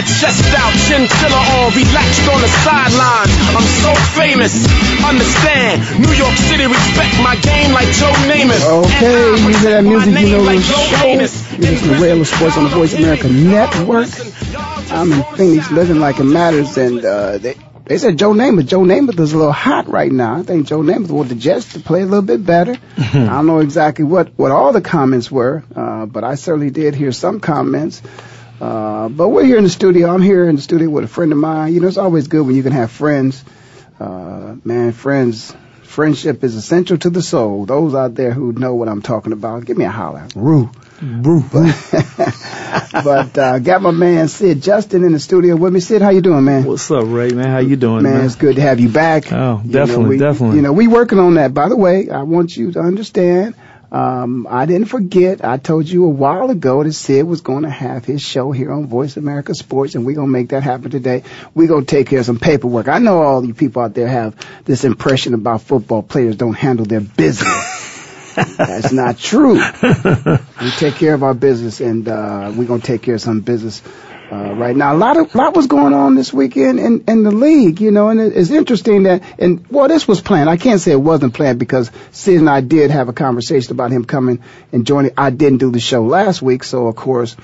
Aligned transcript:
My 0.00 0.06
chest 0.06 0.54
out, 0.56 0.72
chinchilla 0.88 1.36
on, 1.36 1.76
relaxed 1.76 2.26
on 2.32 2.40
the 2.40 2.48
sidelines. 2.64 3.36
I'm 3.52 3.68
so 3.84 3.92
famous. 4.16 4.64
Understand, 5.04 6.00
New 6.00 6.14
York 6.14 6.32
City 6.36 6.64
respect 6.64 7.20
my 7.20 7.36
game 7.36 7.72
like 7.74 7.86
Joe 7.88 8.08
Namath. 8.24 8.64
Okay, 8.64 9.34
And 9.34 9.44
you 9.44 9.58
hear 9.58 9.70
that 9.72 9.84
music, 9.84 10.18
you 10.18 10.30
know 10.30 10.42
like 10.42 10.56
the 10.56 10.64
Joe 10.64 10.86
show. 10.88 11.02
Gaines. 11.02 11.52
You 11.52 11.58
listen 11.58 11.88
to 11.90 12.02
Ray 12.02 12.10
Ellis 12.12 12.30
Sports 12.30 12.56
on 12.56 12.64
the 12.64 12.70
Voice 12.70 12.94
America 12.94 13.28
Network. 13.28 14.08
I'm 14.90 15.12
in 15.12 15.22
Phoenix, 15.36 15.70
living 15.70 16.00
like 16.00 16.18
it 16.18 16.24
matters, 16.24 16.78
and 16.78 17.04
uh, 17.04 17.36
they 17.36 17.58
they 17.84 17.98
said 17.98 18.16
Joe 18.16 18.32
Namath. 18.32 18.68
Joe 18.68 18.80
Namath 18.80 19.20
is 19.20 19.34
a 19.34 19.36
little 19.36 19.52
hot 19.52 19.86
right 19.88 20.10
now. 20.10 20.36
I 20.36 20.44
think 20.44 20.66
Joe 20.66 20.80
Namath 20.80 21.10
want 21.10 21.28
the 21.28 21.34
Jets 21.34 21.74
to 21.74 21.80
play 21.80 22.00
a 22.00 22.06
little 22.06 22.22
bit 22.22 22.42
better. 22.42 22.74
I 22.96 23.12
don't 23.12 23.46
know 23.46 23.58
exactly 23.58 24.06
what 24.06 24.32
what 24.38 24.50
all 24.50 24.72
the 24.72 24.80
comments 24.80 25.30
were, 25.30 25.62
uh, 25.76 26.06
but 26.06 26.24
I 26.24 26.36
certainly 26.36 26.70
did 26.70 26.94
hear 26.94 27.12
some 27.12 27.38
comments. 27.40 28.00
Uh, 28.60 29.08
but 29.08 29.28
we're 29.28 29.44
here 29.44 29.58
in 29.58 29.64
the 29.64 29.70
studio. 29.70 30.12
I'm 30.12 30.22
here 30.22 30.48
in 30.48 30.56
the 30.56 30.62
studio 30.62 30.90
with 30.90 31.04
a 31.04 31.08
friend 31.08 31.32
of 31.32 31.38
mine. 31.38 31.72
You 31.72 31.80
know, 31.80 31.88
it's 31.88 31.96
always 31.96 32.28
good 32.28 32.42
when 32.46 32.54
you 32.54 32.62
can 32.62 32.72
have 32.72 32.90
friends. 32.90 33.42
Uh, 33.98 34.56
man, 34.64 34.92
friends, 34.92 35.54
friendship 35.82 36.44
is 36.44 36.54
essential 36.54 36.98
to 36.98 37.10
the 37.10 37.22
soul. 37.22 37.64
Those 37.66 37.94
out 37.94 38.14
there 38.14 38.32
who 38.32 38.52
know 38.52 38.74
what 38.74 38.88
I'm 38.88 39.02
talking 39.02 39.32
about, 39.32 39.64
give 39.64 39.76
me 39.78 39.84
a 39.84 39.90
holler. 39.90 40.26
Roo. 40.34 40.70
Brew. 41.00 41.42
but 41.50 43.38
uh, 43.38 43.58
got 43.58 43.80
my 43.80 43.90
man 43.90 44.28
Sid 44.28 44.62
Justin 44.62 45.02
in 45.02 45.12
the 45.12 45.18
studio 45.18 45.56
with 45.56 45.72
me. 45.72 45.80
Sid, 45.80 46.02
how 46.02 46.10
you 46.10 46.20
doing, 46.20 46.44
man? 46.44 46.64
What's 46.64 46.90
up, 46.90 47.04
Ray, 47.06 47.30
man? 47.30 47.48
How 47.48 47.58
you 47.60 47.76
doing, 47.76 48.02
man, 48.02 48.18
man? 48.18 48.24
it's 48.26 48.36
good 48.36 48.56
to 48.56 48.62
have 48.62 48.80
you 48.80 48.90
back. 48.90 49.32
Oh, 49.32 49.62
You 49.64 49.70
know, 49.72 49.86
definitely, 49.86 50.08
we- 50.10 50.18
definitely. 50.18 50.56
You 50.56 50.62
know, 50.62 50.72
we 50.74 50.88
working 50.88 51.18
on 51.18 51.34
that. 51.34 51.54
By 51.54 51.70
the 51.70 51.76
way, 51.76 52.10
I 52.10 52.22
want 52.24 52.54
you 52.54 52.72
to 52.72 52.80
understand. 52.80 53.54
Um, 53.92 54.46
I 54.48 54.66
didn't 54.66 54.86
forget. 54.86 55.44
I 55.44 55.56
told 55.56 55.88
you 55.88 56.04
a 56.04 56.08
while 56.08 56.50
ago 56.50 56.84
that 56.84 56.92
Sid 56.92 57.26
was 57.26 57.40
going 57.40 57.64
to 57.64 57.70
have 57.70 58.04
his 58.04 58.22
show 58.22 58.52
here 58.52 58.72
on 58.72 58.86
Voice 58.86 59.16
America 59.16 59.54
Sports, 59.54 59.94
and 59.94 60.06
we're 60.06 60.14
going 60.14 60.28
to 60.28 60.32
make 60.32 60.50
that 60.50 60.62
happen 60.62 60.90
today. 60.90 61.24
We're 61.54 61.68
going 61.68 61.86
to 61.86 61.90
take 61.90 62.08
care 62.08 62.20
of 62.20 62.26
some 62.26 62.38
paperwork. 62.38 62.86
I 62.88 62.98
know 62.98 63.20
all 63.20 63.44
you 63.44 63.54
people 63.54 63.82
out 63.82 63.94
there 63.94 64.08
have 64.08 64.36
this 64.64 64.84
impression 64.84 65.34
about 65.34 65.62
football 65.62 66.02
players 66.02 66.36
don't 66.36 66.54
handle 66.54 66.86
their 66.86 67.00
business. 67.00 68.36
That's 68.56 68.92
not 68.92 69.18
true. 69.18 69.54
we 69.54 70.70
take 70.78 70.94
care 70.94 71.14
of 71.14 71.24
our 71.24 71.34
business, 71.34 71.80
and 71.80 72.06
uh, 72.06 72.52
we're 72.54 72.66
going 72.66 72.80
to 72.80 72.86
take 72.86 73.02
care 73.02 73.16
of 73.16 73.20
some 73.20 73.40
business 73.40 73.82
uh, 74.30 74.54
right 74.54 74.76
now. 74.76 74.94
A 74.94 74.96
lot 74.96 75.16
of 75.16 75.34
lot 75.34 75.56
was 75.56 75.66
going 75.66 75.92
on 75.92 76.14
this 76.14 76.32
weekend 76.32 76.78
in, 76.78 77.04
in 77.08 77.22
the 77.22 77.30
league, 77.30 77.80
you 77.80 77.90
know, 77.90 78.08
and 78.08 78.20
it, 78.20 78.36
it's 78.36 78.50
interesting 78.50 79.04
that 79.04 79.22
and 79.38 79.66
well, 79.68 79.88
this 79.88 80.06
was 80.06 80.20
planned. 80.20 80.48
I 80.48 80.56
can't 80.56 80.80
say 80.80 80.92
it 80.92 81.00
wasn't 81.00 81.34
planned 81.34 81.58
because 81.58 81.90
Sid 82.12 82.38
and 82.38 82.48
I 82.48 82.60
did 82.60 82.90
have 82.90 83.08
a 83.08 83.12
conversation 83.12 83.72
about 83.72 83.90
him 83.90 84.04
coming 84.04 84.42
and 84.72 84.86
joining. 84.86 85.12
I 85.16 85.30
didn't 85.30 85.58
do 85.58 85.70
the 85.70 85.80
show 85.80 86.04
last 86.04 86.42
week, 86.42 86.64
so 86.64 86.86
of 86.86 86.96
course 86.96 87.36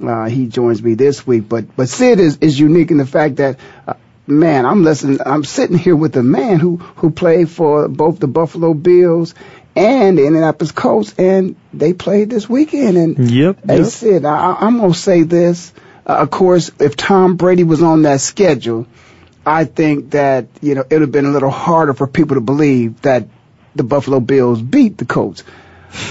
uh, 0.00 0.24
he 0.24 0.46
joins 0.46 0.82
me 0.82 0.94
this 0.94 1.26
week. 1.26 1.48
But 1.48 1.76
but 1.76 1.88
Sid 1.88 2.18
is 2.18 2.38
is 2.38 2.58
unique 2.58 2.90
in 2.90 2.98
the 2.98 3.06
fact 3.06 3.36
that. 3.36 3.58
Uh, 3.86 3.94
Man, 4.24 4.66
I'm 4.66 4.84
listening. 4.84 5.18
I'm 5.26 5.42
sitting 5.42 5.76
here 5.76 5.96
with 5.96 6.16
a 6.16 6.22
man 6.22 6.60
who 6.60 6.76
who 6.76 7.10
played 7.10 7.50
for 7.50 7.88
both 7.88 8.20
the 8.20 8.28
Buffalo 8.28 8.72
Bills 8.72 9.34
and 9.74 10.16
the 10.16 10.26
Indianapolis 10.26 10.70
Colts, 10.70 11.12
and 11.18 11.56
they 11.72 11.92
played 11.92 12.30
this 12.30 12.48
weekend. 12.48 12.96
And 12.96 13.30
Yep, 13.30 13.58
Hey, 13.66 13.78
yep. 13.78 13.86
Sid, 13.86 14.24
I, 14.24 14.54
I'm 14.60 14.78
gonna 14.78 14.94
say 14.94 15.24
this. 15.24 15.72
Uh, 16.06 16.14
of 16.14 16.30
course, 16.30 16.70
if 16.80 16.96
Tom 16.96 17.36
Brady 17.36 17.64
was 17.64 17.82
on 17.82 18.02
that 18.02 18.20
schedule, 18.20 18.86
I 19.46 19.64
think 19.64 20.10
that 20.12 20.46
you 20.60 20.74
know 20.74 20.82
it 20.82 20.92
would 20.92 21.02
have 21.02 21.12
been 21.12 21.26
a 21.26 21.30
little 21.30 21.50
harder 21.50 21.94
for 21.94 22.06
people 22.06 22.36
to 22.36 22.40
believe 22.40 23.00
that 23.02 23.28
the 23.74 23.82
Buffalo 23.84 24.20
Bills 24.20 24.60
beat 24.60 24.98
the 24.98 25.04
Colts. 25.06 25.44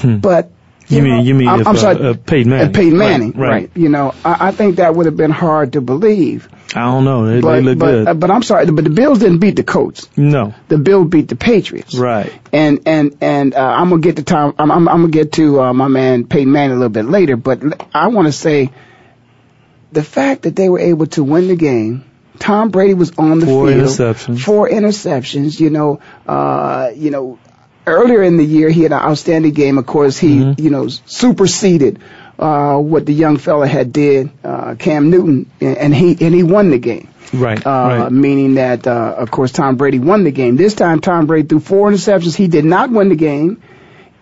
But 0.03 0.51
You 0.87 1.01
mean- 1.01 1.17
know, 1.17 1.21
you 1.23 1.33
mean 1.35 1.47
I'm, 1.47 1.61
if, 1.61 1.67
I'm 1.67 1.75
uh, 1.75 1.79
sorry, 1.79 2.05
uh, 2.09 2.13
Peyton 2.13 2.49
Manning. 2.51 2.67
uh, 2.67 2.71
Peyton 2.71 2.99
Right, 2.99 3.09
Manning, 3.09 3.31
right. 3.33 3.71
You 3.75 3.89
know, 3.89 4.13
I, 4.25 4.47
I 4.47 4.51
think 4.51 4.75
that 4.77 4.93
would 4.95 5.05
have 5.05 5.15
been 5.17 5.31
hard 5.31 5.73
to 5.73 5.81
believe. 5.81 6.49
I 6.75 6.81
don't 6.85 7.03
know. 7.05 7.25
They, 7.27 7.41
But 7.41 7.55
they 7.55 7.61
look 7.61 7.77
but 7.79 7.85
good. 7.91 8.07
uh, 8.07 8.13
but 8.13 8.31
I'm 8.31 8.43
sorry, 8.43 8.65
but 8.71 8.83
the 8.83 8.89
Bills 8.89 9.19
didn't 9.19 9.39
beat 9.39 9.55
the 9.57 9.63
Colts. 9.63 10.09
no. 10.17 10.53
The 10.69 10.77
Bills 10.77 11.09
beat 11.09 11.27
the 11.27 11.35
Patriots. 11.35 11.95
Right. 11.95 12.31
And 12.53 12.81
and 12.85 13.17
and 13.21 13.53
uh, 13.55 13.59
I'm 13.59 13.89
gonna 13.89 14.01
get 14.01 14.17
to 14.17 14.23
Tom. 14.23 14.55
I'm 14.57 14.71
I'm, 14.71 14.87
I'm 14.87 15.01
gonna 15.01 15.09
get 15.11 15.33
to 15.33 15.61
uh, 15.61 15.73
my 15.73 15.87
man 15.87 16.25
Peyton 16.27 16.51
Manning 16.51 16.71
a 16.77 16.79
little 16.79 16.89
bit 16.89 17.05
later. 17.05 17.35
But 17.37 17.61
I 17.93 18.07
want 18.07 18.27
to 18.27 18.31
say 18.31 18.71
the 19.91 20.03
fact 20.03 20.43
that 20.43 20.55
they 20.55 20.69
were 20.69 20.79
able 20.79 21.05
to 21.07 21.23
win 21.23 21.47
the 21.47 21.55
game. 21.55 22.05
Tom 22.39 22.69
Brady 22.69 22.95
was 22.95 23.11
on 23.19 23.39
the 23.39 23.45
Four 23.45 23.67
field. 23.67 23.81
interceptions. 23.81 24.39
Four 24.41 24.69
interceptions. 24.69 25.59
You 25.59 25.69
know. 25.69 25.99
Uh. 26.27 26.91
You 26.95 27.11
know. 27.11 27.39
Earlier 27.85 28.21
in 28.21 28.37
the 28.37 28.45
year, 28.45 28.69
he 28.69 28.83
had 28.83 28.91
an 28.91 28.99
outstanding 28.99 29.53
game. 29.53 29.79
Of 29.79 29.87
course, 29.87 30.17
he 30.17 30.37
Mm-hmm. 30.37 30.61
you 30.63 30.69
know 30.69 30.87
superseded 30.87 31.99
uh, 32.37 32.77
what 32.77 33.05
the 33.07 33.13
young 33.13 33.37
fella 33.37 33.67
had 33.67 33.91
did, 33.91 34.29
uh, 34.43 34.75
Cam 34.75 35.09
Newton, 35.09 35.49
and, 35.59 35.77
and 35.77 35.95
he 35.95 36.15
and 36.23 36.33
he 36.33 36.43
won 36.43 36.69
the 36.69 36.77
game 36.77 37.09
Right. 37.33 37.57
uh, 37.65 37.69
right. 37.69 38.11
meaning 38.11 38.55
that, 38.55 38.85
uh, 38.87 39.15
of 39.17 39.31
course, 39.31 39.51
Tom 39.51 39.77
Brady 39.77 39.97
won 39.99 40.23
the 40.23 40.31
game. 40.31 40.57
This 40.57 40.73
time, 40.75 40.99
Tom 41.01 41.25
Brady 41.25 41.47
threw 41.47 41.59
four 41.59 41.89
interceptions. 41.91 42.35
He 42.35 42.47
did 42.47 42.65
not 42.65 42.91
win 42.91 43.09
the 43.09 43.15
game, 43.15 43.61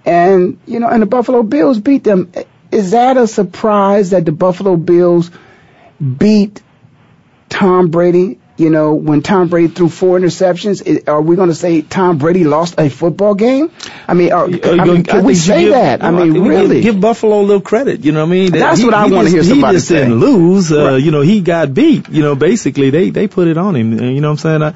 and 0.05 0.57
you 0.65 0.79
know, 0.79 0.87
and 0.87 1.01
the 1.01 1.05
Buffalo 1.05 1.43
Bills 1.43 1.79
beat 1.79 2.03
them. 2.03 2.31
Is 2.71 2.91
that 2.91 3.17
a 3.17 3.27
surprise 3.27 4.11
that 4.11 4.25
the 4.25 4.31
Buffalo 4.31 4.75
Bills 4.77 5.31
beat 6.17 6.61
Tom 7.49 7.89
Brady? 7.89 8.38
You 8.59 8.69
know, 8.69 8.93
when 8.93 9.21
Tom 9.21 9.47
Brady 9.47 9.69
threw 9.69 9.87
four 9.89 10.19
interceptions, 10.19 10.83
i- 10.85 11.09
are 11.09 11.21
we 11.21 11.35
going 11.37 11.47
to 11.49 11.55
say 11.55 11.81
Tom 11.81 12.17
Brady 12.17 12.43
lost 12.43 12.75
a 12.77 12.89
football 12.89 13.33
game? 13.33 13.71
I 14.07 14.13
mean, 14.13 14.33
are, 14.33 14.45
I 14.45 14.79
Uh, 14.79 14.85
mean 14.85 14.97
I 14.97 15.01
can 15.03 15.23
we 15.23 15.33
say 15.33 15.63
give- 15.63 15.71
that? 15.71 16.03
I 16.03 16.11
mean, 16.11 16.33
we 16.33 16.49
really? 16.49 16.81
Give, 16.81 16.99
Buffalo 16.99 17.39
a 17.39 17.45
little 17.49 17.61
credit. 17.61 18.03
You 18.03 18.11
know 18.11 18.19
what 18.19 18.27
I 18.27 18.37
mean? 18.37 18.51
That's 18.51 18.79
he- 18.79 18.85
what 18.85 18.93
I 18.93 19.07
wanna 19.07 19.29
hear 19.29 19.43
somebody 19.43 19.75
He 19.75 19.77
just 19.77 19.87
say. 19.87 19.99
didn't 19.99 20.19
lose. 20.19 20.71
Uh, 20.73 20.83
Right. 20.89 21.01
You 21.01 21.11
know, 21.11 21.21
he 21.21 21.39
got 21.41 21.73
beat. 21.73 22.09
You 22.09 22.21
know, 22.21 22.35
basically 22.35 22.89
they 22.89 23.09
they 23.11 23.27
put 23.27 23.47
it 23.47 23.57
on 23.57 23.75
him. 23.75 23.93
You 23.97 24.19
know 24.21 24.29
what 24.33 24.43
I'm 24.45 24.59
saying? 24.59 24.63
I 24.63 24.73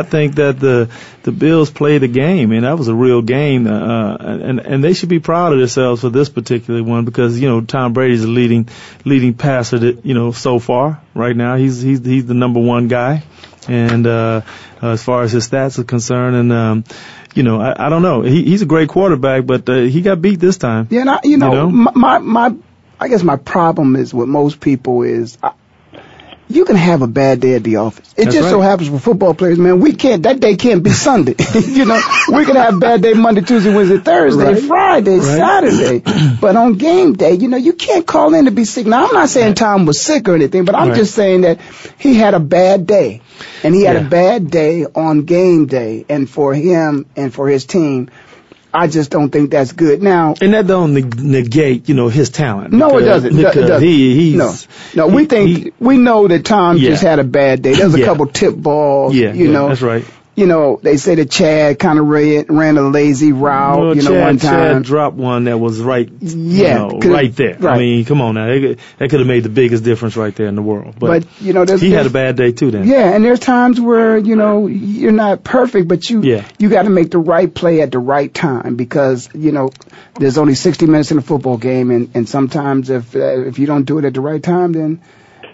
I 0.00 0.02
think 0.02 0.34
that 0.36 0.58
the 0.58 0.88
the 1.22 1.30
Bills 1.32 1.70
played 1.70 2.00
the 2.00 2.08
game, 2.08 2.50
and 2.50 2.64
that 2.64 2.78
was 2.78 2.88
a 2.88 2.94
real 2.94 3.22
game. 3.22 3.66
Uh, 3.66 4.16
and 4.18 4.58
and 4.58 4.82
they 4.82 4.94
should 4.94 5.08
be 5.10 5.20
proud 5.20 5.52
of 5.52 5.58
themselves 5.58 6.00
for 6.00 6.08
this 6.10 6.28
particular 6.28 6.82
one 6.82 7.04
because 7.04 7.38
you 7.38 7.48
know 7.48 7.60
Tom 7.60 7.92
Brady's 7.92 8.22
the 8.22 8.28
leading 8.28 8.68
leading 9.04 9.34
passer 9.34 9.78
that 9.78 10.04
you 10.04 10.14
know 10.14 10.32
so 10.32 10.58
far 10.58 11.00
right 11.14 11.36
now. 11.36 11.56
He's 11.56 11.80
he's 11.80 12.04
he's 12.04 12.26
the 12.26 12.34
number 12.34 12.58
one 12.60 12.88
guy. 12.88 13.19
And 13.68 14.06
uh, 14.06 14.40
uh, 14.82 14.88
as 14.88 15.02
far 15.02 15.22
as 15.22 15.32
his 15.32 15.48
stats 15.48 15.78
are 15.78 15.84
concerned, 15.84 16.34
and 16.34 16.52
um, 16.52 16.84
you 17.34 17.42
know, 17.42 17.60
I, 17.60 17.86
I 17.86 17.88
don't 17.88 18.02
know. 18.02 18.22
He, 18.22 18.42
he's 18.44 18.62
a 18.62 18.66
great 18.66 18.88
quarterback, 18.88 19.46
but 19.46 19.68
uh, 19.68 19.74
he 19.74 20.00
got 20.00 20.20
beat 20.20 20.40
this 20.40 20.56
time. 20.56 20.88
Yeah, 20.90 21.02
and 21.02 21.10
I, 21.10 21.20
you 21.24 21.36
know, 21.36 21.50
You 21.50 21.56
know? 21.58 21.70
My, 21.70 21.92
my 21.94 22.18
my 22.18 22.56
I 22.98 23.08
guess 23.08 23.22
my 23.22 23.36
problem 23.36 23.96
is 23.96 24.12
with 24.12 24.28
most 24.28 24.60
people 24.60 25.02
is 25.02 25.38
I, 25.42 25.52
you 26.50 26.64
can 26.64 26.76
have 26.76 27.02
a 27.02 27.06
bad 27.06 27.40
day 27.40 27.54
at 27.54 27.62
the 27.62 27.76
office. 27.76 28.12
It 28.16 28.24
That's 28.24 28.36
just 28.36 28.50
so 28.50 28.60
happens 28.60 28.90
with 28.90 29.02
football 29.02 29.34
players, 29.34 29.58
man. 29.58 29.80
We 29.80 29.92
can't. 29.92 30.24
That 30.24 30.40
day 30.40 30.56
can't 30.56 30.82
be 30.82 30.90
Sunday. 30.90 31.36
you 31.54 31.84
know, 31.84 32.00
we 32.28 32.44
can 32.44 32.56
have 32.56 32.80
bad 32.80 33.02
day 33.02 33.14
Monday, 33.14 33.42
Tuesday, 33.42 33.72
Wednesday, 33.74 33.98
Thursday, 33.98 34.42
Right. 34.54 34.62
Friday, 34.62 35.18
Right. 35.18 35.24
Saturday. 35.24 36.02
but 36.40 36.56
on 36.56 36.74
game 36.74 37.12
day, 37.14 37.34
you 37.34 37.48
know, 37.48 37.56
you 37.56 37.72
can't 37.72 38.06
call 38.06 38.34
in 38.34 38.46
to 38.46 38.50
be 38.50 38.64
sick. 38.64 38.86
Now, 38.86 39.06
I'm 39.06 39.14
not 39.14 39.28
saying 39.28 39.54
Tom 39.54 39.86
was 39.86 40.00
sick 40.00 40.28
or 40.28 40.34
anything, 40.34 40.64
but 40.64 40.74
I'm 40.74 40.88
Right. 40.88 40.96
just 40.96 41.14
saying 41.14 41.42
that 41.42 41.60
he 41.98 42.14
had 42.14 42.34
a 42.34 42.40
bad 42.40 42.86
day, 42.86 43.22
and 43.62 43.74
he 43.74 43.84
had 43.84 43.96
a 43.96 44.04
bad 44.04 44.50
day 44.50 44.84
on 44.84 45.22
game 45.22 45.66
day, 45.66 46.04
and 46.08 46.28
for 46.28 46.52
him 46.52 47.06
and 47.16 47.32
for 47.32 47.48
his 47.48 47.64
team. 47.64 48.10
I 48.72 48.86
just 48.86 49.10
don't 49.10 49.30
think 49.30 49.50
that's 49.50 49.72
good. 49.72 50.02
Now, 50.02 50.34
And 50.40 50.54
that 50.54 50.66
don't 50.66 50.94
neg- 50.94 51.18
negate, 51.20 51.88
you 51.88 51.94
know, 51.94 52.08
his 52.08 52.30
talent. 52.30 52.72
no, 52.72 52.98
it 52.98 53.02
doesn't. 53.04 53.32
It 53.32 53.36
Because 53.36 53.68
doesn't. 53.68 53.86
he, 53.86 54.14
he's, 54.32 54.36
no, 54.36 54.54
no. 55.08 55.14
We 55.14 55.24
think 55.26 55.48
he- 55.48 55.72
we 55.80 55.96
know 55.98 56.28
that 56.28 56.44
Tom 56.44 56.76
Yeah. 56.76 56.90
just 56.90 57.02
had 57.02 57.18
a 57.18 57.24
bad 57.24 57.62
day. 57.62 57.74
There's 57.74 57.94
a 57.94 57.98
Yeah. 57.98 58.04
couple 58.06 58.26
tip 58.26 58.54
balls. 58.54 59.14
yeah, 59.14 59.32
you 59.32 59.46
yeah, 59.46 59.52
know, 59.52 59.68
that's 59.68 59.82
right. 59.82 60.04
You 60.40 60.46
know, 60.46 60.80
they 60.82 60.96
say 60.96 61.16
that 61.16 61.30
Chad 61.30 61.78
kind 61.78 61.98
of 61.98 62.06
ran, 62.06 62.46
ran 62.48 62.78
a 62.78 62.88
lazy 62.88 63.32
route. 63.32 63.78
Well, 63.78 63.94
you 63.94 64.00
know, 64.00 64.08
Chad, 64.12 64.22
one 64.22 64.38
time. 64.38 64.76
Chad 64.76 64.82
dropped 64.84 65.16
one 65.16 65.44
that 65.44 65.58
was 65.58 65.78
right, 65.80 66.08
Yeah, 66.18 66.86
you 66.88 66.98
know, 66.98 67.12
right 67.14 67.36
there. 67.36 67.58
I 67.68 67.76
mean, 67.76 68.06
come 68.06 68.22
on 68.22 68.36
now, 68.36 68.46
That 68.46 68.78
could- 68.98 69.20
have 69.20 69.26
made 69.26 69.42
the 69.42 69.50
biggest 69.50 69.84
difference 69.84 70.16
right 70.16 70.34
there 70.34 70.46
in 70.46 70.54
the 70.54 70.62
world. 70.62 70.94
But, 70.98 71.06
But 71.08 71.42
you 71.42 71.52
know, 71.52 71.66
there's 71.66 71.82
he 71.82 71.90
had 71.90 72.06
a 72.06 72.10
bad 72.10 72.36
day 72.36 72.52
too. 72.52 72.70
Then, 72.70 72.88
Yeah, 72.88 73.12
and 73.14 73.22
there's 73.22 73.38
times 73.38 73.78
where 73.78 74.16
you 74.16 74.34
know 74.34 74.66
you're 74.66 75.12
not 75.12 75.44
perfect, 75.44 75.88
but 75.88 76.08
you 76.08 76.22
Yeah. 76.22 76.44
you 76.58 76.70
got 76.70 76.84
to 76.84 76.90
make 76.90 77.10
the 77.10 77.18
right 77.18 77.52
play 77.52 77.82
at 77.82 77.90
the 77.92 77.98
right 77.98 78.32
time 78.32 78.76
because 78.76 79.28
you 79.34 79.52
know 79.52 79.68
there's 80.18 80.38
only 80.38 80.54
60 80.54 80.86
minutes 80.86 81.10
in 81.12 81.18
a 81.18 81.22
football 81.22 81.58
game, 81.58 81.90
and 81.90 82.08
and 82.14 82.26
sometimes 82.26 82.88
if 82.88 83.14
uh, 83.14 83.46
if 83.46 83.58
you 83.58 83.66
don't 83.66 83.84
do 83.84 83.98
it 83.98 84.06
at 84.06 84.14
the 84.14 84.22
right 84.22 84.42
time, 84.42 84.72
then 84.72 85.02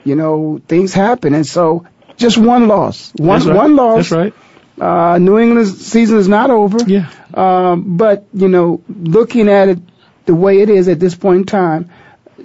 you 0.04 0.14
know 0.14 0.60
things 0.68 0.94
happen, 0.94 1.34
and 1.34 1.44
so 1.44 1.84
just 2.16 2.38
one 2.38 2.68
loss, 2.68 3.12
one 3.16 3.44
right. 3.44 3.56
one 3.56 3.74
loss. 3.74 3.96
That's 3.96 4.12
right. 4.12 4.34
Uh, 4.80 5.18
New 5.18 5.38
England's 5.38 5.86
season 5.86 6.18
is 6.18 6.28
not 6.28 6.50
over. 6.50 6.78
Yeah. 6.86 7.10
Um, 7.34 7.96
but 7.96 8.26
you 8.32 8.48
know, 8.48 8.82
looking 8.88 9.48
at 9.48 9.68
it 9.68 9.78
the 10.26 10.34
way 10.34 10.60
it 10.60 10.68
is 10.68 10.88
at 10.88 11.00
this 11.00 11.14
point 11.14 11.40
in 11.40 11.46
time, 11.46 11.90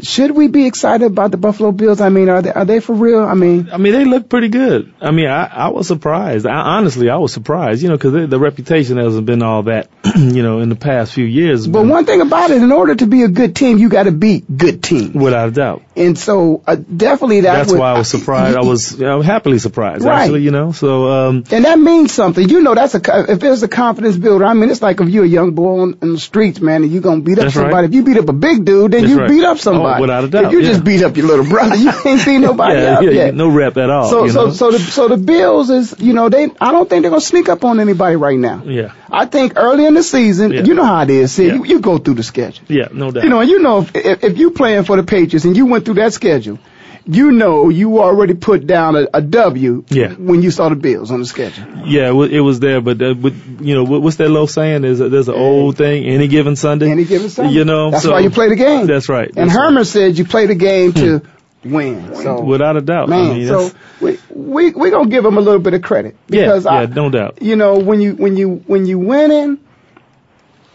should 0.02 0.32
we 0.32 0.48
be 0.48 0.66
excited 0.66 1.06
about 1.06 1.32
the 1.32 1.38
Buffalo 1.38 1.72
Bills? 1.72 2.02
I 2.02 2.10
mean, 2.10 2.30
are 2.30 2.42
they 2.42 2.52
are 2.52 2.66
they 2.66 2.80
for 2.80 2.94
real? 2.94 3.24
I 3.24 3.34
mean, 3.34 3.70
I 3.72 3.78
mean, 3.78 3.94
they 3.94 4.06
look 4.06 4.30
pretty 4.30 4.50
good. 4.50 4.94
I 5.02 5.12
mean, 5.12 5.28
I, 5.28 5.46
I 5.46 5.68
was 5.70 5.88
surprised. 5.88 6.46
I, 6.46 6.56
honestly, 6.56 7.10
I 7.10 7.18
was 7.18 7.34
surprised, 7.34 7.82
you 7.82 7.90
know, 7.90 7.98
because 7.98 8.30
the 8.30 8.40
reputation 8.40 8.98
hasn't 8.98 9.26
been 9.26 9.42
all 9.42 9.64
that, 9.64 9.90
you 10.16 10.44
know, 10.44 10.60
in 10.60 10.70
the 10.70 10.76
past 10.76 11.14
few 11.14 11.26
years. 11.26 11.68
But 11.68 11.86
one 11.86 12.06
thing 12.06 12.22
about 12.22 12.52
it, 12.52 12.62
in 12.62 12.72
order 12.72 12.96
to 12.96 13.08
be 13.08 13.24
a 13.24 13.28
good 13.28 13.56
team, 13.56 13.78
you 13.78 13.90
got 13.90 14.04
to 14.04 14.12
beat 14.12 14.46
good 14.58 14.84
teams. 14.84 15.14
Without 15.16 15.50
a 15.50 15.52
doubt. 15.52 15.84
And 15.96 16.18
so, 16.18 16.64
uh, 16.66 16.76
definitely 16.76 17.42
that 17.42 17.54
That's 17.54 17.72
would, 17.72 17.80
why 17.80 17.92
I 17.92 17.98
was 17.98 18.08
surprised. 18.10 18.58
I 18.58 18.62
was 18.62 18.94
you 19.00 19.06
know, 19.06 19.22
happily 19.22 19.60
surprised, 19.60 20.04
Right. 20.06 20.22
actually, 20.24 20.42
you 20.42 20.52
know. 20.52 20.72
So, 20.72 21.08
um, 21.08 21.44
And 21.52 21.66
that 21.66 21.80
means 21.80 22.12
something. 22.14 22.48
You 22.48 22.62
know, 22.62 22.76
that's 22.76 22.96
a 22.96 23.02
if 23.32 23.40
there's 23.40 23.64
a 23.64 23.68
confidence 23.68 24.18
builder. 24.18 24.46
I 24.46 24.54
mean, 24.54 24.70
it's 24.70 24.82
like 24.82 25.02
if 25.02 25.10
you're 25.10 25.26
a 25.26 25.28
young 25.28 25.52
boy 25.52 25.82
on, 25.82 25.98
in 26.02 26.14
the 26.14 26.20
streets, 26.20 26.60
man, 26.60 26.84
and 26.84 26.92
you're 26.92 27.02
gonna 27.02 27.22
beat 27.22 27.38
up 27.38 27.46
That's 27.46 27.56
right. 27.56 27.64
somebody. 27.64 27.88
If 27.88 27.94
you 27.94 28.04
beat 28.04 28.18
up 28.18 28.30
a 28.30 28.34
big 28.34 28.66
dude, 28.66 28.92
then 28.92 29.02
That's 29.02 29.12
you 29.12 29.20
right. 29.20 29.30
beat 29.30 29.44
up 29.44 29.58
somebody. 29.58 29.86
Oh, 29.86 29.91
without 30.00 30.24
a 30.24 30.28
doubt, 30.30 30.46
If 30.46 30.52
you 30.54 30.60
yeah. 30.62 30.68
just 30.70 30.84
beat 30.84 31.04
up 31.04 31.18
your 31.18 31.26
little 31.28 31.46
brother, 31.46 31.76
you 31.76 31.90
ain't 32.06 32.24
beat 32.26 32.38
nobody 32.40 32.80
yeah, 32.80 32.94
up 32.98 33.04
yeah, 33.04 33.10
yet. 33.12 33.36
no 33.36 33.50
rep 33.50 33.76
at 33.78 33.90
all. 33.90 34.10
So, 34.10 34.28
so, 34.30 34.46
know? 34.46 34.52
so 34.52 34.72
the 34.72 34.80
so 34.80 35.08
the 35.08 35.18
Bills 35.18 35.70
is, 35.70 35.96
you 36.00 36.14
know, 36.14 36.30
they. 36.30 36.50
I 36.62 36.72
don't 36.72 36.90
think 36.90 37.02
they're 37.02 37.12
gonna 37.12 37.22
sneak 37.22 37.50
up 37.50 37.64
on 37.66 37.80
anybody 37.80 38.16
right 38.16 38.38
now. 38.40 38.64
yeah, 38.66 38.94
I 39.10 39.26
think 39.26 39.54
early 39.58 39.86
in 39.86 39.94
the 39.94 40.04
season, 40.04 40.52
Yeah. 40.52 40.62
you 40.62 40.74
know 40.76 40.86
how 40.86 41.02
it 41.02 41.10
is. 41.10 41.32
See, 41.32 41.48
Yeah. 41.48 41.56
you, 41.56 41.66
you 41.66 41.80
go 41.80 41.98
through 41.98 42.16
the 42.16 42.24
schedule. 42.24 42.64
yeah, 42.68 42.88
no 42.92 43.12
doubt. 43.12 43.24
You 43.24 43.30
know, 43.30 43.40
and 43.42 43.50
you 43.50 43.60
know 43.60 43.80
if, 43.82 43.96
if, 43.96 44.24
if 44.24 44.38
you 44.38 44.52
playing 44.52 44.84
for 44.84 44.96
the 44.96 45.04
Patriots 45.04 45.46
and 45.46 45.58
you 45.58 45.66
went 45.66 45.86
through 45.86 45.96
that 45.96 46.14
schedule, 46.14 46.60
you 47.06 47.32
know 47.32 47.70
you 47.70 48.00
already 48.00 48.34
put 48.36 48.68
down 48.68 48.96
a, 48.96 49.08
a 49.14 49.22
W 49.22 49.84
Yeah. 49.90 50.14
when 50.14 50.42
you 50.44 50.52
saw 50.52 50.70
the 50.70 50.76
Bills 50.76 51.12
on 51.12 51.20
the 51.20 51.26
schedule. 51.26 51.66
Yeah, 51.88 52.10
it 52.10 52.42
was 52.42 52.60
there, 52.60 52.80
but 52.82 53.02
uh, 53.02 53.14
but 53.16 53.34
you 53.60 53.74
know 53.76 53.84
what's 53.84 54.18
that 54.18 54.30
little 54.30 54.48
saying? 54.48 54.84
There's 54.84 55.00
a, 55.00 55.10
there's 55.10 55.28
an 55.28 55.36
old 55.36 55.78
thing. 55.78 56.06
Any 56.06 56.28
given 56.28 56.56
Sunday. 56.56 56.92
Any 56.92 57.06
given 57.06 57.30
Sunday. 57.30 57.54
You 57.54 57.66
know, 57.66 57.92
that's 57.92 58.04
so- 58.04 58.12
why 58.12 58.20
you 58.20 58.30
play 58.30 58.50
the 58.50 58.56
game. 58.56 58.86
That's 58.88 59.10
right. 59.10 59.28
And 59.28 59.50
that's 59.50 59.58
right. 59.58 59.64
Herman 59.66 59.86
said 59.86 60.18
you 60.18 60.26
play 60.26 60.46
the 60.46 60.56
game 60.56 60.94
to 60.94 61.22
win. 61.64 62.16
So 62.16 62.42
without 62.42 62.78
a 62.78 62.82
doubt. 62.82 63.10
man, 63.10 63.32
I 63.32 63.34
mean, 63.34 63.48
so 63.48 63.72
we 64.00 64.20
we 64.30 64.72
we 64.72 64.90
gonna 64.92 65.10
give 65.10 65.26
him 65.26 65.38
a 65.38 65.42
little 65.42 65.62
bit 65.62 65.74
of 65.74 65.82
credit 65.82 66.16
yeah, 66.28 66.42
because 66.46 66.66
I, 66.66 66.82
yeah, 66.82 66.88
no 66.88 67.10
doubt. 67.10 67.42
you 67.42 67.56
know 67.56 67.80
when 67.80 68.02
you 68.02 68.14
when 68.16 68.38
you 68.38 68.64
when 68.68 68.86
you 68.86 69.00
winning. 69.00 69.60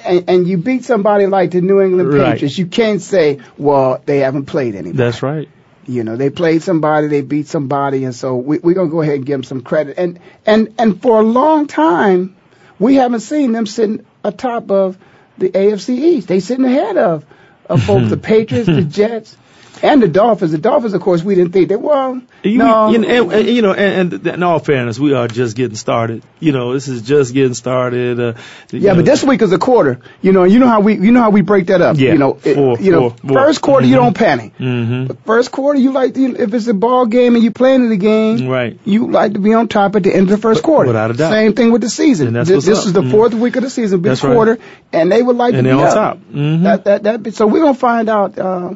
And, 0.05 0.25
and 0.31 0.47
you 0.47 0.57
beat 0.59 0.85
somebody 0.85 1.27
like 1.27 1.51
the 1.51 1.61
New 1.61 1.81
England 1.81 2.13
Right. 2.13 2.35
Patriots, 2.35 2.57
you 2.57 2.67
can't 2.67 3.03
say, 3.03 3.41
"Well, 3.59 4.01
they 4.07 4.19
haven't 4.19 4.45
played 4.45 4.77
anybody." 4.77 4.97
That's 4.97 5.21
right. 5.21 5.49
You 5.87 6.03
know, 6.03 6.17
they 6.17 6.31
played 6.31 6.63
somebody, 6.63 7.07
they 7.07 7.21
beat 7.23 7.47
somebody, 7.47 8.05
and 8.05 8.15
so 8.15 8.37
we, 8.37 8.59
we're 8.59 8.75
gonna 8.75 8.91
go 8.91 9.03
ahead 9.03 9.17
and 9.17 9.27
give 9.27 9.35
them 9.35 9.45
some 9.45 9.63
credit. 9.63 9.97
And 9.99 10.19
and 10.45 10.75
and 10.79 11.01
for 11.01 11.21
a 11.21 11.23
long 11.23 11.67
time, 11.69 12.37
we 12.79 12.97
haven't 12.97 13.21
seen 13.21 13.53
them 13.53 13.67
sitting 13.67 14.05
atop 14.25 14.71
of 14.71 14.99
the 15.39 15.51
AFC 15.51 15.91
East. 15.91 16.29
They 16.29 16.41
sitting 16.41 16.65
ahead 16.65 16.97
of 16.97 17.25
of 17.69 17.87
both 17.87 18.11
the 18.11 18.17
Patriots, 18.33 18.67
the 18.67 18.83
Jets, 18.83 19.37
and 19.83 20.03
the 20.03 20.09
Dolphins. 20.09 20.53
The 20.53 20.59
Dolphins, 20.59 20.95
of 20.95 21.01
course, 21.03 21.23
we 21.23 21.35
didn't 21.35 21.53
think 21.53 21.69
that. 21.69 21.81
Well, 21.81 22.21
You, 22.43 22.59
no, 22.59 22.91
you 22.91 22.99
know, 22.99 23.31
and, 23.31 23.49
you 23.49 23.63
know, 23.63 23.73
and, 23.73 24.13
and 24.13 24.27
in 24.27 24.43
all 24.43 24.59
fairness, 24.59 24.99
we 24.99 25.15
are 25.15 25.29
just 25.29 25.57
getting 25.57 25.77
started. 25.77 26.23
You 26.41 26.53
know, 26.53 26.73
this 26.73 26.89
is 26.89 27.03
just 27.03 27.35
getting 27.35 27.55
started. 27.55 28.21
Uh, 28.21 28.33
Yeah, 28.71 28.91
know, 28.93 28.97
but 28.97 29.05
this 29.05 29.23
week 29.25 29.43
is 29.43 29.53
a 29.53 29.59
quarter. 29.59 30.01
You 30.23 30.33
know, 30.33 30.45
you 30.45 30.59
know 30.59 30.69
how 30.69 30.81
we 30.81 30.95
you 30.95 31.13
know 31.13 31.21
how 31.21 31.31
we 31.31 31.41
break 31.43 31.67
that 31.67 31.81
up. 31.83 31.97
Yeah, 31.99 32.13
You 32.13 32.19
know, 32.19 32.39
it- 32.45 32.55
four, 32.55 32.79
you 32.79 32.91
know, 32.93 33.11
four, 33.11 33.19
four. 33.29 33.39
first 33.39 33.61
quarter 33.63 33.87
you 33.87 33.95
Mhm. 33.97 33.99
don't 33.99 34.15
panic. 34.17 34.53
Mhm. 34.59 35.09
But 35.09 35.25
first 35.25 35.51
quarter 35.53 35.79
you 35.79 35.93
like 35.93 36.15
to, 36.15 36.37
if 36.43 36.53
it's 36.55 36.67
a 36.69 36.75
ball 36.75 37.07
game 37.07 37.35
and 37.35 37.43
you're 37.43 37.53
playing 37.53 37.83
in 37.83 37.91
the 37.91 37.97
game, 37.97 38.49
Right. 38.49 38.79
You 38.85 39.11
like 39.11 39.33
to 39.35 39.41
be 39.41 39.55
on 39.55 39.69
top 39.69 39.97
at 39.97 40.03
the 40.03 40.13
end 40.15 40.23
of 40.25 40.29
the 40.29 40.39
first 40.39 40.63
quarter. 40.63 40.87
without 40.89 41.11
a 41.11 41.15
doubt. 41.15 41.31
Same 41.33 41.53
thing 41.55 41.73
with 41.73 41.83
the 41.83 41.91
season. 41.91 42.33
This 42.35 42.49
this 42.49 42.85
is 42.87 42.93
the 42.93 43.03
Mhm. 43.03 43.11
fourth 43.11 43.35
week 43.35 43.57
of 43.57 43.63
the 43.63 43.71
season, 43.71 44.01
big 44.01 44.11
That's 44.11 44.23
right. 44.25 44.33
quarter, 44.35 44.59
and 44.93 45.11
they 45.11 45.23
would 45.23 45.37
like 45.37 45.55
And 45.55 45.65
to 45.65 45.69
be 45.69 45.71
on 45.81 45.85
up. 45.87 45.95
top. 45.95 46.19
Mhm. 46.35 46.63
That 46.65 46.85
that 46.85 47.03
that. 47.25 47.35
So 47.35 47.47
we're 47.47 47.61
gonna 47.61 47.75
find 47.75 48.09
out. 48.09 48.39
Uh, 48.39 48.71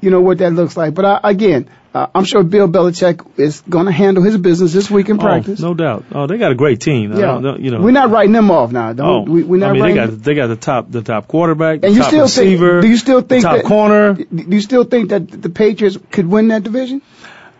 you 0.00 0.10
know 0.10 0.20
what 0.20 0.38
that 0.38 0.52
looks 0.52 0.76
like. 0.76 0.94
But 0.94 1.04
I, 1.04 1.20
again, 1.30 1.68
uh, 1.92 2.06
I'm 2.14 2.24
sure 2.24 2.42
Bill 2.44 2.68
Belichick 2.68 3.26
is 3.38 3.60
going 3.68 3.86
to 3.86 3.92
handle 3.92 4.22
his 4.22 4.36
business 4.36 4.72
this 4.72 4.90
week 4.90 5.08
in 5.08 5.18
Oh, 5.18 5.22
practice. 5.22 5.58
no 5.60 5.74
doubt. 5.74 6.04
Oh, 6.12 6.26
they 6.26 6.38
got 6.38 6.52
a 6.52 6.54
great 6.54 6.80
team. 6.80 7.12
Yeah, 7.16 7.56
you 7.58 7.70
know, 7.72 7.80
we're 7.80 7.90
not 7.90 8.10
writing 8.10 8.32
them 8.32 8.50
off 8.50 8.70
now. 8.72 8.92
Don't 8.92 9.06
Oh, 9.28 9.32
we? 9.32 9.42
We're 9.42 9.58
not 9.60 9.70
I 9.70 9.72
mean, 9.72 9.82
they 9.82 9.94
got 9.94 10.22
they 10.22 10.34
got 10.34 10.46
the 10.46 10.56
top 10.56 10.90
the 10.90 11.02
top 11.02 11.26
quarterback, 11.28 11.80
the 11.80 11.88
And 11.88 11.96
you 11.96 12.02
top 12.02 12.10
still 12.10 12.28
think- 12.28 12.44
receiver. 12.60 12.80
do 12.80 12.88
you 12.88 12.96
still 12.96 13.20
think 13.22 13.42
the 13.42 13.48
top 13.48 13.56
that- 13.58 13.64
corner? 13.66 14.14
Do 14.14 14.26
you 14.48 14.60
still 14.60 14.84
think 14.84 15.10
that 15.10 15.28
the 15.30 15.48
Patriots 15.50 15.98
could 16.10 16.26
win 16.26 16.48
that 16.48 16.62
division? 16.62 17.02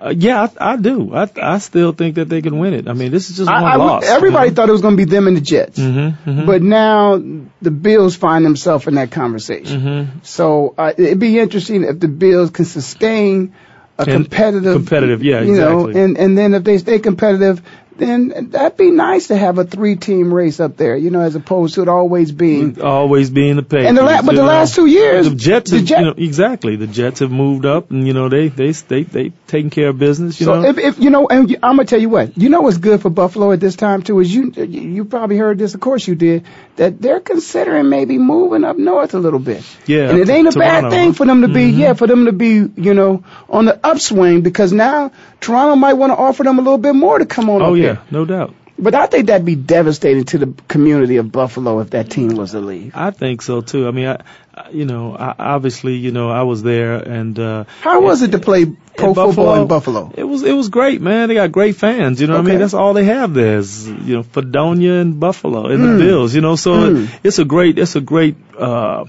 Uh, 0.00 0.14
yeah, 0.16 0.48
I, 0.58 0.72
I 0.72 0.76
do. 0.76 1.14
I 1.14 1.28
I 1.36 1.58
still 1.58 1.92
think 1.92 2.14
that 2.14 2.28
they 2.28 2.40
can 2.42 2.58
win 2.58 2.72
it. 2.74 2.88
I 2.88 2.94
mean, 2.94 3.10
this 3.10 3.28
is 3.30 3.36
just 3.36 3.50
one 3.50 3.62
I, 3.62 3.72
I, 3.72 3.76
loss. 3.76 4.04
everybody 4.04 4.50
thought 4.50 4.68
it 4.68 4.72
was 4.72 4.80
going 4.80 4.96
to 4.96 5.04
be 5.04 5.10
them 5.10 5.26
and 5.26 5.36
the 5.36 5.40
Jets, 5.42 5.78
Mm-hmm, 5.78 6.30
mm-hmm. 6.30 6.46
but 6.46 6.62
now 6.62 7.18
the 7.60 7.70
Bills 7.70 8.16
find 8.16 8.44
themselves 8.44 8.86
in 8.86 8.94
that 8.94 9.10
conversation. 9.10 9.80
mm-hmm. 9.80 10.18
So 10.22 10.74
uh, 10.78 10.92
it'd 10.96 11.18
be 11.18 11.38
interesting 11.38 11.84
if 11.84 12.00
the 12.00 12.08
Bills 12.08 12.50
can 12.50 12.64
sustain 12.64 13.54
a 13.98 14.04
And 14.04 14.12
competitive, 14.12 14.72
competitive, 14.74 15.22
yeah, 15.22 15.42
you 15.42 15.52
know, 15.56 15.80
exactly. 15.88 16.02
and 16.02 16.16
and 16.16 16.38
then 16.38 16.54
if 16.54 16.64
they 16.64 16.78
stay 16.78 16.98
competitive, 17.00 17.60
then 18.00 18.50
that'd 18.50 18.76
be 18.76 18.90
nice 18.90 19.28
to 19.28 19.36
have 19.36 19.58
a 19.58 19.64
three-team 19.64 20.32
race 20.32 20.58
up 20.60 20.76
there, 20.76 20.96
you 20.96 21.10
know, 21.10 21.20
as 21.20 21.34
opposed 21.34 21.74
to 21.76 21.82
it 21.82 21.88
always 21.88 22.32
being. 22.32 22.80
always 22.80 23.30
being 23.30 23.56
the 23.56 23.62
Patriots. 23.62 23.88
And 23.90 23.98
the 23.98 24.02
la- 24.02 24.22
but 24.22 24.34
the 24.34 24.42
know. 24.42 24.44
last 24.44 24.74
two 24.74 24.86
years, 24.86 25.28
the 25.28 25.34
Jets, 25.36 25.70
the 25.70 25.82
Jet- 25.82 26.00
you 26.00 26.04
know, 26.06 26.14
exactly. 26.16 26.76
The 26.76 26.86
Jets 26.86 27.20
have 27.20 27.30
moved 27.30 27.66
up, 27.66 27.90
and 27.90 28.06
you 28.06 28.12
know 28.12 28.28
they 28.28 28.48
they 28.48 28.72
they 28.72 29.02
they 29.04 29.32
taking 29.46 29.70
care 29.70 29.88
of 29.88 29.98
business. 29.98 30.40
You 30.40 30.46
so 30.46 30.60
know, 30.62 30.68
if, 30.68 30.78
if 30.78 30.98
you 30.98 31.10
know, 31.10 31.28
and 31.28 31.50
I'm 31.62 31.76
gonna 31.76 31.84
tell 31.84 32.00
you 32.00 32.08
what, 32.08 32.36
you 32.36 32.48
know 32.48 32.62
what's 32.62 32.78
good 32.78 33.00
for 33.02 33.10
Buffalo 33.10 33.52
at 33.52 33.60
this 33.60 33.76
time 33.76 34.02
too 34.02 34.18
is 34.20 34.34
you 34.34 34.50
you 34.56 35.04
probably 35.04 35.36
heard 35.36 35.58
this, 35.58 35.74
of 35.74 35.80
course 35.80 36.06
you 36.08 36.14
did, 36.14 36.44
that 36.76 37.00
they're 37.00 37.20
considering 37.20 37.88
maybe 37.88 38.18
moving 38.18 38.64
up 38.64 38.76
north 38.78 39.14
a 39.14 39.18
little 39.18 39.38
bit. 39.40 39.64
Yeah, 39.86 40.10
and 40.10 40.18
it 40.18 40.28
ain't 40.28 40.48
a 40.48 40.52
Toronto, 40.52 40.88
bad 40.88 40.90
thing 40.90 41.12
for 41.12 41.26
them 41.26 41.42
to 41.42 41.48
be, 41.48 41.72
Mhm. 41.72 41.78
yeah, 41.78 41.92
for 41.94 42.06
them 42.06 42.24
to 42.26 42.32
be, 42.32 42.68
you 42.76 42.94
know, 42.94 43.24
on 43.48 43.64
the 43.66 43.78
upswing 43.84 44.42
because 44.42 44.72
now 44.72 45.12
Toronto 45.40 45.76
might 45.76 45.94
want 45.94 46.12
to 46.12 46.16
offer 46.16 46.42
them 46.44 46.58
a 46.58 46.62
little 46.62 46.78
bit 46.78 46.94
more 46.94 47.18
to 47.18 47.26
come 47.26 47.50
on 47.50 47.62
oh 47.62 47.72
up 47.72 47.76
yeah, 47.76 47.82
here. 47.82 47.89
No 48.10 48.24
doubt. 48.24 48.54
But 48.78 48.94
I 48.94 49.06
think 49.08 49.26
that'd 49.26 49.44
be 49.44 49.56
devastating 49.56 50.24
to 50.24 50.38
the 50.38 50.54
community 50.66 51.18
of 51.18 51.30
Buffalo 51.30 51.80
if 51.80 51.90
that 51.90 52.08
team 52.08 52.28
was 52.28 52.52
to 52.52 52.60
leave. 52.60 52.92
I 52.96 53.10
think 53.10 53.42
so 53.42 53.60
too. 53.60 53.86
I 53.86 53.90
mean, 53.90 54.06
I, 54.06 54.22
I 54.54 54.70
you 54.70 54.86
know, 54.86 55.14
I, 55.14 55.34
obviously, 55.38 55.96
you 55.96 56.12
know, 56.12 56.30
I 56.30 56.44
was 56.44 56.62
there, 56.62 56.94
and 56.94 57.38
uh, 57.38 57.64
How 57.82 58.00
was 58.00 58.22
it 58.22 58.30
to 58.32 58.38
play 58.38 58.64
pro 58.64 59.08
in 59.08 59.14
football 59.14 59.54
in 59.60 59.68
Buffalo? 59.68 60.10
It 60.16 60.24
was 60.24 60.42
it 60.44 60.54
was 60.54 60.70
great, 60.70 61.02
man. 61.02 61.28
They 61.28 61.34
got 61.34 61.52
great 61.52 61.76
fans. 61.76 62.22
You 62.22 62.26
know 62.26 62.36
what 62.40 62.46
I 62.46 62.50
mean? 62.50 62.58
That's 62.58 62.72
all 62.72 62.94
they 62.94 63.04
have 63.04 63.34
there 63.34 63.58
is 63.58 63.86
you 63.86 64.14
know 64.14 64.22
Fredonia 64.22 64.94
and 64.94 65.20
Buffalo 65.20 65.66
and 65.66 65.82
Mm. 65.82 65.98
the 65.98 66.04
Bills. 66.04 66.34
You 66.34 66.40
know, 66.40 66.56
so 66.56 66.72
Mm. 66.72 67.08
it's 67.22 67.38
a 67.38 67.44
great 67.44 67.78
it's 67.78 67.96
a 67.96 68.00
great 68.00 68.36
uh, 68.58 69.04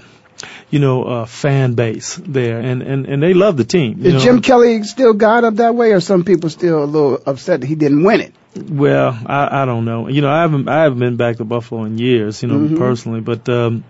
you 0.68 0.80
know 0.80 1.04
uh, 1.04 1.24
fan 1.24 1.72
base 1.72 2.20
there, 2.22 2.58
and 2.58 2.82
and 2.82 3.06
and 3.06 3.22
they 3.22 3.32
love 3.32 3.56
the 3.56 3.64
team. 3.64 4.04
Is 4.04 4.12
know? 4.14 4.20
Jim 4.20 4.42
Kelly 4.42 4.82
still 4.82 5.14
got 5.14 5.44
up 5.44 5.54
that 5.56 5.74
way, 5.74 5.92
or 5.92 6.00
some 6.00 6.24
people 6.24 6.50
still 6.50 6.84
a 6.84 6.90
little 6.96 7.22
upset 7.24 7.62
that 7.62 7.66
he 7.66 7.74
didn't 7.74 8.04
win 8.04 8.20
it? 8.20 8.34
Well, 8.56 9.18
I 9.26 9.62
I 9.62 9.64
don't 9.64 9.84
know. 9.84 10.08
You 10.08 10.20
know, 10.20 10.30
I 10.30 10.42
haven't 10.42 10.68
I 10.68 10.82
haven't 10.82 10.98
been 10.98 11.16
back 11.16 11.36
to 11.38 11.44
Buffalo 11.44 11.84
in 11.84 11.98
years. 11.98 12.42
You 12.42 12.48
know, 12.48 12.58
Mhm. 12.58 12.78
personally, 12.78 13.20
but. 13.20 13.48
um 13.48 13.84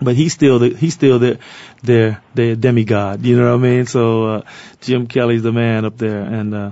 but 0.00 0.14
he's 0.16 0.32
still 0.32 0.58
the, 0.58 0.70
he's 0.74 0.94
still 0.94 1.18
their 1.18 1.38
their 1.82 2.22
their 2.34 2.56
demigod. 2.56 3.24
You 3.26 3.36
know 3.36 3.50
what 3.56 3.64
I 3.66 3.68
mean? 3.70 3.86
So 3.86 4.24
uh, 4.26 4.42
Jim 4.80 5.06
Kelly's 5.06 5.42
the 5.42 5.52
man 5.52 5.84
up 5.84 5.98
there, 5.98 6.20
and 6.20 6.54
uh, 6.54 6.70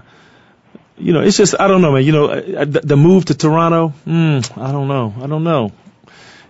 you 0.96 1.12
know 1.12 1.20
it's 1.20 1.36
just 1.36 1.54
I 1.60 1.68
don't 1.68 1.82
know, 1.82 1.92
man. 1.92 2.04
You 2.04 2.12
know 2.12 2.24
uh, 2.28 2.64
the, 2.64 2.80
the 2.82 2.96
move 2.96 3.26
to 3.26 3.34
Toronto, 3.34 3.92
mm, 4.06 4.58
I 4.58 4.72
don't 4.72 4.88
know, 4.88 5.14
I 5.22 5.26
don't 5.26 5.44
know. 5.44 5.72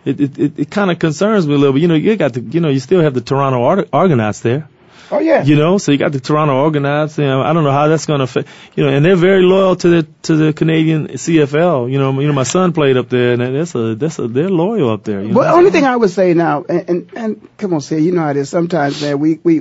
It 0.04 0.20
it 0.20 0.38
it, 0.38 0.58
it 0.60 0.70
kind 0.70 0.90
of 0.90 0.98
concerns 0.98 1.46
me 1.46 1.54
a 1.54 1.58
little 1.58 1.72
bit. 1.72 1.82
You 1.82 1.88
know, 1.88 1.94
you 1.94 2.16
got 2.16 2.34
the 2.34 2.40
you 2.40 2.60
know 2.60 2.68
you 2.68 2.78
still 2.80 3.00
have 3.02 3.14
the 3.14 3.20
Toronto 3.22 3.62
Ar- 3.64 3.86
Argonauts 3.92 4.40
there. 4.40 4.68
Oh 5.12 5.18
yeah. 5.18 5.42
You 5.42 5.56
know, 5.56 5.78
so 5.78 5.90
you 5.92 5.98
got 5.98 6.12
the 6.12 6.20
Toronto 6.20 6.54
Argonauts. 6.64 7.18
You 7.18 7.24
know, 7.24 7.42
I 7.42 7.52
don't 7.52 7.64
know 7.64 7.72
how 7.72 7.88
that's 7.88 8.06
going 8.06 8.18
to 8.18 8.24
affect. 8.24 8.48
You 8.76 8.84
know, 8.84 8.90
and 8.90 9.04
they're 9.04 9.16
very 9.16 9.42
loyal 9.42 9.74
to 9.76 9.88
the 9.88 10.02
to 10.22 10.36
the 10.36 10.52
Canadian 10.52 11.08
CFL. 11.08 11.90
You 11.90 11.98
know, 11.98 12.18
you 12.20 12.26
know, 12.28 12.32
my 12.32 12.44
son 12.44 12.72
played 12.72 12.96
up 12.96 13.08
there, 13.08 13.32
and 13.32 13.56
that's 13.56 13.74
a 13.74 13.94
that's 13.96 14.18
a 14.18 14.28
they're 14.28 14.48
loyal 14.48 14.90
up 14.90 15.02
there. 15.04 15.20
You 15.22 15.34
But 15.34 15.42
know? 15.42 15.48
the 15.48 15.52
only 15.54 15.70
thing 15.70 15.84
I 15.84 15.96
would 15.96 16.10
say 16.10 16.34
now, 16.34 16.64
and, 16.68 16.88
and, 16.88 17.10
and 17.16 17.48
come 17.58 17.74
on, 17.74 17.80
say, 17.80 17.98
you 18.00 18.12
know 18.12 18.20
how 18.22 18.30
it 18.30 18.36
is. 18.36 18.48
Sometimes, 18.50 19.02
man, 19.02 19.18
we, 19.18 19.40
we, 19.42 19.58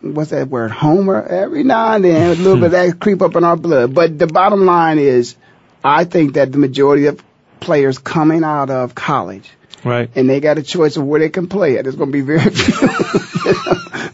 what's 0.00 0.30
that 0.30 0.48
word? 0.48 0.70
Homer. 0.70 1.22
Every 1.22 1.62
now 1.62 1.94
and 1.94 2.04
then, 2.04 2.30
a 2.30 2.34
little 2.34 2.56
bit 2.56 2.64
of 2.66 2.70
that 2.72 2.98
creep 2.98 3.20
up 3.20 3.36
in 3.36 3.44
our 3.44 3.56
blood. 3.56 3.94
But 3.94 4.18
the 4.18 4.26
bottom 4.26 4.64
line 4.64 4.98
is, 4.98 5.36
I 5.84 6.04
think 6.04 6.34
that 6.34 6.52
the 6.52 6.58
majority 6.58 7.06
of 7.06 7.22
players 7.60 7.98
coming 7.98 8.44
out 8.44 8.70
of 8.70 8.94
college, 8.94 9.50
right? 9.84 10.10
and 10.14 10.28
they 10.30 10.40
got 10.40 10.56
a 10.58 10.62
choice 10.62 10.96
of 10.96 11.04
where 11.04 11.20
they 11.20 11.28
can 11.28 11.48
play 11.48 11.76
at. 11.76 11.84
There's 11.84 11.96
going 11.96 12.10
to 12.10 12.12
be 12.12 12.22
very 12.22 12.40
few. 12.50 12.88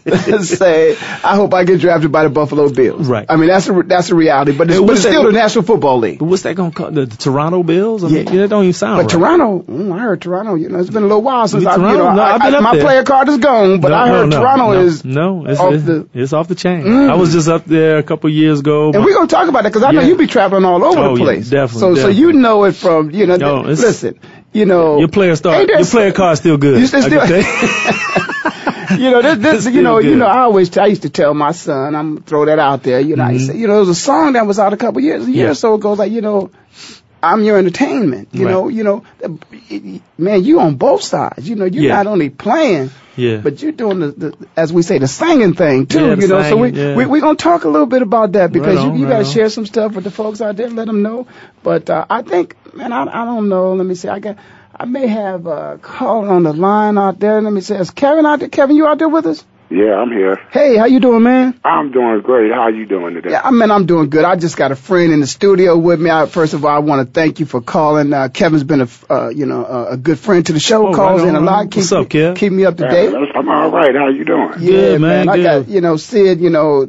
say, 0.43 0.91
I 0.97 1.35
hope 1.35 1.53
I 1.53 1.63
get 1.63 1.79
drafted 1.79 2.11
by 2.11 2.23
the 2.23 2.29
Buffalo 2.29 2.69
Bills. 2.69 3.07
Right. 3.07 3.25
I 3.29 3.35
mean, 3.37 3.47
that's 3.47 3.67
a 3.69 3.83
that's 3.83 4.09
a 4.09 4.15
reality. 4.15 4.51
But 4.57 4.69
it's, 4.69 4.79
but 4.79 4.91
it's 4.91 5.03
that- 5.03 5.09
still 5.09 5.23
the 5.23 5.31
National 5.31 5.63
Football 5.63 5.99
League. 5.99 6.19
But 6.19 6.25
what's 6.25 6.43
that 6.43 6.55
going 6.55 6.71
to 6.71 6.77
call 6.77 6.91
the, 6.91 7.05
the 7.05 7.17
Toronto 7.17 7.63
Bills? 7.63 8.03
I 8.03 8.07
mean, 8.07 8.25
Yeah. 8.27 8.31
yeah, 8.33 8.41
that 8.41 8.47
don't 8.49 8.63
even 8.63 8.73
sound 8.73 8.97
But 8.97 9.13
right. 9.13 9.37
Toronto, 9.37 9.59
mm, 9.71 9.93
I 9.95 9.99
heard 9.99 10.21
Toronto. 10.21 10.55
You 10.55 10.69
know, 10.69 10.79
it's 10.79 10.89
been 10.89 11.03
a 11.03 11.07
little 11.07 11.21
while 11.21 11.47
since 11.47 11.63
You 11.63 11.69
I, 11.69 11.75
you 11.75 11.81
Toronto? 11.81 11.97
know, 12.03 12.13
No, 12.15 12.21
I, 12.21 12.33
I've 12.35 12.41
been 12.41 12.53
I- 12.55 12.57
up 12.57 12.63
my 12.63 12.75
there. 12.75 12.83
player 12.83 13.03
card 13.03 13.29
is 13.29 13.37
gone. 13.37 13.79
But 13.81 13.89
no, 13.89 13.95
I 13.95 14.07
heard 14.09 14.29
no, 14.29 14.39
Toronto 14.39 14.71
is 14.71 15.05
no, 15.05 15.45
it's, 15.45 15.59
off 15.59 15.73
it's, 15.73 15.83
the- 15.85 16.07
it's 16.13 16.33
off 16.33 16.47
the 16.47 16.55
chain. 16.55 16.83
Mm. 16.83 17.09
I 17.09 17.15
was 17.15 17.31
just 17.31 17.47
up 17.47 17.65
there 17.65 17.97
a 17.97 18.03
couple 18.03 18.29
years 18.29 18.59
ago. 18.59 18.91
And 18.93 19.03
we're 19.05 19.13
gonna 19.15 19.27
talk 19.27 19.47
about 19.47 19.63
that 19.63 19.69
because 19.69 19.83
I 19.83 19.91
know 19.91 20.01
Yeah. 20.01 20.07
you 20.07 20.17
be 20.17 20.27
traveling 20.27 20.65
all 20.65 20.83
over 20.83 20.99
Oh, 20.99 21.13
the 21.15 21.19
yeah, 21.21 21.25
place. 21.25 21.49
definitely, 21.49 21.95
So, 21.95 22.01
so 22.03 22.07
you 22.09 22.33
know 22.33 22.65
it 22.65 22.73
from 22.73 23.11
you 23.11 23.25
know. 23.25 23.61
Listen, 23.61 24.19
you 24.51 24.65
know 24.65 24.99
your 24.99 25.07
player 25.07 25.31
Ain't 25.31 25.69
your 25.69 25.85
player 25.85 26.11
card's 26.11 26.39
still 26.41 26.57
good. 26.57 26.79
You 26.79 26.87
still- 26.87 27.03
I 27.05 27.09
can 27.09 27.43
tell 27.43 28.12
you. 28.99 29.11
know, 29.11 29.21
this, 29.21 29.63
this 29.63 29.73
you 29.73 29.81
know, 29.81 29.99
still 29.99 30.11
you 30.11 30.17
know. 30.17 30.25
I 30.25 30.39
always, 30.41 30.75
I 30.77 30.87
used 30.87 31.03
to 31.03 31.09
tell 31.09 31.33
my 31.33 31.51
son, 31.51 31.95
I'm 31.95 32.21
throw 32.23 32.45
that 32.45 32.59
out 32.59 32.83
there. 32.83 32.99
You 32.99 33.15
know, 33.15 33.23
I 33.23 33.31
used 33.31 33.49
to, 33.51 33.57
you 33.57 33.67
know, 33.67 33.73
there 33.73 33.79
was 33.81 33.89
a 33.89 33.95
song 33.95 34.33
that 34.33 34.45
was 34.47 34.59
out 34.59 34.73
a 34.73 34.77
couple 34.77 35.01
years, 35.01 35.27
a 35.27 35.31
year 35.31 35.33
Mm-hmm. 35.33 35.39
Yeah. 35.45 35.51
or 35.51 35.55
so 35.55 35.73
ago, 35.75 35.93
like 35.93 36.11
you 36.11 36.21
know, 36.21 36.51
I'm 37.21 37.43
your 37.43 37.57
entertainment. 37.57 38.29
You 38.33 38.45
Right. 38.45 38.51
know, 38.51 38.67
you 38.69 38.83
know, 38.83 39.03
man, 40.17 40.43
you 40.43 40.59
on 40.59 40.75
both 40.75 41.03
sides. 41.03 41.47
You 41.47 41.55
know, 41.55 41.65
you're 41.65 41.83
Yeah. 41.83 41.95
not 41.95 42.07
only 42.07 42.29
playing. 42.29 42.91
Yeah. 43.15 43.37
But 43.37 43.61
you're 43.61 43.71
doing 43.71 43.99
the, 43.99 44.07
the, 44.11 44.47
as 44.57 44.73
we 44.73 44.81
say, 44.81 44.97
the 44.97 45.07
singing 45.07 45.53
thing 45.53 45.85
too. 45.85 45.99
Yeah, 46.03 46.15
you 46.15 46.27
know, 46.27 46.41
so 46.49 46.57
we, 46.57 46.71
yeah. 46.71 46.95
we 46.95 47.05
we're 47.05 47.21
gonna 47.21 47.35
talk 47.35 47.63
a 47.63 47.69
little 47.69 47.85
bit 47.85 48.01
about 48.01 48.31
that 48.31 48.51
because 48.51 48.75
Right 48.77 48.85
on, 48.87 48.95
you, 48.95 49.01
you 49.01 49.05
right 49.05 49.11
gotta 49.21 49.25
on. 49.27 49.31
share 49.31 49.49
some 49.49 49.67
stuff 49.67 49.93
with 49.93 50.03
the 50.03 50.09
folks 50.09 50.41
out 50.41 50.55
there, 50.55 50.67
let 50.67 50.87
them 50.87 51.03
know. 51.03 51.27
But 51.61 51.91
uh, 51.91 52.05
I 52.09 52.23
think, 52.23 52.55
man, 52.73 52.91
I 52.91 53.03
I 53.03 53.25
don't 53.25 53.49
know. 53.49 53.73
Let 53.73 53.85
me 53.85 53.93
see. 53.95 54.07
I 54.09 54.17
got. 54.19 54.37
I 54.75 54.85
may 54.85 55.07
have 55.07 55.45
a 55.45 55.77
call 55.81 56.29
on 56.29 56.43
the 56.43 56.53
line 56.53 56.97
out 56.97 57.19
there. 57.19 57.41
Let 57.41 57.53
me 57.53 57.61
see. 57.61 57.75
Is 57.75 57.91
Kevin 57.91 58.25
out 58.25 58.39
there? 58.39 58.49
Kevin, 58.49 58.75
you 58.75 58.87
out 58.87 58.97
there 58.97 59.09
with 59.09 59.25
us? 59.27 59.43
Yeah, 59.69 59.95
I'm 59.95 60.11
here. 60.11 60.35
Hey, 60.51 60.77
how 60.77 60.85
you 60.85 60.99
doing, 60.99 61.23
man? 61.23 61.59
I'm 61.63 61.91
doing 61.91 62.21
great. 62.21 62.51
How 62.51 62.67
you 62.67 62.85
doing 62.85 63.15
today? 63.15 63.31
Yeah, 63.31 63.41
I 63.43 63.49
mean, 63.51 63.71
I'm 63.71 63.85
doing 63.87 64.09
good. 64.09 64.23
I 64.23 64.35
just 64.35 64.55
got 64.55 64.71
a 64.71 64.75
friend 64.75 65.11
in 65.11 65.19
the 65.19 65.25
studio 65.27 65.77
with 65.77 65.99
me. 65.99 66.11
I, 66.11 66.27
first 66.27 66.53
of 66.53 66.63
all, 66.63 66.75
I 66.75 66.79
want 66.79 67.07
to 67.07 67.11
thank 67.11 67.39
you 67.39 67.47
for 67.47 67.59
calling. 67.61 68.13
Uh, 68.13 68.29
Kevin's 68.29 68.63
been 68.63 68.81
a, 68.81 68.87
uh, 69.09 69.29
you 69.29 69.47
know, 69.47 69.65
a, 69.65 69.91
a 69.93 69.97
good 69.97 70.19
friend 70.19 70.45
to 70.45 70.53
the 70.53 70.59
show. 70.59 70.89
Oh, 70.89 70.93
calls 70.93 71.21
right 71.21 71.29
in 71.29 71.35
a 71.35 71.39
lot. 71.39 71.57
right. 71.61 71.71
Keep, 71.71 71.77
What's 71.81 71.91
up, 71.91 72.07
Kev? 72.07 72.35
Keep 72.35 72.53
me 72.53 72.65
up 72.65 72.77
to 72.77 72.87
date. 72.87 73.09
that's- 73.11 73.31
I'm 73.35 73.49
all 73.49 73.71
right. 73.71 73.95
How 73.95 74.09
you 74.09 74.25
doing? 74.25 74.53
Yeah, 74.59 74.71
Good, 74.71 75.01
man, 75.01 75.29
I 75.29 75.41
got, 75.41 75.67
you 75.67 75.81
know, 75.81 75.97
Sid, 75.97 76.39
you 76.39 76.51
know, 76.51 76.87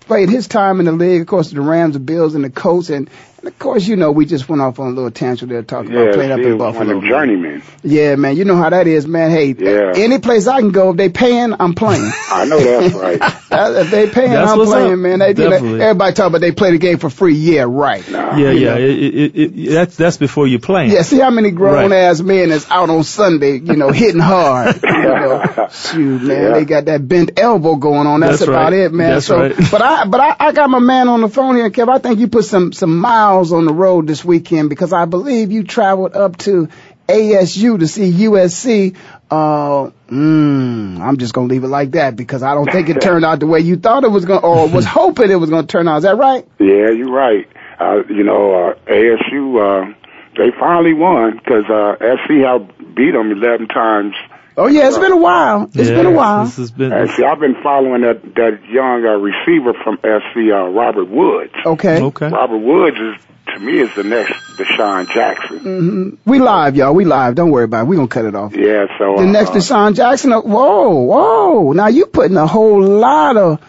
played 0.00 0.28
his 0.28 0.48
time 0.48 0.80
in 0.80 0.86
the 0.86 0.92
league. 0.92 1.22
Of 1.22 1.28
course, 1.28 1.50
the 1.50 1.60
Rams, 1.62 1.94
the 1.94 2.00
Bills, 2.00 2.34
and 2.34 2.44
the 2.44 2.50
Colts. 2.50 2.90
And, 2.90 3.08
and 3.42 3.48
of 3.52 3.58
course, 3.58 3.86
you 3.86 3.96
know, 3.96 4.12
we 4.12 4.24
just 4.24 4.48
went 4.48 4.62
off 4.62 4.78
on 4.78 4.86
a 4.86 4.90
little 4.90 5.10
tangent 5.10 5.50
there 5.50 5.62
talking 5.62 5.90
about 5.92 6.14
playing 6.14 6.30
up 6.32 6.38
in 6.38 6.56
Buffalo. 6.58 6.82
of 6.82 6.88
them 6.88 7.02
journeymen. 7.08 7.62
Yeah, 7.82 8.14
man, 8.14 8.36
you 8.36 8.44
know 8.44 8.56
how 8.56 8.70
that 8.70 8.86
is, 8.86 9.06
man. 9.06 9.30
Hey, 9.32 9.54
Yeah. 9.58 9.92
any 9.96 10.18
place 10.18 10.46
I 10.46 10.60
can 10.60 10.70
go, 10.70 10.90
if 10.90 10.96
they 10.96 11.08
paying, 11.08 11.54
I'm 11.58 11.74
playing. 11.74 12.10
I 12.30 12.44
know 12.44 12.58
that's 12.58 12.94
right. 12.94 13.20
If 13.54 13.90
they 13.90 14.08
paying, 14.08 14.30
That's 14.30 14.50
I'm 14.50 14.64
playing, 14.64 14.92
up. 14.94 14.98
man. 15.00 15.18
They, 15.18 15.28
you 15.28 15.34
know, 15.34 15.50
Definitely. 15.50 15.82
everybody 15.82 16.14
talk 16.14 16.28
about 16.28 16.40
they 16.40 16.52
play 16.52 16.70
the 16.70 16.78
game 16.78 16.96
for 16.98 17.10
free. 17.10 17.34
Yeah, 17.34 17.66
right. 17.68 18.08
Nah. 18.10 18.34
Yeah, 18.36 18.50
you 18.50 18.60
yeah. 18.66 18.76
It, 18.76 18.90
it, 18.90 19.14
it, 19.36 19.58
it, 19.58 19.70
that's 19.72 19.96
that's 19.96 20.16
before 20.16 20.46
you 20.46 20.58
playing. 20.58 20.90
Yeah, 20.90 21.02
see 21.02 21.18
how 21.18 21.28
many 21.30 21.50
grown 21.50 21.90
Right. 21.90 21.92
ass 21.92 22.22
men 22.22 22.50
is 22.50 22.66
out 22.70 22.88
on 22.88 23.02
Sunday, 23.04 23.58
you 23.58 23.76
know, 23.76 23.90
hitting 23.90 24.20
hard. 24.22 24.82
You 24.82 24.88
know, 24.92 25.68
shoot, 25.70 26.22
man, 26.22 26.42
Yeah. 26.42 26.50
they 26.54 26.64
got 26.64 26.86
that 26.86 27.06
bent 27.06 27.38
elbow 27.38 27.76
going 27.76 28.06
on. 28.06 28.20
That's, 28.20 28.38
That's 28.38 28.48
about 28.48 28.72
right. 28.72 28.84
it, 28.84 28.92
man. 28.94 29.10
That's 29.14 29.26
so, 29.26 29.38
right. 29.38 29.54
but 29.70 29.82
I, 29.82 30.06
but 30.06 30.20
I, 30.20 30.36
I 30.40 30.52
got 30.52 30.70
my 30.70 30.78
man 30.78 31.08
on 31.08 31.20
the 31.20 31.28
phone 31.28 31.56
here, 31.56 31.68
Kev. 31.70 31.90
I 31.90 31.98
think 31.98 32.20
you 32.20 32.28
put 32.28 32.46
some 32.46 32.72
some 32.72 32.98
miles 32.98 33.31
on 33.32 33.64
the 33.64 33.72
road 33.72 34.06
this 34.06 34.24
weekend 34.24 34.68
because 34.68 34.92
I 34.92 35.06
believe 35.06 35.50
you 35.50 35.64
traveled 35.64 36.14
up 36.14 36.36
to 36.38 36.68
ASU 37.08 37.78
to 37.78 37.88
see 37.88 38.10
USC. 38.12 38.96
Uh, 39.30 39.90
mm, 40.08 41.00
I'm 41.00 41.16
just 41.16 41.32
gonna 41.34 41.48
leave 41.48 41.64
it 41.64 41.68
like 41.68 41.92
that 41.92 42.16
because 42.16 42.42
I 42.42 42.54
don't 42.54 42.70
think 42.70 42.88
it 42.88 43.00
turned 43.00 43.24
out 43.24 43.40
the 43.40 43.46
way 43.46 43.60
you 43.60 43.76
thought 43.76 44.04
it 44.04 44.10
was 44.10 44.24
gonna, 44.24 44.46
or 44.46 44.68
was 44.68 44.84
hoping 45.00 45.30
it 45.30 45.36
was 45.36 45.50
gonna 45.50 45.66
turn 45.66 45.88
out. 45.88 45.98
Is 45.98 46.02
that 46.02 46.16
right? 46.16 46.46
Yeah, 46.58 46.90
you're 46.90 47.10
right. 47.10 47.48
Uh, 47.80 48.02
you 48.08 48.22
know, 48.22 48.68
uh, 48.68 48.74
ASU, 48.86 49.58
uh, 49.58 49.94
they 50.36 50.50
finally 50.58 50.92
won 50.92 51.38
because 51.38 51.64
uh, 51.64 51.96
SC 51.98 52.44
have 52.44 52.68
beat 52.94 53.12
them 53.12 53.32
11 53.32 53.68
times. 53.68 54.14
Oh 54.56 54.66
yeah, 54.66 54.88
it's 54.88 54.98
been 54.98 55.12
a 55.12 55.16
while. 55.16 55.64
It's 55.74 55.88
Yeah, 55.88 55.94
been 55.96 56.06
a 56.06 56.10
while. 56.10 56.44
This 56.44 56.56
has 56.56 56.70
been. 56.70 56.92
And 56.92 57.10
see, 57.10 57.24
I've 57.24 57.40
been 57.40 57.56
following 57.62 58.02
that 58.02 58.22
that 58.34 58.60
young 58.68 59.04
uh, 59.04 59.16
receiver 59.16 59.72
from 59.82 59.96
SC, 59.98 60.52
uh, 60.52 60.68
Robert 60.68 61.08
Woods. 61.08 61.54
Okay. 61.64 62.00
okay. 62.02 62.28
Robert 62.28 62.58
Woods 62.58 62.96
is 62.98 63.16
to 63.54 63.60
me 63.60 63.80
is 63.80 63.90
the 63.96 64.04
next 64.04 64.32
DeSean 64.56 65.08
Jackson. 65.12 66.18
We 66.24 66.38
live, 66.38 66.76
y'all. 66.76 66.94
We 66.94 67.04
live. 67.04 67.34
Don't 67.34 67.50
worry 67.50 67.64
about 67.64 67.84
it. 67.84 67.88
We 67.88 67.96
gonna 67.96 68.08
cut 68.08 68.24
it 68.24 68.34
off. 68.34 68.54
Yeah, 68.54 68.86
so 68.98 69.16
The 69.16 69.22
uh, 69.28 69.32
next 69.32 69.50
DeSean 69.50 69.94
Jackson. 69.94 70.32
uh, 70.32 70.40
Whoa, 70.42 70.90
whoa. 71.00 71.72
Now 71.72 71.88
you 71.88 72.06
putting 72.06 72.36
a 72.36 72.46
whole 72.46 72.82
lot 72.82 73.36
of, 73.36 73.60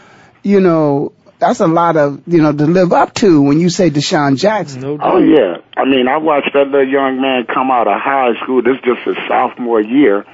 you 0.44 0.60
know, 0.60 1.14
that's 1.40 1.60
a 1.60 1.68
lot 1.68 1.98
of, 1.98 2.22
you 2.28 2.42
know, 2.42 2.54
to 2.54 2.66
live 2.66 2.94
up 2.94 3.14
to 3.16 3.42
when 3.42 3.60
you 3.60 3.70
say 3.70 3.90
DeSean 3.90 4.38
Jackson. 4.38 4.82
No 4.82 4.98
Oh 5.02 5.18
yeah, 5.18 5.58
I 5.76 5.86
mean, 5.86 6.08
I 6.08 6.18
watched 6.18 6.52
that 6.54 6.68
little 6.68 6.88
young 6.88 7.22
man 7.22 7.46
come 7.52 7.72
out 7.72 7.88
of 7.88 8.00
high 8.00 8.34
school. 8.44 8.62
This 8.62 8.76
is 8.76 8.82
just 8.84 9.02
his 9.06 9.18
sophomore 9.28 9.82
year, 9.82 10.26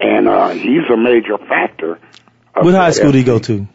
and 0.00 0.28
uh, 0.28 0.50
he's 0.50 0.82
a 0.92 0.96
major 0.96 1.38
factor. 1.38 1.98
of 2.54 2.64
What 2.64 2.74
high 2.74 2.90
school 2.90 3.12
did 3.12 3.18
he 3.18 3.24
go 3.24 3.38
to? 3.40 3.66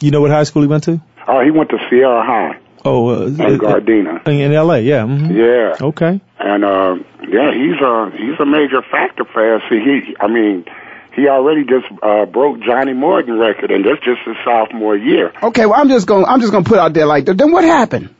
You 0.00 0.10
know 0.10 0.20
what 0.20 0.30
high 0.30 0.44
school 0.44 0.62
he 0.62 0.68
went 0.68 0.84
to? 0.84 1.00
Oh, 1.26 1.42
he 1.42 1.50
went 1.50 1.70
to 1.70 1.78
Serra 1.88 2.22
High 2.24 2.58
Oh, 2.84 3.08
uh, 3.08 3.26
in 3.26 3.40
uh, 3.40 3.46
Gardena. 3.58 4.26
in 4.28 4.52
L.A. 4.52 4.80
Yeah. 4.80 5.06
hmm 5.06 5.30
Yeah, 5.34 5.76
Okay. 5.80 6.20
and 6.38 6.64
uh, 6.64 6.96
yeah, 7.26 7.50
he's 7.54 7.80
a 7.80 8.10
he's 8.14 8.38
a 8.38 8.44
major 8.44 8.82
factor 8.90 9.24
for 9.24 9.58
SC. 9.60 9.70
He, 9.72 10.14
I 10.20 10.26
mean, 10.28 10.66
he 11.14 11.26
already 11.28 11.64
just 11.64 11.86
uh, 12.02 12.26
broke 12.26 12.60
Johnnie 12.60 12.92
Morton 12.92 13.38
record, 13.38 13.70
and 13.70 13.84
that's 13.86 14.04
just 14.04 14.20
his 14.26 14.36
sophomore 14.44 14.96
year. 14.96 15.32
Okay, 15.42 15.64
well 15.64 15.80
I'm 15.80 15.88
just 15.88 16.06
gonna 16.06 16.26
I'm 16.26 16.40
just 16.40 16.52
gonna 16.52 16.64
put 16.66 16.78
out 16.78 16.92
there 16.92 17.06
like 17.06 17.24
that. 17.24 17.38
Then 17.38 17.52
what 17.52 17.64
happened? 17.64 18.14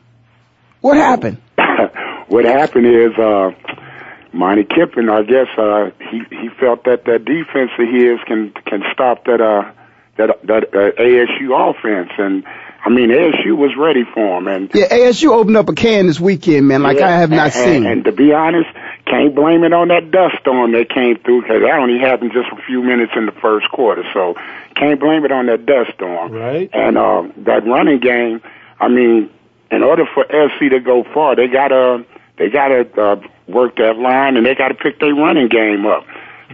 What 0.81 0.97
happened? 0.97 1.43
what 2.29 2.47
happened 2.47 2.87
is 2.87 3.13
uh 3.19 3.51
Monte 4.35 4.65
Kiffin, 4.65 5.09
I 5.09 5.23
guess, 5.23 5.49
uh 5.57 5.91
he 6.11 6.23
he 6.31 6.49
felt 6.61 6.85
that 6.85 7.05
that 7.05 7.25
defense 7.25 7.71
of 7.79 7.89
his 7.89 8.19
can 8.27 8.53
can 8.67 8.83
stop 8.93 9.25
that 9.25 9.41
uh 9.41 9.71
that 10.17 10.43
that 10.47 10.65
uh, 10.75 11.01
ASU 11.01 11.71
offense 11.71 12.11
and 12.19 12.45
I 12.85 12.91
mean 12.91 13.11
ASU 13.11 13.57
was 13.57 13.77
ready 13.79 14.05
for 14.05 14.39
him 14.39 14.49
and 14.49 14.71
Yeah, 14.75 14.89
ASU 14.89 15.31
opened 15.31 15.57
up 15.57 15.69
a 15.69 15.75
can 15.75 16.07
this 16.07 16.21
weekend, 16.21 16.69
man, 16.69 16.83
like 16.83 16.99
yeah, 16.99 17.09
I 17.09 17.13
have 17.13 17.31
not 17.31 17.45
and, 17.45 17.53
seen. 17.55 17.77
And, 17.77 17.87
and 17.87 18.05
to 18.05 18.13
be 18.13 18.33
honest, 18.33 18.69
can't 19.07 19.35
blame 19.35 19.65
it 19.65 19.73
on 19.73 19.89
that 19.89 20.11
dust 20.11 20.37
storm 20.41 20.73
that 20.73 20.89
came 20.89 21.19
through 21.19 21.43
because 21.43 21.63
that 21.63 21.79
only 21.79 21.99
happened 21.99 22.33
just 22.33 22.49
a 22.53 22.63
few 22.67 22.83
minutes 22.83 23.13
in 23.17 23.27
the 23.27 23.33
first 23.33 23.71
quarter. 23.71 24.03
So 24.13 24.35
can't 24.77 24.99
blame 24.99 25.25
it 25.25 25.33
on 25.33 25.47
that 25.47 25.67
dust 25.67 25.93
storm. 25.95 26.33
Right. 26.33 26.71
And 26.73 26.97
uh, 26.97 27.29
that 27.39 27.67
running 27.67 28.01
game, 28.01 28.43
I 28.81 28.89
mean, 28.89 29.31
in 29.71 29.83
order 29.83 30.05
for 30.13 30.25
SC 30.25 30.71
to 30.71 30.81
go 30.81 31.05
far, 31.05 31.37
they 31.37 31.49
gotta 31.49 32.05
they 32.39 32.49
gotta 32.49 32.89
uh, 33.01 33.17
work 33.47 33.77
that 33.77 33.97
line 33.99 34.37
and 34.37 34.47
they 34.47 34.55
gotta 34.55 34.75
pick 34.75 34.99
their 35.01 35.15
running 35.15 35.49
game 35.49 35.87
up 35.87 36.05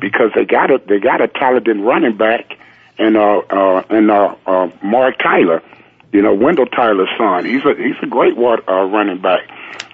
because 0.01 0.31
they 0.35 0.45
got 0.45 0.71
a 0.71 0.79
they 0.87 0.99
got 0.99 1.21
a 1.21 1.29
talented 1.29 1.79
running 1.79 2.17
back 2.17 2.57
and 2.99 3.17
uh 3.17 3.39
uh 3.51 3.83
and 3.91 4.11
uh, 4.11 4.35
uh 4.47 4.69
Marc 4.83 5.19
Tyler, 5.19 5.63
you 6.13 6.23
know 6.23 6.35
Wendell 6.35 6.67
Tyler's 6.67 7.09
son. 7.17 7.45
He's 7.45 7.65
a 7.65 7.75
he's 7.75 7.97
a 8.03 8.07
great 8.07 8.37
wa- 8.37 8.61
uh, 8.69 8.85
running 8.85 9.19
back. 9.21 9.41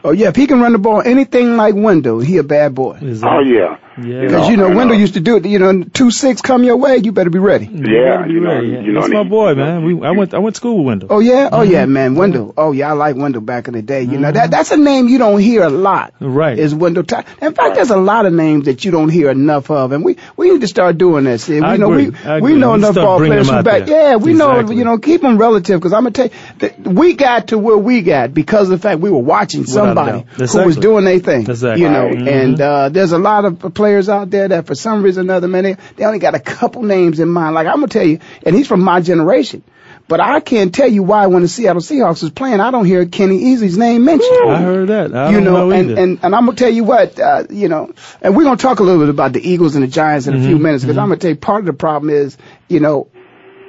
oh 0.05 0.11
yeah, 0.12 0.29
if 0.29 0.37
he 0.37 0.47
can 0.47 0.61
run 0.61 0.73
the 0.73 0.79
ball 0.79 1.03
anything 1.03 1.57
like 1.57 1.75
Wendell, 1.75 2.21
he 2.21 2.38
a 2.38 2.43
bad 2.43 2.75
boy. 2.75 2.95
Is 3.03 3.23
Oh 3.23 3.41
yeah. 3.41 3.79
Yeah. 3.99 4.21
Because 4.23 4.49
you 4.49 4.57
know 4.57 4.67
and, 4.67 4.76
Wendell 4.76 4.97
uh, 4.97 5.00
used 5.00 5.15
to 5.15 5.21
do 5.21 5.37
it. 5.37 5.47
You 5.47 5.59
know, 5.59 5.83
two 5.85 6.11
six 6.11 6.43
come 6.43 6.65
your 6.65 6.76
way, 6.76 6.99
you 6.99 7.12
better 7.12 7.31
be 7.31 7.38
ready. 7.38 7.67
Yeah, 7.67 8.25
be 8.26 8.33
you 8.35 8.41
know, 8.41 8.55
ready. 8.55 8.69
you 8.69 8.93
know, 8.93 9.00
That's 9.00 9.12
my 9.12 9.23
boy, 9.25 9.55
man. 9.55 9.85
We 9.85 10.07
I 10.07 10.11
went 10.11 10.35
I 10.35 10.38
went 10.38 10.57
to 10.57 10.59
school 10.59 10.79
with 10.79 10.87
Wendell. 10.87 11.09
Oh 11.12 11.19
yeah, 11.21 11.49
oh 11.53 11.62
yeah, 11.62 11.87
man, 11.87 12.15
Wendell. 12.15 12.53
Oh 12.57 12.73
yeah, 12.73 12.91
I 12.91 12.93
like 12.93 13.17
Wendell 13.17 13.41
back 13.41 13.69
in 13.69 13.75
the 13.75 13.83
day. 13.83 14.03
You 14.03 14.19
know 14.19 14.31
that 14.31 14.50
that's 14.50 14.71
a 14.71 14.76
name 14.76 15.09
you 15.09 15.19
don't 15.19 15.41
hear 15.41 15.62
a 15.62 15.71
lot. 15.71 16.12
Right. 16.21 16.59
Is 16.59 16.75
Wendell 16.75 17.05
Ty- 17.05 17.25
In 17.41 17.55
fact, 17.55 17.75
there's 17.76 17.91
a 17.91 17.97
lot 17.97 18.26
of 18.26 18.33
names 18.33 18.67
that 18.67 18.85
you 18.85 18.91
don't 18.91 19.09
hear 19.09 19.31
enough 19.31 19.71
of, 19.71 19.93
and 19.93 20.05
we 20.05 20.17
we 20.37 20.50
need 20.50 20.61
to 20.61 20.69
start 20.69 20.99
doing 20.99 21.25
this. 21.25 21.49
And 21.49 21.61
we 21.61 21.67
I 21.67 21.76
know 21.79 21.93
agree. 21.93 22.11
we 22.11 22.19
I 22.19 22.41
we 22.41 22.55
know 22.55 22.73
We 22.73 22.79
enough 22.79 22.93
start 22.93 23.07
ball 23.07 23.19
players 23.19 23.49
from 23.49 23.65
back. 23.65 23.87
there. 23.87 24.11
Yeah, 24.11 24.17
we 24.17 24.35
know 24.35 24.61
you 24.71 24.85
know 24.85 24.99
keep 24.99 25.23
them 25.23 25.38
relative 25.38 25.81
because 25.81 25.93
I'm 25.95 26.03
gonna 26.03 26.11
tell 26.12 26.26
you 26.26 26.33
that 26.59 26.79
we 26.81 27.15
got 27.15 27.49
to 27.49 27.59
where 27.59 27.79
we 27.79 28.03
got 28.03 28.35
because 28.35 28.69
of 28.71 28.79
the 28.79 28.88
fact 28.88 29.00
we 29.00 29.11
were 29.11 29.19
watching 29.19 29.65
somebody 29.65 30.25
doubt. 30.37 30.50
who 30.50 30.65
was 30.67 30.76
doing 30.76 31.05
their 31.07 31.19
thing. 31.19 31.49
Exactly. 31.49 31.83
You 31.83 31.88
know, 31.91 32.07
Right. 32.09 32.29
and 32.29 32.61
uh, 32.61 32.88
there's 32.91 33.12
a 33.12 33.19
lot 33.19 33.45
of 33.47 33.59
players 33.75 33.86
out 34.09 34.31
there 34.31 34.49
that 34.49 34.66
for 34.66 34.75
some 34.75 35.02
reason 35.02 35.23
or 35.23 35.33
another, 35.33 35.49
man, 35.49 35.64
they, 35.64 35.76
they 35.97 36.05
only 36.05 36.19
got 36.19 36.35
a 36.35 36.40
couple 36.40 36.83
names 36.83 37.21
in 37.21 37.28
mind. 37.28 37.55
Like 37.55 37.66
I'm 37.66 37.76
gonna 37.76 37.88
tell 37.88 38.07
you, 38.07 38.21
and 38.45 38.55
he's 38.55 38.66
from 38.69 38.81
my 38.81 39.00
generation. 39.00 39.62
But 40.09 40.21
I 40.21 40.38
can't 40.38 40.73
tell 40.73 40.87
you 40.88 41.02
why 41.02 41.26
when 41.26 41.43
the 41.43 41.49
Seattle 41.49 41.83
Seahawks 41.83 42.23
is 42.23 42.31
playing, 42.31 42.61
I 42.61 42.71
don't 42.71 42.85
hear 42.85 43.07
Kenny 43.07 43.40
Easley's 43.40 43.76
name 43.76 44.05
mentioned. 44.05 44.38
I 44.49 44.61
heard 44.62 44.88
that. 44.88 45.12
I 45.12 45.31
you 45.33 45.40
know, 45.40 45.69
know, 45.69 45.71
and, 45.73 45.90
and 45.99 46.19
and 46.23 46.35
I'm 46.35 46.45
gonna 46.47 46.57
tell 46.57 46.71
you 46.71 46.85
what, 46.85 47.19
uh, 47.19 47.45
you 47.50 47.69
know, 47.69 47.93
and 48.23 48.37
we're 48.37 48.45
gonna 48.45 48.57
talk 48.57 48.78
a 48.78 48.85
little 48.85 49.00
bit 49.00 49.09
about 49.09 49.33
the 49.33 49.40
Eagles 49.40 49.75
and 49.75 49.83
the 49.83 49.88
Giants 49.88 50.28
in 50.28 50.35
a 50.35 50.37
Mm-hmm. 50.37 50.47
few 50.47 50.59
minutes 50.59 50.85
because 50.85 50.97
I'm 50.99 51.09
gonna 51.09 51.16
tell 51.16 51.31
you 51.31 51.37
part 51.37 51.61
of 51.61 51.66
the 51.66 51.73
problem 51.73 52.11
is, 52.11 52.37
you 52.69 52.78
know, 52.78 53.09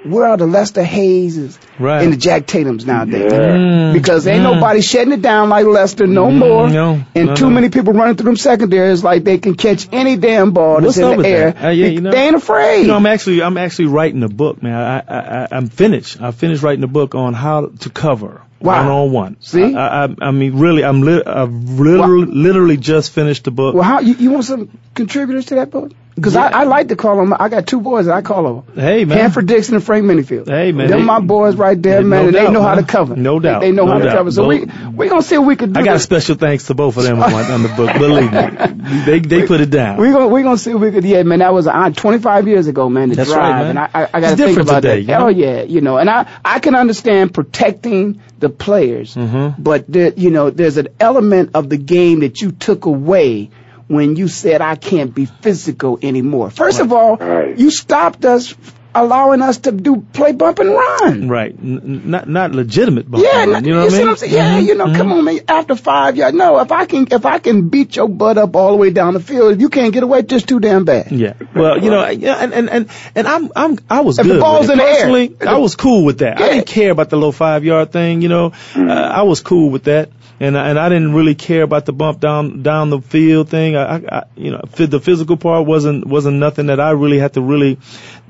where 0.10 0.26
are 0.28 0.38
the 0.38 0.46
Lester 0.48 0.84
Hayes 0.84 1.60
Right. 1.80 2.04
and 2.04 2.14
the 2.14 2.18
Jack 2.18 2.46
Tatum's 2.48 2.86
nowadays? 2.86 3.32
Yeah. 3.32 3.40
Mm, 3.58 3.94
Because 3.94 4.26
ain't 4.28 4.42
mm. 4.46 4.54
nobody 4.56 4.82
shutting 4.82 5.14
it 5.14 5.22
down 5.22 5.50
like 5.50 5.66
Lester 5.66 6.08
no 6.08 6.28
Mm, 6.28 6.38
more, 6.38 6.70
no, 6.70 7.04
and 7.16 7.28
no, 7.28 7.36
too 7.36 7.46
no. 7.50 7.52
many 7.52 7.70
people 7.70 7.94
running 7.94 8.16
through 8.16 8.26
them 8.26 8.38
secondaries 8.38 9.04
like 9.04 9.24
they 9.24 9.38
can 9.38 9.56
catch 9.56 9.88
any 9.92 10.16
damn 10.18 10.52
ball 10.52 10.82
What's 10.82 10.96
that's 10.96 11.00
up 11.00 11.12
in 11.12 11.18
with 11.18 11.26
the 11.26 11.30
air. 11.32 11.52
that? 11.52 11.66
Uh, 11.66 11.70
yeah, 11.70 11.88
you 11.88 12.02
know- 12.02 12.12
they 12.12 12.28
ain't 12.28 12.36
afraid. 12.36 12.82
You 12.82 12.88
know, 12.88 12.96
I'm 12.96 13.06
actually 13.06 13.42
I'm 13.44 13.58
actually 13.58 13.86
writing 13.88 14.24
a 14.24 14.30
book, 14.30 14.62
man. 14.64 14.74
I, 14.74 15.00
I, 15.00 15.20
I 15.44 15.48
I'm 15.52 15.68
finished. 15.68 16.22
I 16.22 16.32
finished 16.32 16.64
writing 16.64 16.84
a 16.84 16.88
book 16.88 17.14
on 17.16 17.34
how 17.34 17.68
to 17.68 17.90
cover 17.90 18.42
Wow. 18.60 18.78
one 18.78 18.88
on 18.92 19.12
one. 19.12 19.38
See? 19.40 19.76
I, 19.76 20.06
I, 20.06 20.16
I 20.20 20.32
mean, 20.32 20.58
really, 20.58 20.84
I'm 20.84 21.02
li- 21.02 21.22
I've 21.24 21.52
literally, 21.52 22.26
literally 22.26 22.78
just 22.78 23.12
finished 23.12 23.44
the 23.44 23.52
book. 23.52 23.76
well, 23.76 23.84
how 23.84 24.00
you, 24.00 24.16
you 24.16 24.32
want 24.32 24.46
some 24.46 24.70
contributors 24.96 25.46
to 25.48 25.56
that 25.56 25.70
book? 25.70 25.92
Because 26.18 26.34
Yeah. 26.34 26.48
I, 26.48 26.62
I 26.62 26.64
like 26.66 26.88
to 26.90 26.96
call 26.96 27.16
them. 27.16 27.32
I 27.40 27.48
got 27.48 27.68
two 27.68 27.80
boys 27.80 28.08
that 28.08 28.14
I 28.16 28.22
call 28.24 28.62
them. 28.64 28.76
Hey, 28.76 29.06
man. 29.06 29.18
Hanford 29.20 29.46
Dixon 29.46 29.76
and 29.76 29.84
Frank 29.84 30.04
Minnifield. 30.06 30.48
Hey, 30.48 30.72
man, 30.72 30.88
Them 30.90 31.00
they- 31.02 31.06
my 31.06 31.20
boys 31.20 31.56
right 31.56 31.80
there, 31.82 32.02
no 32.02 32.08
man, 32.08 32.26
and 32.26 32.36
they 32.36 32.42
doubt, 32.44 32.54
know 32.54 32.62
how 32.64 32.74
to 32.76 32.84
cover. 32.84 33.16
No 33.16 33.40
doubt, 33.40 33.62
They, 33.62 33.68
they 33.68 33.72
know 33.76 33.86
no 33.86 33.94
how 33.94 34.00
to 34.00 34.10
cover. 34.12 34.32
So 34.32 34.48
we 34.48 34.66
we 34.96 35.08
gonna 35.10 35.22
see 35.22 35.38
what 35.38 35.48
we 35.48 35.56
could 35.56 35.74
do. 35.74 35.80
I 35.80 35.84
got 35.84 35.96
a 35.96 36.00
special 36.00 36.36
thanks 36.36 36.66
to 36.68 36.74
both 36.74 36.98
of 36.98 37.04
them 37.04 37.22
on, 37.22 37.32
on 37.34 37.62
the 37.64 37.70
book. 37.70 37.94
Believe 37.98 38.32
me, 38.34 39.04
they 39.06 39.20
they 39.20 39.46
put 39.48 39.62
it 39.62 39.70
down. 39.70 39.98
We 40.02 40.12
gonna 40.12 40.28
we 40.28 40.42
gonna 40.42 40.58
see 40.58 40.72
if 40.72 40.80
we 40.80 40.92
could. 40.92 41.04
Yeah, 41.06 41.22
man, 41.24 41.40
that 41.40 41.54
was 41.54 41.68
uh, 41.68 41.92
25 41.92 42.48
years 42.48 42.66
ago, 42.68 42.90
man. 42.90 43.10
To 43.10 43.16
That's 43.16 43.30
drive, 43.30 43.40
right, 43.40 43.62
man. 43.62 43.70
and 43.70 43.80
I 43.80 43.90
I, 43.94 44.10
I 44.14 44.20
got 44.22 44.30
to 44.32 44.36
think 44.38 44.58
about 44.60 44.82
today, 44.82 44.96
that. 44.96 45.02
you 45.02 45.08
know? 45.08 45.26
Oh 45.26 45.28
yeah, 45.30 45.62
you 45.62 45.82
know, 45.82 45.98
and 45.98 46.10
I 46.10 46.28
I 46.44 46.60
can 46.60 46.74
understand 46.76 47.34
protecting 47.34 48.22
the 48.40 48.50
players, 48.50 49.14
Mm-hmm. 49.16 49.62
but 49.62 49.86
there, 49.88 50.14
you 50.16 50.30
know, 50.32 50.50
there's 50.50 50.78
an 50.78 50.88
element 51.00 51.52
of 51.54 51.70
the 51.70 51.78
game 51.78 52.22
that 52.22 52.42
you 52.42 52.52
took 52.52 52.86
away 52.86 53.50
when 53.88 54.15
you 54.15 54.27
said 54.27 54.62
I 54.62 54.75
can't 54.75 55.13
be 55.13 55.25
physical 55.25 56.00
anymore. 56.01 56.50
First 56.50 56.79
of 56.79 56.91
all, 56.91 57.15
Right. 57.17 57.58
you 57.58 57.72
stopped 57.72 58.25
us 58.25 58.53
allowing 58.96 59.44
us 59.44 59.58
to 59.60 59.72
do 59.72 60.03
play 60.12 60.32
bump 60.32 60.58
and 60.58 60.72
run. 60.72 61.27
Right, 61.27 61.51
N- 61.63 61.82
n- 61.86 62.01
not 62.06 62.27
not 62.27 62.51
legitimate. 62.56 63.10
bump 63.12 63.24
Yeah, 63.24 63.44
and 63.44 63.51
run, 63.51 63.63
you 63.65 63.74
know 63.75 63.82
what 63.82 63.86
I 63.86 63.89
see 63.89 63.98
mean? 63.98 64.06
what 64.08 64.12
I'm 64.12 64.17
saying? 64.17 64.34
Yeah, 64.34 64.60
Mhm, 64.60 64.67
you 64.67 64.75
know, 64.75 64.86
come 64.86 65.08
mhm. 65.10 65.17
on, 65.20 65.24
man. 65.25 65.39
After 65.48 65.75
five 65.75 66.17
yards, 66.17 66.36
no. 66.36 66.60
If 66.62 66.72
I 66.72 66.86
can, 66.86 67.08
if 67.12 67.24
I 67.25 67.38
can 67.38 67.70
beat 67.70 67.96
your 67.96 68.08
butt 68.10 68.39
up 68.39 68.56
all 68.56 68.72
the 68.72 68.77
way 68.77 68.89
down 68.89 69.13
the 69.13 69.20
field, 69.20 69.53
if 69.53 69.62
you 69.62 69.70
can't 69.70 69.94
get 69.94 70.01
away, 70.01 70.24
just 70.24 70.48
too 70.48 70.60
damn 70.60 70.84
bad. 70.86 71.12
Yeah. 71.12 71.34
Well, 71.53 71.77
you 71.84 71.91
know, 71.91 72.08
yeah, 72.10 72.38
and 72.41 72.53
and 72.53 72.70
and, 72.72 72.88
and 73.13 73.27
I'm 73.27 73.51
I'm 73.56 73.77
I 73.88 74.01
was 74.01 74.17
If 74.17 74.25
the 74.25 74.34
good. 74.34 74.39
ball's 74.41 74.62
with 74.67 74.70
it. 74.72 74.74
in 74.74 74.77
the 74.79 74.84
air. 74.86 74.96
Personally, 74.96 75.36
I 75.46 75.58
was 75.58 75.75
cool 75.75 76.03
with 76.03 76.20
that. 76.20 76.41
I 76.41 76.50
didn't 76.53 76.67
care 76.67 76.89
about 76.89 77.10
the 77.12 77.17
low 77.17 77.32
five 77.32 77.63
yard 77.63 77.91
thing. 77.91 78.22
You 78.24 78.29
know, 78.29 78.53
uh, 78.75 78.82
I 78.91 79.22
was 79.24 79.41
cool 79.41 79.70
with 79.70 79.84
that. 79.84 80.10
And 80.39 80.58
I- 80.58 80.70
and 80.70 80.77
I 80.79 80.89
didn't 80.89 81.13
really 81.13 81.36
care 81.36 81.63
about 81.63 81.86
the 81.86 81.94
bump 81.94 82.20
down 82.20 82.62
down 82.62 82.89
the 82.89 83.01
field 83.01 83.50
thing. 83.50 83.75
I, 83.75 83.96
I, 83.96 84.01
I 84.20 84.24
you 84.36 84.51
know 84.51 84.62
the 84.75 85.00
physical 85.00 85.38
part 85.38 85.65
wasn't 85.65 86.06
wasn't 86.06 86.38
nothing 86.38 86.67
that 86.67 86.79
I 86.79 86.91
really 86.91 87.17
had 87.20 87.34
to 87.34 87.41
really 87.41 87.79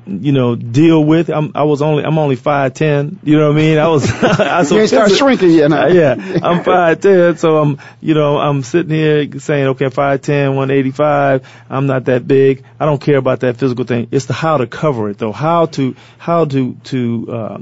you 0.06 0.32
know 0.32 0.56
deal 0.56 1.04
with. 1.04 1.28
I'm 1.28 1.52
I 1.54 1.64
was 1.64 1.82
only 1.82 2.02
I'm 2.04 2.18
only 2.18 2.36
five 2.36 2.72
ten. 2.72 3.18
You 3.22 3.36
know 3.36 3.48
what 3.48 3.58
I 3.58 3.60
mean? 3.60 3.76
I 3.76 3.88
was 3.88 4.10
I 4.22 4.62
so 4.62 4.76
You 4.78 4.86
start 4.86 5.10
shrinking 5.20 5.50
yet, 5.50 5.70
huh? 5.70 5.82
uh, 5.82 5.86
yeah, 5.88 6.38
I'm 6.42 6.64
five 6.64 7.00
ten, 7.00 7.36
so 7.36 7.58
I'm, 7.58 7.78
you 8.00 8.14
know, 8.14 8.38
I'm 8.38 8.62
sitting 8.62 8.90
here 8.90 9.38
saying, 9.38 9.66
okay, 9.68 9.90
five 9.90 10.22
ten, 10.22 10.56
one 10.56 10.70
eighty 10.70 10.92
five. 10.92 11.46
I'm 11.68 11.86
not 11.86 12.06
that 12.06 12.26
big. 12.26 12.64
I 12.80 12.86
don't 12.86 13.02
care 13.02 13.18
about 13.18 13.40
that 13.40 13.58
physical 13.58 13.84
thing. 13.84 14.08
It's 14.12 14.24
the 14.24 14.32
how 14.32 14.56
to 14.56 14.66
cover 14.66 15.10
it, 15.10 15.18
though. 15.18 15.32
How 15.32 15.66
to, 15.66 15.94
how 16.16 16.46
to, 16.46 16.74
to, 16.84 17.26
uh, 17.30 17.58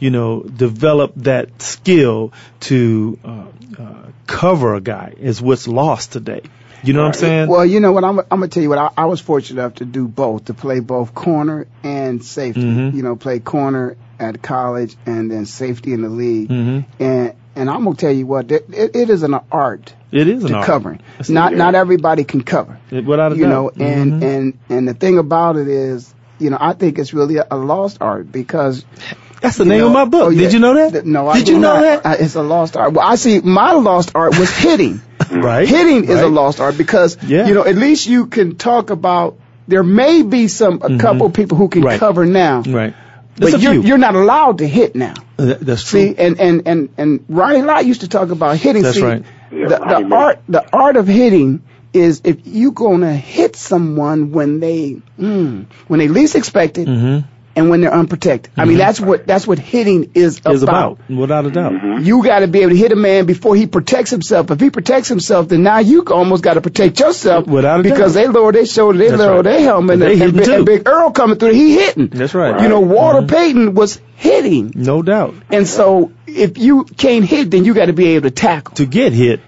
you 0.00 0.10
know, 0.10 0.42
develop 0.42 1.12
that 1.16 1.62
skill 1.62 2.32
to 2.60 3.18
uh, 3.24 3.44
uh, 3.78 3.94
cover 4.26 4.74
a 4.74 4.80
guy 4.80 5.14
is 5.18 5.40
what's 5.40 5.68
lost 5.68 6.12
today. 6.12 6.42
You 6.82 6.94
know 6.94 7.00
what 7.02 7.08
I'm 7.08 7.12
saying? 7.12 7.48
Well, 7.48 7.66
you 7.66 7.78
know 7.80 7.92
what? 7.92 8.04
I'm, 8.04 8.18
I'm 8.20 8.24
gonna 8.30 8.48
tell 8.48 8.62
you 8.62 8.70
what. 8.70 8.78
I, 8.78 8.90
I 8.96 9.04
was 9.04 9.20
fortunate 9.20 9.60
enough 9.60 9.74
to 9.76 9.84
do 9.84 10.08
both, 10.08 10.46
to 10.46 10.54
play 10.54 10.80
both 10.80 11.14
corner 11.14 11.66
and 11.82 12.24
safety. 12.24 12.62
Mhm. 12.62 12.94
You 12.94 13.02
know, 13.02 13.16
play 13.16 13.38
corner 13.38 13.96
at 14.18 14.40
college 14.42 14.96
and 15.06 15.30
then 15.30 15.44
safety 15.46 15.92
in 15.92 16.00
the 16.02 16.08
league. 16.08 16.48
Mhm. 16.48 16.86
And 16.98 17.34
and 17.54 17.68
I'm 17.68 17.84
gonna 17.84 17.96
tell 17.96 18.12
you 18.12 18.26
what, 18.26 18.50
it, 18.50 18.64
it, 18.72 18.96
it 18.96 19.10
is 19.10 19.22
an 19.22 19.38
art 19.52 19.92
it 20.10 20.26
is 20.26 20.42
an 20.44 20.52
to 20.52 20.56
art. 20.56 20.66
covering. 20.66 21.00
It's- 21.14 21.28
Not 21.28 21.52
not 21.54 21.74
everybody 21.74 22.24
can 22.24 22.42
cover. 22.42 22.78
It- 22.90 23.04
without 23.04 23.32
a 23.32 23.36
you 23.36 23.42
doubt. 23.44 23.76
know, 23.76 23.84
and 23.84 24.12
Mhm. 24.14 24.22
and 24.24 24.58
and 24.70 24.88
the 24.88 24.94
thing 24.94 25.18
about 25.18 25.56
it 25.56 25.68
is, 25.68 26.14
you 26.38 26.48
know, 26.48 26.56
I 26.58 26.72
think 26.72 26.98
it's 26.98 27.12
really 27.12 27.36
a, 27.36 27.46
a 27.50 27.58
lost 27.58 27.98
art 28.00 28.32
because 28.32 28.86
that's 29.40 29.56
the 29.56 29.64
you 29.64 29.70
name 29.70 29.80
know- 29.80 29.86
of 29.88 29.92
my 29.92 30.04
book. 30.04 30.22
oh, 30.22 30.28
yeah. 30.30 30.42
Did 30.42 30.52
you 30.52 30.58
know 30.60 30.74
that? 30.74 30.92
Th- 30.92 31.04
No, 31.04 31.28
I 31.28 31.38
did 31.38 31.48
you 31.48 31.58
know 31.58 31.74
not. 31.80 32.02
that? 32.02 32.06
Uh, 32.06 32.16
it's 32.24 32.34
a 32.34 32.42
lost 32.42 32.76
art. 32.76 32.92
Well, 32.92 33.06
I 33.06 33.14
see. 33.16 33.40
My 33.40 33.72
lost 33.72 34.12
art 34.14 34.38
was 34.38 34.50
hitting. 34.50 35.00
right. 35.30 35.66
Hitting 35.68 36.04
is 36.04 36.20
a 36.20 36.28
lost 36.28 36.60
art 36.60 36.76
because 36.78 37.16
Yeah. 37.22 37.46
you 37.46 37.54
know 37.54 37.64
at 37.64 37.76
least 37.76 38.06
you 38.06 38.26
can 38.26 38.56
talk 38.56 38.90
about. 38.90 39.38
There 39.68 39.84
may 39.84 40.22
be 40.22 40.48
some 40.48 40.80
a 40.82 40.98
couple 40.98 41.30
people 41.30 41.56
who 41.56 41.68
can 41.68 41.82
Mm-hmm. 41.82 41.86
Right. 41.88 42.00
cover 42.00 42.26
now, 42.26 42.62
Right. 42.62 42.94
There's 43.36 43.52
but 43.52 43.60
you're 43.60 43.72
few. 43.74 43.82
you're 43.82 43.98
not 43.98 44.16
allowed 44.16 44.58
to 44.58 44.66
hit 44.66 44.94
now. 44.96 45.14
Uh, 45.38 45.54
That's 45.60 45.84
true. 45.84 46.00
See, 46.08 46.14
and 46.18 46.40
and 46.40 46.62
and 46.66 46.88
and 46.98 47.24
Ronnie 47.28 47.62
Lott 47.62 47.86
used 47.86 48.00
to 48.00 48.08
talk 48.08 48.30
about 48.30 48.56
hitting. 48.56 48.82
That's 48.82 48.96
See, 48.96 49.02
right. 49.02 49.22
Yeah, 49.52 49.68
the, 49.68 49.78
the 49.78 50.00
Lott. 50.00 50.12
art 50.12 50.38
the 50.48 50.64
art 50.76 50.96
of 50.96 51.06
hitting 51.06 51.62
is 51.92 52.22
if 52.24 52.38
you're 52.44 52.72
gonna 52.72 53.14
hit 53.14 53.54
someone 53.56 54.32
when 54.32 54.58
they 54.60 54.96
mm, 55.18 55.66
when 55.86 56.00
they 56.00 56.08
least 56.08 56.34
expect 56.34 56.76
it 56.78 56.88
Mhm. 56.88 57.24
And 57.60 57.70
when 57.70 57.80
they're 57.80 57.92
unprotected. 57.94 58.52
I 58.56 58.64
mean 58.64 58.78
that's 58.78 59.00
what 59.00 59.26
that's 59.26 59.46
what 59.46 59.58
hitting 59.58 60.10
is, 60.14 60.40
Is 60.44 60.62
about 60.62 60.98
without 61.08 61.46
a 61.46 61.50
doubt. 61.50 62.02
You 62.02 62.22
got 62.24 62.40
to 62.40 62.48
be 62.48 62.60
able 62.60 62.70
to 62.70 62.76
hit 62.76 62.92
a 62.92 62.96
man 62.96 63.26
before 63.26 63.54
he 63.54 63.66
protects 63.66 64.10
himself. 64.10 64.50
If 64.50 64.60
he 64.60 64.70
protects 64.70 65.08
himself, 65.08 65.48
then 65.48 65.62
now 65.62 65.78
you 65.78 66.04
almost 66.06 66.42
got 66.42 66.54
to 66.54 66.60
protect 66.60 66.98
yourself 67.00 67.46
Without 67.46 67.80
a 67.80 67.82
because 67.82 68.14
doubt. 68.14 68.20
they 68.20 68.28
lower 68.28 68.52
their 68.52 68.66
shoulder, 68.66 68.98
they 68.98 69.08
That's 69.10 69.20
lower 69.20 69.36
right. 69.36 69.44
their 69.44 69.60
helmet, 69.60 69.98
But 70.00 70.06
they 70.06 70.12
and, 70.14 70.22
and, 70.22 70.36
Big- 70.36 70.48
and 70.48 70.66
Big 70.66 70.88
Earl 70.88 71.10
coming 71.10 71.38
through, 71.38 71.52
he 71.52 71.74
hitting. 71.74 72.08
That's 72.08 72.34
right. 72.34 72.60
You 72.62 72.68
know, 72.68 72.80
Walter 72.80 73.20
Mhm. 73.22 73.28
Payton 73.28 73.74
was 73.74 74.00
hitting. 74.16 74.72
No 74.74 75.02
doubt. 75.02 75.34
And 75.50 75.66
so 75.68 76.12
if 76.26 76.58
you 76.58 76.84
can't 76.84 77.24
hit, 77.24 77.50
then 77.50 77.64
you 77.64 77.74
got 77.74 77.86
to 77.86 77.92
be 77.92 78.08
able 78.16 78.28
to 78.28 78.34
tackle. 78.34 78.74
To 78.76 78.86
get 78.86 79.12
hit, 79.12 79.40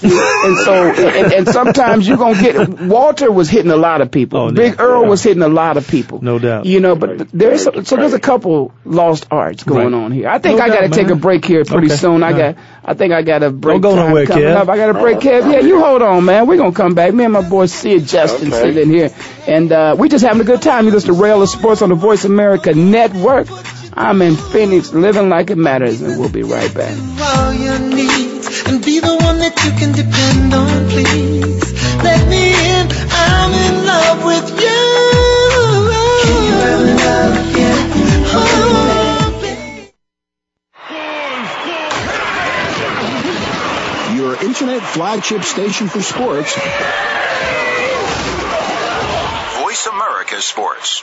And 0.00 0.56
so, 0.58 0.72
and, 0.74 1.32
and 1.32 1.48
sometimes 1.48 2.06
you're 2.06 2.16
gonna 2.18 2.40
get. 2.40 2.68
Walter 2.68 3.30
was 3.32 3.50
hitting 3.50 3.70
a 3.72 3.76
lot 3.76 4.00
of 4.00 4.10
people. 4.10 4.38
Oh, 4.40 4.52
Big 4.52 4.74
yeah. 4.74 4.80
Earl 4.82 5.06
was 5.06 5.22
hitting 5.22 5.42
a 5.42 5.48
lot 5.48 5.76
of 5.76 5.88
people. 5.88 6.22
No 6.22 6.38
doubt. 6.38 6.66
You 6.66 6.80
know, 6.80 6.94
but 6.94 7.28
there's 7.32 7.64
so, 7.64 7.82
so 7.82 7.96
there's 7.96 8.12
a 8.12 8.20
couple 8.20 8.72
lost 8.84 9.26
arts 9.30 9.64
going 9.64 9.92
Right. 9.92 10.04
on 10.04 10.12
here. 10.12 10.28
I 10.28 10.38
think 10.38 10.58
No 10.58 10.64
I 10.64 10.68
got 10.68 10.80
to 10.82 10.88
take 10.88 11.08
a 11.08 11.16
break 11.16 11.44
here 11.44 11.64
pretty 11.64 11.88
Okay. 11.88 11.96
soon. 11.96 12.22
I 12.22 12.32
got. 12.32 12.56
I 12.84 12.94
think 12.94 13.12
I 13.12 13.22
got 13.22 13.42
a 13.42 13.50
break. 13.50 13.82
go 13.82 13.96
nowhere, 13.96 14.26
coming 14.26 14.44
Kev. 14.44 14.56
Up. 14.56 14.68
I 14.68 14.76
got 14.76 14.90
a 14.90 14.94
break, 14.94 15.18
Kev. 15.18 15.52
Yeah, 15.52 15.60
you 15.60 15.80
hold 15.82 16.00
on, 16.02 16.24
man. 16.24 16.46
We're 16.46 16.56
gonna 16.58 16.72
come 16.72 16.94
back. 16.94 17.12
Me 17.12 17.24
and 17.24 17.32
my 17.32 17.46
boy 17.48 17.66
Sid 17.66 18.06
Justin 18.06 18.48
Okay. 18.52 18.72
sitting 18.72 18.90
here, 18.90 19.10
and 19.46 19.70
uh, 19.72 19.96
we 19.98 20.08
just 20.08 20.24
having 20.24 20.40
a 20.40 20.44
good 20.44 20.62
time. 20.62 20.86
You 20.86 20.92
listen 20.92 21.14
to 21.14 21.20
Ray 21.20 21.30
Ellis 21.30 21.52
Sports 21.52 21.82
on 21.82 21.88
the 21.88 21.94
Voice 21.96 22.24
America 22.24 22.72
Network. 22.72 23.48
I'm 23.94 24.22
in 24.22 24.36
Phoenix, 24.36 24.92
living 24.92 25.28
like 25.28 25.50
it 25.50 25.58
matters, 25.58 26.00
and 26.00 26.20
we'll 26.20 26.28
be 26.30 26.44
right 26.44 26.72
back. 26.72 28.37
All 28.68 28.74
and 28.74 28.84
be 28.84 29.00
the 29.00 29.16
one 29.16 29.38
that 29.38 29.64
you 29.64 29.72
can 29.72 29.92
depend 29.92 30.54
on, 30.54 30.88
please. 30.88 31.72
Let 32.02 32.28
me 32.28 32.52
in, 32.52 32.88
I'm 33.10 33.52
in 33.52 33.86
love 33.86 34.24
with 34.24 34.50
you. 34.60 34.84
Can 36.24 36.44
you 36.44 36.54
ever 36.72 36.94
love 36.94 37.34
again? 37.50 37.90
Oh, 38.30 39.38
baby. 39.42 39.92
Your 44.18 44.32
internet 44.44 44.82
flagship 44.82 45.42
station 45.44 45.88
for 45.88 46.02
sports. 46.02 46.54
Voice 49.62 49.86
America 49.86 50.40
Sports. 50.40 51.02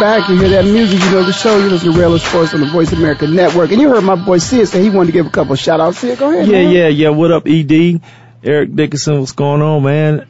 Back. 0.00 0.28
You 0.28 0.36
hear 0.36 0.50
that 0.50 0.64
music, 0.64 1.00
you 1.00 1.10
know 1.10 1.24
the 1.24 1.32
show. 1.32 1.58
You 1.58 1.70
listen 1.70 1.92
to 1.92 1.98
Rail 1.98 2.16
Sports 2.20 2.54
on 2.54 2.60
the 2.60 2.66
Voice 2.66 2.92
America 2.92 3.26
Network. 3.26 3.72
And 3.72 3.80
you 3.80 3.88
heard 3.88 4.04
my 4.04 4.14
boy 4.14 4.38
Sid 4.38 4.68
say 4.68 4.80
he 4.80 4.90
wanted 4.90 5.06
to 5.06 5.12
give 5.12 5.26
a 5.26 5.30
couple 5.30 5.54
of 5.54 5.58
shout 5.58 5.80
outs. 5.80 5.98
Sid, 5.98 6.18
go 6.18 6.30
ahead. 6.30 6.46
Yeah, 6.46 6.62
man. 6.62 6.72
yeah, 6.72 6.88
yeah. 6.88 7.08
What 7.08 7.32
up, 7.32 7.48
ED? 7.48 8.00
Eric 8.44 8.76
Dickerson, 8.76 9.18
what's 9.18 9.32
going 9.32 9.60
on, 9.60 9.82
man? 9.82 10.28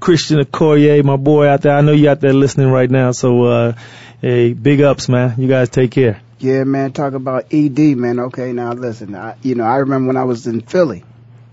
Christian 0.00 0.40
Okoye, 0.40 1.04
my 1.04 1.14
boy 1.14 1.46
out 1.46 1.62
there. 1.62 1.76
I 1.76 1.82
know 1.82 1.92
you 1.92 2.10
out 2.10 2.20
there 2.20 2.32
listening 2.32 2.68
right 2.68 2.90
now. 2.90 3.12
So, 3.12 3.44
uh, 3.44 3.72
hey, 4.20 4.54
big 4.54 4.80
ups, 4.80 5.08
man. 5.08 5.34
You 5.38 5.46
guys 5.46 5.68
take 5.68 5.92
care. 5.92 6.20
Yeah, 6.40 6.64
man, 6.64 6.92
talk 6.92 7.14
about 7.14 7.54
ED, 7.54 7.78
man. 7.96 8.18
Okay, 8.18 8.52
now 8.52 8.72
listen, 8.72 9.14
I, 9.14 9.36
you 9.42 9.54
know, 9.54 9.64
I 9.64 9.76
remember 9.76 10.08
when 10.08 10.16
I 10.16 10.24
was 10.24 10.48
in 10.48 10.62
Philly 10.62 11.04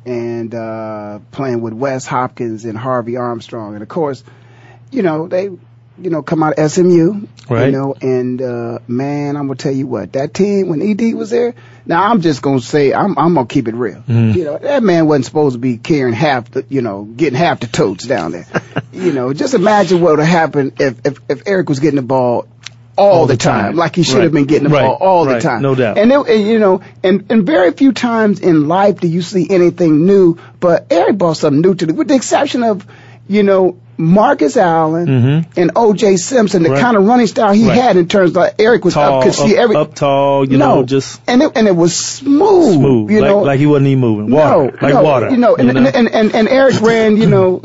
and, 0.05 0.55
uh, 0.55 1.19
playing 1.31 1.61
with 1.61 1.73
Wes 1.73 2.07
Hopkins 2.07 2.65
and 2.65 2.77
Harvey 2.77 3.15
Armstrong. 3.15 3.75
And 3.75 3.83
of 3.83 3.89
course, 3.89 4.23
you 4.91 5.03
know, 5.03 5.27
they, 5.27 5.49
you 5.99 6.09
know, 6.09 6.21
come 6.23 6.41
out 6.41 6.57
of 6.57 6.71
SMU, 6.71 7.27
Right. 7.49 7.67
you 7.67 7.71
know, 7.71 7.95
and, 8.01 8.41
uh, 8.41 8.79
man, 8.87 9.35
I'm 9.37 9.47
gonna 9.47 9.55
tell 9.57 9.71
you 9.71 9.85
what, 9.85 10.13
that 10.13 10.33
team, 10.33 10.67
when 10.69 10.81
ED 10.81 11.13
was 11.13 11.29
there, 11.29 11.53
now 11.85 12.03
I'm 12.09 12.21
just 12.21 12.41
gonna 12.41 12.61
say, 12.61 12.93
I'm, 12.93 13.17
I'm 13.17 13.33
gonna 13.35 13.45
keep 13.45 13.67
it 13.67 13.75
real. 13.75 14.01
Mhm. 14.09 14.35
You 14.35 14.43
know, 14.45 14.57
that 14.57 14.81
man 14.81 15.05
wasn't 15.07 15.25
supposed 15.25 15.53
to 15.53 15.59
be 15.59 15.77
carrying 15.77 16.13
half 16.15 16.49
the, 16.51 16.65
you 16.69 16.81
know, 16.81 17.03
getting 17.03 17.37
half 17.37 17.59
the 17.59 17.67
totes 17.67 18.05
down 18.07 18.31
there. 18.31 18.47
you 18.93 19.11
know, 19.13 19.33
just 19.33 19.53
imagine 19.53 20.01
what 20.01 20.11
would 20.11 20.19
have 20.19 20.27
happened 20.27 20.73
if, 20.79 21.05
if, 21.05 21.17
if 21.29 21.43
Eric 21.45 21.69
was 21.69 21.79
getting 21.79 21.97
the 21.97 22.01
ball 22.01 22.47
all, 22.95 23.09
All 23.21 23.25
the 23.25 23.33
the 23.33 23.37
time, 23.37 23.65
time. 23.71 23.75
like 23.75 23.95
he 23.95 24.03
should 24.03 24.15
Right. 24.17 24.23
have 24.25 24.31
been 24.33 24.45
getting 24.45 24.65
the 24.69 24.73
Right. 24.73 24.83
ball 24.83 24.97
all 24.99 25.25
Right. 25.25 25.35
the 25.35 25.41
time. 25.41 25.61
No 25.63 25.73
doubt. 25.75 25.97
And, 25.97 26.11
it, 26.11 26.27
and 26.27 26.47
you 26.47 26.59
know, 26.59 26.81
and, 27.03 27.25
and 27.29 27.43
very 27.45 27.71
few 27.71 27.91
times 27.91 28.39
in 28.39 28.67
life 28.67 28.99
do 28.99 29.07
you 29.07 29.21
see 29.23 29.47
anything 29.49 30.05
new, 30.05 30.37
but 30.59 30.87
Eric 30.91 31.17
brought 31.17 31.37
something 31.37 31.61
new 31.61 31.73
to 31.75 31.85
the, 31.87 31.93
with 31.95 32.07
the 32.07 32.13
exception 32.15 32.61
of, 32.63 32.85
you 33.27 33.41
know, 33.43 33.77
Marcus 33.97 34.57
Allen 34.57 35.05
Mm-hmm. 35.07 35.59
and 35.59 35.71
O.J. 35.75 36.17
Simpson, 36.17 36.63
the 36.63 36.71
Right. 36.71 36.81
kind 36.81 36.97
of 36.97 37.05
running 37.05 37.27
style 37.27 37.53
he 37.53 37.67
Right. 37.67 37.77
had 37.79 37.97
in 37.97 38.07
terms 38.07 38.31
of 38.31 38.35
like 38.35 38.55
Eric 38.59 38.83
was 38.85 38.93
Tall, 38.95 39.19
up, 39.19 39.23
could 39.23 39.33
see 39.33 39.55
every, 39.55 39.75
up 39.75 39.93
tall, 39.95 40.49
you 40.49 40.57
no, 40.57 40.75
know, 40.77 40.83
just 40.85 41.21
and 41.27 41.41
it, 41.43 41.51
and 41.55 41.67
it 41.67 41.75
was 41.75 41.95
smooth, 41.95 42.75
smooth, 42.75 43.11
you 43.11 43.21
like, 43.21 43.29
know, 43.29 43.39
like 43.39 43.59
he 43.59 43.65
wasn't 43.65 43.87
even 43.87 43.99
moving. 43.99 44.31
Water, 44.31 44.71
no, 44.71 44.77
like 44.81 44.93
no, 44.93 45.03
water. 45.03 45.29
You 45.29 45.37
know, 45.37 45.55
and, 45.55 45.67
you 45.67 45.73
know? 45.73 45.89
And, 45.93 46.07
and, 46.09 46.33
and 46.35 46.47
Eric 46.47 46.81
ran, 46.81 47.17
you 47.17 47.27
know, 47.27 47.61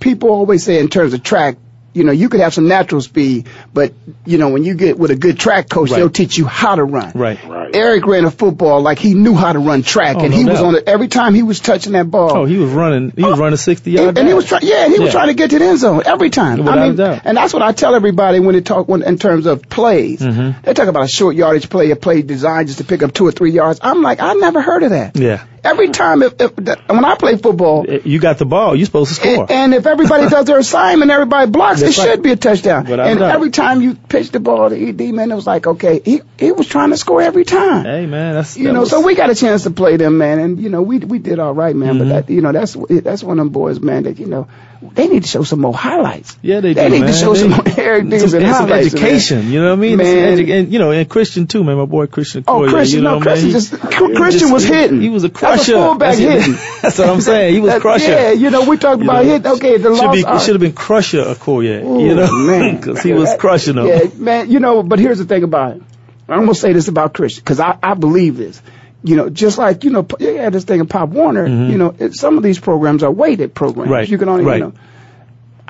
people 0.00 0.30
always 0.30 0.62
say 0.64 0.78
in 0.80 0.88
terms 0.88 1.14
of 1.14 1.22
track, 1.22 1.56
you 1.92 2.04
know, 2.04 2.12
you 2.12 2.28
could 2.28 2.40
have 2.40 2.54
some 2.54 2.68
natural 2.68 3.00
speed, 3.00 3.48
but, 3.74 3.92
you 4.24 4.38
know, 4.38 4.48
when 4.50 4.62
you 4.64 4.74
get 4.74 4.98
with 4.98 5.10
a 5.10 5.16
good 5.16 5.38
track 5.38 5.68
coach, 5.68 5.90
Right. 5.90 5.98
they'll 5.98 6.10
teach 6.10 6.38
you 6.38 6.46
how 6.46 6.74
to 6.76 6.84
run. 6.84 7.12
right. 7.14 7.38
Right. 7.46 7.74
Eric 7.74 8.06
ran 8.06 8.24
a 8.24 8.30
football 8.30 8.80
like 8.80 8.98
he 8.98 9.14
knew 9.14 9.34
how 9.34 9.52
to 9.52 9.58
run 9.58 9.82
track, 9.82 10.16
Oh, 10.16 10.20
and 10.20 10.30
no 10.30 10.36
he 10.36 10.44
was 10.44 10.60
on 10.60 10.74
it 10.76 10.84
every 10.86 11.08
time 11.08 11.34
he 11.34 11.42
was 11.42 11.60
touching 11.60 11.92
that 11.92 12.10
ball. 12.10 12.36
Oh, 12.36 12.44
he 12.44 12.56
was 12.58 12.70
running. 12.70 13.12
He 13.16 13.22
was 13.24 13.38
running 13.38 13.56
sixty 13.56 13.90
and, 13.96 14.04
yards. 14.04 14.18
and 14.18 14.28
he 14.28 14.34
was 14.34 14.46
trying, 14.46 14.62
yeah, 14.64 14.88
he 14.88 14.98
was 14.98 15.10
trying 15.12 15.28
to 15.28 15.34
get 15.34 15.50
to 15.50 15.58
the 15.58 15.64
end 15.64 15.78
zone 15.78 16.02
every 16.04 16.30
time. 16.30 16.58
Without 16.58 16.78
I 16.78 16.82
a 16.84 16.86
mean, 16.88 16.96
doubt. 16.96 17.22
and 17.24 17.36
that's 17.36 17.52
what 17.52 17.62
I 17.62 17.72
tell 17.72 17.94
everybody 17.94 18.40
when 18.40 18.54
they 18.54 18.60
talk 18.60 18.88
when, 18.88 19.02
in 19.02 19.18
terms 19.18 19.46
of 19.46 19.62
plays. 19.68 20.20
Mhm. 20.20 20.62
They 20.62 20.74
talk 20.74 20.88
about 20.88 21.04
a 21.04 21.08
short 21.08 21.36
yardage 21.36 21.68
play, 21.70 21.90
a 21.90 21.96
play 21.96 22.22
designed 22.22 22.68
just 22.68 22.78
to 22.78 22.84
pick 22.84 23.02
up 23.02 23.12
two 23.12 23.26
or 23.26 23.32
three 23.32 23.50
yards. 23.52 23.80
I'm 23.82 24.02
like, 24.02 24.20
I 24.20 24.34
never 24.34 24.60
heard 24.60 24.82
of 24.82 24.90
that. 24.90 25.16
Yeah. 25.16 25.42
Every 25.62 25.90
time, 25.90 26.22
if, 26.22 26.34
if 26.40 26.56
when 26.56 27.04
I 27.04 27.16
play 27.16 27.36
football, 27.36 27.84
You 27.86 28.18
got 28.18 28.38
the 28.38 28.46
ball. 28.46 28.74
You're 28.74 28.86
supposed 28.86 29.10
to 29.10 29.14
score. 29.14 29.42
and, 29.42 29.50
and 29.50 29.74
if 29.74 29.86
everybody 29.86 30.28
does 30.28 30.46
their 30.46 30.58
assignment, 30.58 31.10
everybody 31.10 31.50
blocks, 31.50 31.80
That's 31.80 31.98
it 31.98 32.00
right. 32.00 32.10
should 32.12 32.22
be 32.22 32.32
a 32.32 32.36
touchdown. 32.36 32.86
Without 32.86 33.06
and 33.08 33.20
every 33.20 33.50
time 33.50 33.82
you 33.82 33.94
pitch 33.94 34.30
the 34.30 34.40
ball 34.40 34.70
to 34.70 34.76
ED, 34.88 35.12
man, 35.14 35.30
it 35.30 35.34
was 35.34 35.46
like, 35.46 35.66
okay, 35.66 36.00
he 36.04 36.22
he 36.38 36.52
was 36.52 36.66
trying 36.66 36.90
to 36.90 36.96
score 36.96 37.20
every 37.20 37.44
time. 37.44 37.84
hey, 37.84 38.06
man, 38.06 38.34
that's 38.34 38.56
You 38.56 38.68
that 38.68 38.72
know, 38.72 38.80
was- 38.80 38.90
so 38.90 39.00
we 39.00 39.14
got 39.14 39.28
a 39.30 39.34
chance 39.34 39.64
to 39.64 39.70
play 39.70 39.96
them, 39.96 40.16
man, 40.18 40.38
and 40.38 40.60
you 40.60 40.70
know, 40.70 40.82
we 40.82 40.98
we 40.98 41.18
did 41.18 41.38
all 41.38 41.52
right, 41.54 41.76
man. 41.76 41.96
Mhm. 41.96 41.98
But 41.98 42.08
that, 42.08 42.30
you 42.30 42.40
know, 42.40 42.52
that's 42.52 42.74
that's 42.88 43.22
one 43.22 43.38
of 43.38 43.44
them 43.44 43.50
boys, 43.50 43.80
man. 43.80 44.04
That 44.04 44.18
you 44.18 44.26
know, 44.26 44.48
they 44.82 45.08
need 45.08 45.22
to 45.24 45.28
show 45.28 45.42
some 45.42 45.60
more 45.60 45.74
highlights. 45.74 46.36
Yeah, 46.40 46.60
they, 46.60 46.72
They 46.72 46.88
do, 46.88 47.00
need 47.00 47.06
to 47.06 47.12
show 47.12 47.34
They- 47.34 47.40
some 47.40 47.50
more 47.50 47.62
Eric 47.76 48.08
Dickerson 48.08 48.42
and 48.42 48.46
highlights, 48.50 48.94
man. 48.94 49.02
education. 49.04 49.50
You 49.52 49.60
know 49.60 49.66
what 49.70 49.78
I 49.78 49.80
mean? 49.80 49.96
Man. 49.98 50.38
edu- 50.38 50.58
and 50.60 50.72
you 50.72 50.78
know, 50.78 50.90
and 50.90 51.08
Christian 51.08 51.46
too, 51.46 51.62
man. 51.64 51.76
My 51.76 51.84
boy 51.84 52.06
Christian. 52.06 52.44
Oh, 52.48 52.60
Okoye, 52.60 52.70
Christian, 52.70 52.98
you 52.98 53.04
know, 53.04 53.18
no, 53.18 53.20
Christian 53.20 53.48
man, 53.48 53.52
just 53.52 53.70
he- 53.72 53.78
Christian 54.14 54.40
just- 54.40 54.52
was 54.52 54.64
hitting. 54.64 55.00
He 55.02 55.10
was 55.10 55.24
a 55.24 55.28
crusher. 55.28 55.56
That's 55.56 55.68
a 55.68 55.72
fullback 55.72 56.16
That's, 56.16 56.18
hitting. 56.18 56.52
that's 56.82 56.98
what 56.98 57.08
I'm 57.10 57.20
saying. 57.20 57.54
He 57.54 57.60
was 57.60 57.72
That- 57.72 57.80
crusher. 57.82 58.10
Yeah, 58.10 58.30
you 58.32 58.50
know, 58.50 58.68
we 58.68 58.76
talked 58.78 59.02
You 59.02 59.10
about 59.10 59.24
know, 59.24 59.30
hit. 59.30 59.46
Okay, 59.46 59.76
the 59.76 59.94
should 59.94 60.04
loss. 60.04 60.14
be, 60.14 60.20
it 60.22 60.40
should 60.40 60.54
have 60.54 60.60
been 60.60 60.72
Crusher 60.72 61.24
Okoye, 61.24 61.84
Ooh, 61.84 62.00
you 62.06 62.14
know, 62.14 62.32
man, 62.32 62.76
because 62.80 63.02
he 63.02 63.12
was 63.12 63.34
crushing 63.38 63.74
them. 63.74 63.86
Yeah, 63.86 64.04
man. 64.16 64.50
You 64.50 64.60
know, 64.60 64.82
but 64.82 64.98
here's 64.98 65.18
the 65.18 65.24
thing 65.24 65.42
about 65.42 65.76
it. 65.76 65.82
I'm 66.28 66.40
gonna 66.40 66.54
say 66.54 66.72
this 66.72 66.88
about 66.88 67.12
Christian 67.12 67.42
because 67.42 67.60
I 67.60 67.76
I 67.82 67.94
believe 67.94 68.36
this. 68.36 68.62
You 69.02 69.16
know, 69.16 69.30
just 69.30 69.56
like 69.58 69.84
you 69.84 69.90
know, 69.90 70.06
you 70.18 70.36
had 70.36 70.52
this 70.52 70.64
thing 70.64 70.80
in 70.80 70.86
Pop 70.86 71.08
Warner. 71.10 71.46
Mhm. 71.48 71.70
You 71.70 71.78
know, 71.78 71.94
it, 71.98 72.14
some 72.14 72.36
of 72.36 72.42
these 72.42 72.58
programs 72.58 73.02
are 73.02 73.10
weighted 73.10 73.54
programs. 73.54 73.90
Right, 73.90 74.08
You 74.08 74.18
can 74.18 74.28
only 74.28 74.44
right. 74.44 74.58
you 74.58 74.64
know. 74.64 74.72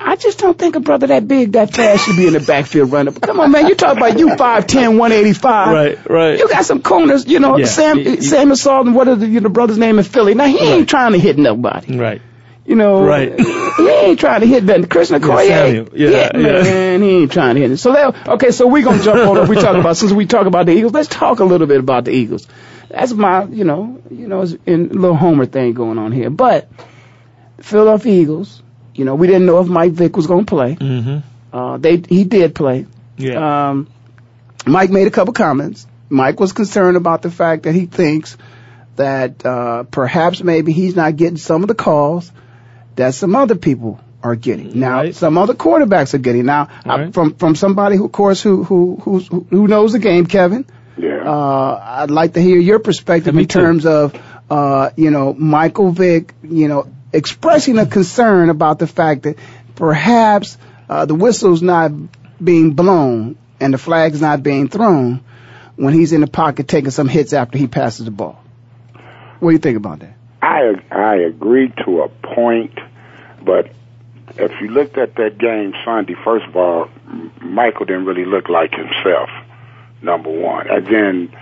I 0.03 0.15
just 0.15 0.39
don't 0.39 0.57
think 0.57 0.75
a 0.75 0.79
brother 0.79 1.05
that 1.07 1.27
big, 1.27 1.51
that 1.51 1.73
fast 1.75 2.05
should 2.05 2.15
be 2.17 2.25
in 2.25 2.33
the 2.33 2.39
backfield 2.39 2.91
running. 2.91 3.13
But 3.13 3.21
Come 3.21 3.39
on, 3.39 3.51
man. 3.51 3.67
You 3.67 3.75
talk 3.75 3.95
about 3.97 4.17
you 4.17 4.29
5'10", 4.29 4.97
185. 4.97 5.73
Right, 5.73 6.09
right. 6.09 6.39
You 6.39 6.49
got 6.49 6.65
some 6.65 6.81
corners, 6.81 7.27
you 7.27 7.39
know, 7.39 7.57
Yeah, 7.57 7.65
Sam, 7.65 7.99
you- 7.99 8.21
Sam 8.21 8.51
Assault, 8.51 8.87
what 8.87 9.07
is 9.07 9.19
the, 9.19 9.27
you 9.27 9.41
know, 9.41 9.49
brother's 9.49 9.77
name 9.77 9.99
in 9.99 10.03
Philly? 10.03 10.33
Now, 10.33 10.47
he 10.47 10.57
ain't 10.57 10.89
trying 10.89 11.11
to 11.11 11.19
hit 11.19 11.37
nobody. 11.37 11.97
Right. 11.99 12.19
You 12.65 12.75
know, 12.75 13.03
Right. 13.03 13.39
he 13.39 13.89
ain't 13.89 14.19
trying 14.19 14.41
to 14.41 14.47
hit 14.47 14.65
that. 14.67 14.89
Christian 14.89 15.21
Yeah, 15.21 15.37
Samuel. 15.37 15.87
Yeah, 15.93 16.09
yeah, 16.09 16.29
yeah. 16.33 16.63
man, 16.63 17.01
he 17.03 17.09
ain't 17.09 17.31
trying 17.31 17.55
to 17.55 17.61
hit 17.61 17.69
it. 17.71 17.77
So 17.77 18.13
okay, 18.27 18.49
so 18.51 18.67
we're 18.67 18.83
gonna 18.83 19.03
jump 19.03 19.19
on. 19.29 19.37
up. 19.37 19.49
We 19.49 19.55
talk 19.55 19.75
about 19.77 19.97
since 19.97 20.11
we 20.11 20.25
talk 20.25 20.47
about 20.47 20.65
the 20.65 20.71
Eagles, 20.73 20.93
let's 20.93 21.09
talk 21.09 21.39
a 21.41 21.45
little 21.45 21.67
bit 21.67 21.79
about 21.79 22.05
the 22.05 22.11
Eagles. 22.11 22.47
That's 22.91 23.13
my, 23.13 23.45
you 23.45 23.63
know, 23.63 24.01
you 24.09 24.27
know, 24.27 24.41
it's 24.41 24.53
in 24.65 24.91
a 24.91 24.93
little 24.93 25.15
Homer 25.15 25.45
thing 25.45 25.73
going 25.73 25.97
on 25.97 26.11
here. 26.11 26.29
But 26.29 26.69
Philadelphia 27.59 28.13
Eagles, 28.21 28.61
you 28.95 29.05
know, 29.05 29.15
we 29.15 29.27
didn't 29.27 29.45
know 29.45 29.59
if 29.61 29.67
Mike 29.67 29.93
Vick 29.93 30.15
was 30.15 30.27
gonna 30.27 30.45
play. 30.45 30.75
Mm-hmm. 30.75 31.55
Uh, 31.55 31.77
they 31.77 31.97
he 32.07 32.23
did 32.23 32.55
play. 32.55 32.85
Yeah. 33.17 33.69
Um, 33.69 33.87
Mike 34.65 34.89
made 34.89 35.07
a 35.07 35.11
couple 35.11 35.33
comments. 35.33 35.87
Mike 36.09 36.39
was 36.39 36.53
concerned 36.53 36.97
about 36.97 37.21
the 37.21 37.31
fact 37.31 37.63
that 37.63 37.73
he 37.73 37.85
thinks 37.85 38.37
that 38.97 39.45
uh, 39.45 39.83
perhaps 39.83 40.43
maybe 40.43 40.73
he's 40.73 40.95
not 40.95 41.15
getting 41.15 41.37
some 41.37 41.61
of 41.61 41.67
the 41.67 41.75
calls 41.75 42.31
that 42.95 43.13
some 43.13 43.35
other 43.35 43.55
people 43.55 43.99
are 44.21 44.35
getting. 44.35 44.79
Now, 44.79 44.97
Right. 44.97 45.15
some 45.15 45.37
other 45.37 45.53
quarterbacks 45.53 46.13
are 46.13 46.19
getting. 46.19 46.45
Now, 46.45 46.67
I, 46.85 47.11
from 47.11 47.35
from 47.35 47.55
somebody 47.55 47.95
who, 47.95 48.05
of 48.05 48.11
course, 48.11 48.41
who 48.41 48.63
who 48.63 48.97
who's, 49.01 49.27
who 49.27 49.67
knows 49.67 49.93
the 49.93 49.99
game, 49.99 50.25
Kevin. 50.25 50.65
Yeah. 51.01 51.23
Uh, 51.29 51.81
I'd 51.83 52.11
like 52.11 52.33
to 52.33 52.41
hear 52.41 52.57
your 52.57 52.79
perspective 52.79 53.33
Me 53.33 53.43
in 53.43 53.47
too. 53.47 53.59
terms 53.59 53.85
of, 53.85 54.13
uh, 54.49 54.91
you 54.95 55.09
know, 55.09 55.33
Michael 55.33 55.91
Vick, 55.91 56.33
you 56.43 56.67
know, 56.67 56.87
expressing 57.11 57.77
a 57.79 57.85
concern 57.85 58.49
about 58.49 58.77
the 58.77 58.87
fact 58.87 59.23
that 59.23 59.37
perhaps 59.75 60.57
uh, 60.87 61.05
the 61.05 61.15
whistle's 61.15 61.61
not 61.61 61.91
being 62.43 62.73
blown 62.73 63.37
and 63.59 63.73
the 63.73 63.77
flag's 63.77 64.21
not 64.21 64.43
being 64.43 64.67
thrown 64.67 65.23
when 65.75 65.93
he's 65.93 66.13
in 66.13 66.21
the 66.21 66.27
pocket 66.27 66.67
taking 66.67 66.91
some 66.91 67.07
hits 67.07 67.33
after 67.33 67.57
he 67.57 67.67
passes 67.67 68.05
the 68.05 68.11
ball. 68.11 68.39
What 69.39 69.49
do 69.49 69.53
you 69.53 69.59
think 69.59 69.77
about 69.77 69.99
that? 69.99 70.15
I 70.41 70.73
I 70.91 71.15
agree 71.15 71.73
to 71.85 72.01
a 72.01 72.09
point, 72.09 72.77
but 73.43 73.71
if 74.37 74.51
you 74.61 74.67
looked 74.69 74.97
at 74.97 75.15
that 75.15 75.37
game 75.37 75.73
Sunday, 75.83 76.15
first 76.23 76.45
of 76.45 76.55
all, 76.55 76.89
Michael 77.41 77.85
didn't 77.85 78.05
really 78.05 78.25
look 78.25 78.49
like 78.49 78.71
himself. 78.71 79.29
Number 80.01 80.29
one, 80.31 80.67
and 80.69 80.85
then 80.87 81.37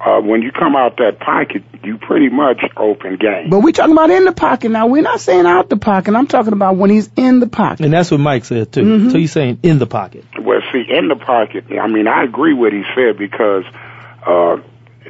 uh, 0.00 0.20
when 0.20 0.42
you 0.42 0.52
come 0.52 0.76
out 0.76 0.98
that 0.98 1.18
pocket, 1.18 1.64
you 1.82 1.98
pretty 1.98 2.28
much 2.28 2.60
open 2.76 3.16
game. 3.16 3.50
But 3.50 3.60
we 3.60 3.72
talking 3.72 3.92
about 3.92 4.10
in 4.10 4.24
the 4.24 4.32
pocket 4.32 4.70
now. 4.70 4.86
We're 4.86 5.02
not 5.02 5.20
saying 5.20 5.46
out 5.46 5.70
the 5.70 5.76
pocket. 5.76 6.14
I'm 6.14 6.26
talking 6.26 6.52
about 6.52 6.76
when 6.76 6.90
he's 6.90 7.10
in 7.16 7.40
the 7.40 7.46
pocket. 7.46 7.84
And 7.84 7.92
that's 7.92 8.10
what 8.10 8.20
Mike 8.20 8.44
said 8.44 8.72
too. 8.72 8.82
Mhm. 8.82 9.10
So 9.10 9.18
you're 9.18 9.28
saying 9.28 9.60
in 9.62 9.78
the 9.78 9.86
pocket. 9.86 10.24
Well, 10.40 10.60
see, 10.72 10.84
in 10.88 11.08
the 11.08 11.16
pocket, 11.16 11.64
I 11.70 11.88
mean, 11.88 12.06
I 12.06 12.24
agree 12.24 12.52
with 12.52 12.72
he 12.74 12.84
said 12.94 13.16
because 13.16 13.64
uh, 14.26 14.58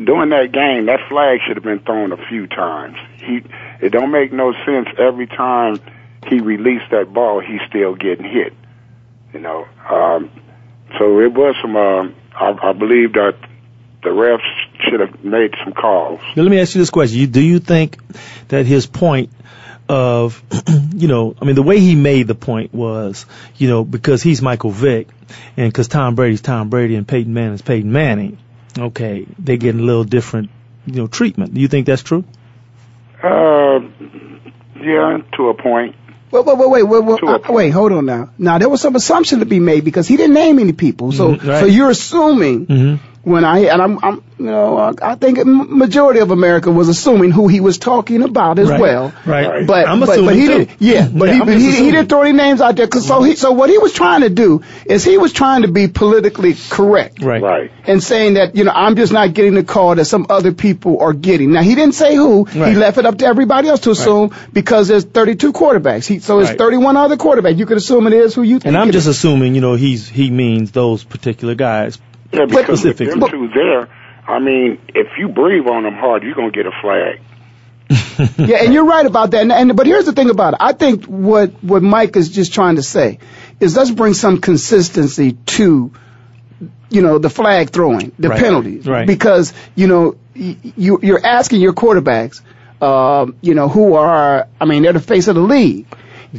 during 0.03 0.31
that 0.31 0.53
game, 0.53 0.87
that 0.87 1.01
flag 1.09 1.41
should 1.47 1.57
have 1.57 1.65
been 1.65 1.81
thrown 1.81 2.13
a 2.13 2.29
few 2.29 2.47
times. 2.47 2.97
He, 3.17 3.43
it 3.81 3.91
don't 3.91 4.11
make 4.13 4.33
no 4.33 4.53
sense 4.65 4.89
every 4.99 5.27
time 5.27 5.81
he 6.29 6.41
released 6.41 6.91
that 6.93 7.13
ball, 7.13 7.41
he's 7.41 7.61
still 7.69 7.95
getting 7.95 8.25
hit. 8.25 8.53
You 9.35 9.41
know, 9.41 9.67
um, 9.91 10.31
so 10.99 11.21
it 11.21 11.33
was 11.35 11.57
some. 11.61 11.77
Uh, 11.77 12.09
I, 12.37 12.57
I 12.63 12.73
believe 12.73 13.15
that 13.15 13.37
the 14.03 14.11
refs 14.11 14.41
should 14.85 15.01
have 15.01 15.25
made 15.25 15.55
some 15.65 15.73
calls. 15.73 16.21
Now, 16.37 16.43
let 16.43 16.51
me 16.51 16.61
ask 16.61 16.75
you 16.75 16.81
this 16.81 16.91
question: 16.91 17.19
you, 17.19 17.27
Do 17.27 17.41
you 17.41 17.59
think 17.59 17.99
that 18.49 18.67
his 18.67 18.87
point 18.87 19.31
of, 19.89 20.43
you 20.95 21.09
know, 21.09 21.35
I 21.41 21.45
mean, 21.45 21.55
the 21.55 21.63
way 21.63 21.81
he 21.81 21.95
made 21.95 22.27
the 22.27 22.35
point 22.35 22.75
was, 22.75 23.27
you 23.57 23.69
know, 23.69 23.85
because 23.85 24.23
he's 24.23 24.43
Michael 24.43 24.71
Vick, 24.71 25.09
and 25.57 25.73
because 25.73 25.89
Tom 25.89 26.15
Brady's 26.15 26.41
Tom 26.41 26.69
Brady 26.69 26.95
and 26.95 27.07
Peyton 27.07 27.33
Manning's 27.33 27.63
Peyton 27.63 27.91
Manning, 27.91 28.39
okay, 28.79 29.27
they're 29.39 29.57
getting 29.57 29.81
a 29.81 29.85
little 29.85 30.05
different, 30.05 30.51
you 30.87 30.95
know, 30.95 31.07
treatment. 31.07 31.55
Do 31.55 31.61
you 31.61 31.69
think 31.69 31.87
that's 31.87 32.03
true? 32.03 32.25
Uh, 33.23 33.81
yeah, 34.81 35.19
to 35.37 35.49
a 35.49 35.55
point. 35.55 35.97
Wait, 36.31 36.45
wait, 36.45 36.59
wait, 36.59 36.69
wait, 36.69 36.83
wait, 36.83 37.05
wait, 37.05 37.23
uh, 37.23 37.39
wait, 37.53 37.71
hold 37.71 37.93
on 37.93 38.07
now. 38.07 38.31
Now 38.39 38.59
there 38.59 38.69
was 38.69 38.81
some 38.81 38.97
assumption 38.97 39.39
to 39.41 39.47
be 39.47 39.61
made 39.61 39.85
because 39.85 40.09
he 40.09 40.17
didn't 40.17 40.35
name 40.35 40.59
any 40.59 40.73
people. 40.73 41.13
So, 41.13 41.35
Mhm, 41.35 41.47
right. 41.47 41.61
so 41.61 41.67
you're 41.67 41.91
assuming 41.91 42.67
Mhm. 42.67 42.99
When 43.27 43.45
I 43.45 43.59
and 43.73 43.83
I'm, 43.83 43.99
I'm, 44.05 44.23
you 44.39 44.45
know, 44.47 44.77
uh, 44.79 44.93
I 45.03 45.17
think 45.17 45.45
majority 45.45 46.21
of 46.21 46.31
America 46.31 46.71
was 46.71 46.89
assuming 46.89 47.33
who 47.33 47.49
he 47.49 47.59
was 47.59 47.77
talking 47.79 48.23
about 48.23 48.61
as 48.61 48.69
Right. 48.71 48.81
well. 48.81 49.13
Right. 49.25 49.67
But, 49.67 49.89
I'm 49.89 49.99
but, 49.99 50.07
but 50.07 50.13
assuming 50.13 50.37
he 50.37 50.47
too. 50.47 50.59
didn't. 50.59 50.71
Yeah, 50.81 51.09
but 51.13 51.25
Yeah, 51.27 51.35
he, 51.35 51.41
I'm 51.41 51.47
but 51.47 51.53
just 51.55 51.79
he, 51.79 51.85
he 51.87 51.91
didn't 51.91 52.09
throw 52.09 52.23
any 52.23 52.33
names 52.35 52.61
out 52.61 52.77
there. 52.77 52.87
Cause 52.87 53.05
so 53.05 53.23
he, 53.25 53.35
so 53.35 53.51
what 53.51 53.69
he 53.69 53.79
was 53.79 53.93
trying 53.93 54.21
to 54.21 54.31
do 54.31 54.63
is 54.85 55.03
he 55.05 55.19
was 55.19 55.33
trying 55.33 55.63
to 55.63 55.69
be 55.69 55.89
politically 55.89 56.55
correct. 56.71 57.21
Right. 57.21 57.43
Right. 57.43 57.73
And 57.85 58.01
saying 58.01 58.35
that, 58.35 58.55
you 58.55 58.63
know, 58.63 58.71
I'm 58.73 58.95
just 58.95 59.13
not 59.13 59.35
getting 59.35 59.55
the 59.55 59.65
call 59.65 59.97
that 59.97 60.05
some 60.05 60.27
other 60.31 60.53
people 60.53 61.01
are 61.01 61.13
getting. 61.13 61.51
Now, 61.53 61.63
he 61.63 61.75
didn't 61.75 61.95
say 61.97 62.15
who. 62.15 62.45
Right. 62.45 62.69
He 62.69 62.75
left 62.77 62.99
it 62.99 63.07
up 63.07 63.19
to 63.19 63.27
everybody 63.27 63.67
else 63.69 63.81
to 63.81 63.91
assume 63.91 64.33
because 64.53 64.87
there's 64.87 65.05
32 65.05 65.53
quarterbacks. 65.53 66.07
He, 66.07 66.21
so 66.21 66.37
there's 66.37 66.51
Right. 66.51 66.59
31 66.59 66.97
other 66.97 67.17
quarterbacks. 67.17 67.57
You 67.59 67.67
could 67.67 67.79
assume 67.79 68.07
it 68.07 68.13
is 68.13 68.35
who 68.37 68.43
you 68.45 68.61
think 68.61 68.67
And 68.67 68.77
I'm 68.77 68.91
it 68.91 68.93
just 68.93 69.09
is. 69.09 69.17
assuming, 69.17 69.57
you 69.57 69.61
know, 69.61 69.75
he's 69.75 70.09
he 70.09 70.31
means 70.31 70.71
those 70.71 71.03
particular 71.03 71.57
guys. 71.57 71.99
Yeah, 72.33 72.47
because 72.47 72.85
with 72.85 72.99
them 72.99 73.21
two 73.21 73.49
there, 73.55 73.89
I 74.27 74.39
mean, 74.39 74.79
if 74.89 75.07
you 75.19 75.29
breathe 75.29 75.67
on 75.67 75.85
them 75.85 75.95
hard, 75.95 76.23
you're 76.23 76.35
gonna 76.35 76.51
get 76.51 76.67
a 76.67 76.73
flag. 76.83 77.21
yeah, 78.39 78.65
and 78.65 78.75
you're 78.75 78.85
right 78.85 79.07
about 79.07 79.31
that. 79.31 79.43
And, 79.43 79.53
and 79.53 79.77
but 79.77 79.87
here's 79.87 80.07
the 80.07 80.13
thing 80.13 80.31
about 80.31 80.55
it. 80.55 80.59
I 80.61 80.73
think 80.73 81.05
what 81.05 81.63
what 81.63 81.83
Mike 81.83 82.17
is 82.17 82.29
just 82.31 82.53
trying 82.53 82.77
to 82.77 82.83
say 82.83 83.21
is 83.61 83.77
let's 83.77 83.91
bring 83.91 84.15
some 84.15 84.41
consistency 84.41 85.33
to 85.57 85.93
you 86.91 87.03
know 87.03 87.19
the 87.19 87.31
flag 87.31 87.71
throwing, 87.71 88.13
the 88.19 88.29
Right. 88.31 88.41
penalties, 88.41 88.87
Right. 88.87 89.07
because 89.07 89.53
you 89.77 89.87
know 89.87 90.17
y- 90.35 90.57
you 90.77 90.99
you're 91.03 91.25
asking 91.25 91.61
your 91.61 91.75
quarterbacks, 91.75 92.41
uh, 92.81 93.27
you 93.41 93.55
know 93.55 93.69
who 93.69 93.95
are 93.95 94.49
I 94.61 94.65
mean 94.65 94.83
they're 94.83 94.93
the 94.93 95.01
face 95.01 95.29
of 95.29 95.37
the 95.37 95.43
league. 95.43 95.87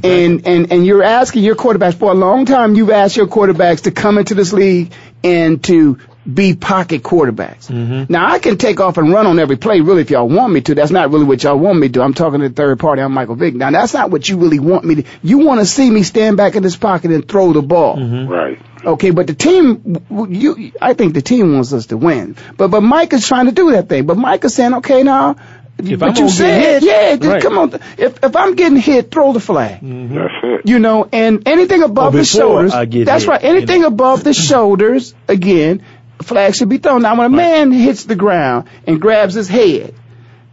And, 0.04 0.48
and 0.48 0.72
and 0.72 0.86
you're 0.86 1.04
asking 1.04 1.44
your 1.44 1.56
quarterbacks 1.56 1.96
for 1.96 2.12
a 2.12 2.16
long 2.16 2.46
time. 2.46 2.76
You've 2.76 2.90
asked 2.90 3.18
your 3.18 3.28
quarterbacks 3.28 3.84
to 3.84 3.92
come 3.92 4.18
into 4.18 4.36
this 4.36 4.54
league 4.54 4.92
and 5.24 5.64
to 5.66 6.00
be 6.32 6.56
pocket 6.56 7.04
quarterbacks. 7.04 7.68
Mm-hmm. 7.68 8.12
Now 8.12 8.30
I 8.30 8.40
can 8.40 8.58
take 8.58 8.82
off 8.82 8.98
and 8.98 9.12
run 9.12 9.26
on 9.26 9.40
every 9.40 9.56
play, 9.56 9.80
really, 9.80 10.02
if 10.02 10.10
y'all 10.10 10.28
want 10.28 10.52
me 10.52 10.60
to. 10.62 10.76
That's 10.76 10.92
not 10.92 11.10
really 11.10 11.24
what 11.24 11.42
y'all 11.44 11.58
want 11.58 11.80
me 11.80 11.88
to 11.88 11.94
do. 11.94 12.02
I'm 12.02 12.14
talking 12.14 12.42
to 12.42 12.50
the 12.50 12.54
third 12.54 12.80
party. 12.80 13.02
I'm 13.02 13.14
Michael 13.14 13.36
Vick. 13.36 13.54
Now 13.56 13.72
that's 13.72 13.94
not 13.94 14.12
what 14.12 14.28
you 14.28 14.38
really 14.38 14.60
want 14.60 14.84
me 14.84 14.96
to. 14.96 15.04
You 15.24 15.40
want 15.40 15.62
to 15.62 15.66
see 15.66 15.90
me 15.90 16.04
stand 16.04 16.36
back 16.38 16.56
in 16.56 16.64
this 16.64 16.76
pocket 16.76 17.12
and 17.12 17.28
throw 17.28 17.54
the 17.54 17.62
ball. 17.62 17.96
Mm-hmm. 17.96 18.28
Right. 18.28 18.60
Okay, 18.84 19.10
but 19.10 19.28
the 19.28 19.34
team, 19.34 20.06
you, 20.30 20.72
I 20.82 20.94
think 20.94 21.14
the 21.14 21.22
team 21.22 21.54
wants 21.54 21.74
us 21.74 21.88
to 21.88 21.98
win. 21.98 22.36
But 22.58 22.70
but 22.70 22.82
Mike 22.82 23.14
is 23.14 23.28
trying 23.28 23.46
to 23.46 23.52
do 23.52 23.72
that 23.72 23.90
thing. 23.90 24.06
But 24.06 24.18
Mike 24.18 24.44
is 24.44 24.54
saying, 24.54 24.74
okay, 24.76 25.04
now. 25.04 25.38
If 25.80 26.00
but 26.00 26.10
I'm 26.10 26.16
you 26.16 26.22
gonna 26.22 26.30
said, 26.32 26.82
hit, 26.82 27.22
yeah, 27.22 27.30
right. 27.30 27.42
come 27.42 27.58
on. 27.58 27.74
If 27.98 28.24
if 28.24 28.36
I'm 28.36 28.56
getting 28.56 28.78
hit, 28.80 29.12
throw 29.12 29.32
the 29.34 29.40
flag. 29.40 29.82
Mm-hmm. 29.82 30.16
That's 30.16 30.34
it. 30.44 30.68
You 30.70 30.80
know, 30.80 31.08
and 31.12 31.48
anything 31.48 31.84
above 31.84 32.16
Oh, 32.16 32.18
the 32.18 32.26
shoulders. 32.26 32.74
I 32.74 32.86
get 32.86 33.06
that's 33.06 33.24
hit, 33.26 33.30
right. 33.30 33.44
Anything 33.44 33.84
above 33.84 34.24
the 34.24 34.34
shoulders, 34.50 35.14
again, 35.28 35.84
a 36.20 36.24
flag 36.24 36.56
should 36.56 36.70
be 36.70 36.80
thrown. 36.80 37.04
Now, 37.04 37.16
when 37.16 37.28
a 37.28 37.36
man 37.36 37.72
hits 37.72 38.06
the 38.06 38.16
ground 38.16 38.68
and 38.88 39.00
grabs 39.00 39.36
his 39.36 39.48
head, 39.48 39.94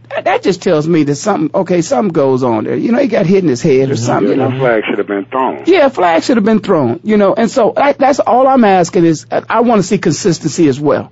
that, 0.09 0.25
that 0.25 0.43
just 0.43 0.61
tells 0.61 0.87
me 0.87 1.03
that 1.05 1.15
something. 1.15 1.49
Okay, 1.61 1.81
something 1.81 2.13
goes 2.13 2.43
on 2.43 2.65
there. 2.65 2.75
You 2.75 2.91
know, 2.91 2.99
he 2.99 3.07
got 3.07 3.25
hit 3.25 3.43
in 3.43 3.49
his 3.49 3.63
head 3.63 3.89
or 3.89 3.95
mm-hmm. 3.95 4.05
something. 4.05 4.33
You 4.37 4.37
Yeah, 4.43 4.49
know, 4.49 4.59
flag 4.59 4.83
should 4.87 4.97
have 4.99 5.07
been 5.07 5.25
thrown. 5.25 5.63
yeah, 5.65 5.85
a 5.87 5.89
flag 5.89 6.21
should 6.23 6.37
have 6.37 6.45
been 6.45 6.59
thrown, 6.59 6.99
you 7.03 7.17
know, 7.17 7.33
and 7.33 7.49
so 7.49 7.73
I, 7.75 7.93
that's 7.93 8.19
all 8.19 8.47
I'm 8.47 8.63
asking 8.63 9.05
is 9.05 9.25
I, 9.31 9.41
I 9.49 9.61
want 9.61 9.79
to 9.79 9.83
see 9.87 9.97
consistency 9.97 10.67
as 10.67 10.79
well. 10.79 11.11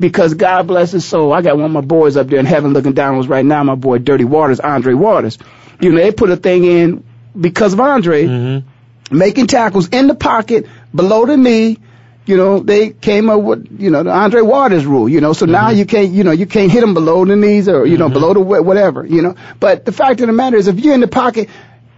Because 0.00 0.32
God 0.32 0.66
bless 0.66 0.92
his 0.92 1.04
soul, 1.04 1.32
I 1.32 1.42
got 1.42 1.56
one 1.56 1.66
of 1.66 1.70
my 1.70 1.82
boys 1.82 2.16
up 2.16 2.28
there 2.28 2.38
in 2.40 2.46
heaven 2.46 2.72
looking 2.72 2.94
down 2.94 3.14
on 3.14 3.20
us 3.20 3.26
right 3.26 3.44
now, 3.44 3.62
my 3.62 3.74
boy 3.74 3.98
Dirty 3.98 4.24
Waters, 4.24 4.58
Andre 4.58 4.94
Waters. 4.94 5.38
You 5.78 5.92
know, 5.92 5.98
they 5.98 6.10
put 6.10 6.30
a 6.30 6.36
thing 6.36 6.64
in 6.64 7.04
because 7.38 7.74
of 7.74 7.80
Andre 7.80 8.24
mm-hmm. 8.24 9.16
making 9.16 9.46
tackles 9.46 9.88
in 9.90 10.06
the 10.06 10.14
pocket, 10.14 10.66
below 10.94 11.26
the 11.26 11.36
knee. 11.36 11.78
You 12.24 12.36
know, 12.36 12.60
they 12.60 12.90
came 12.90 13.28
up 13.28 13.42
with, 13.42 13.80
you 13.80 13.90
know, 13.90 14.02
the 14.02 14.10
Andre 14.10 14.40
Waters 14.40 14.86
rule, 14.86 15.08
you 15.08 15.20
know, 15.20 15.32
so 15.32 15.46
now 15.46 15.68
mm-hmm. 15.68 15.78
you 15.78 15.84
can't, 15.86 16.10
you 16.10 16.24
know, 16.24 16.32
you 16.32 16.46
can't 16.46 16.70
hit 16.70 16.80
them 16.80 16.94
below 16.94 17.24
the 17.24 17.36
knees 17.36 17.68
or, 17.68 17.84
you 17.84 17.98
know, 17.98 18.06
mm-hmm. 18.06 18.14
below 18.14 18.34
the, 18.34 18.40
whatever, 18.40 19.04
you 19.04 19.20
know. 19.20 19.34
But 19.58 19.84
the 19.84 19.92
fact 19.92 20.20
of 20.20 20.28
the 20.28 20.32
matter 20.32 20.56
is, 20.56 20.66
if 20.66 20.80
you're 20.80 20.94
in 20.94 21.00
the 21.00 21.08
pocket, 21.08 21.50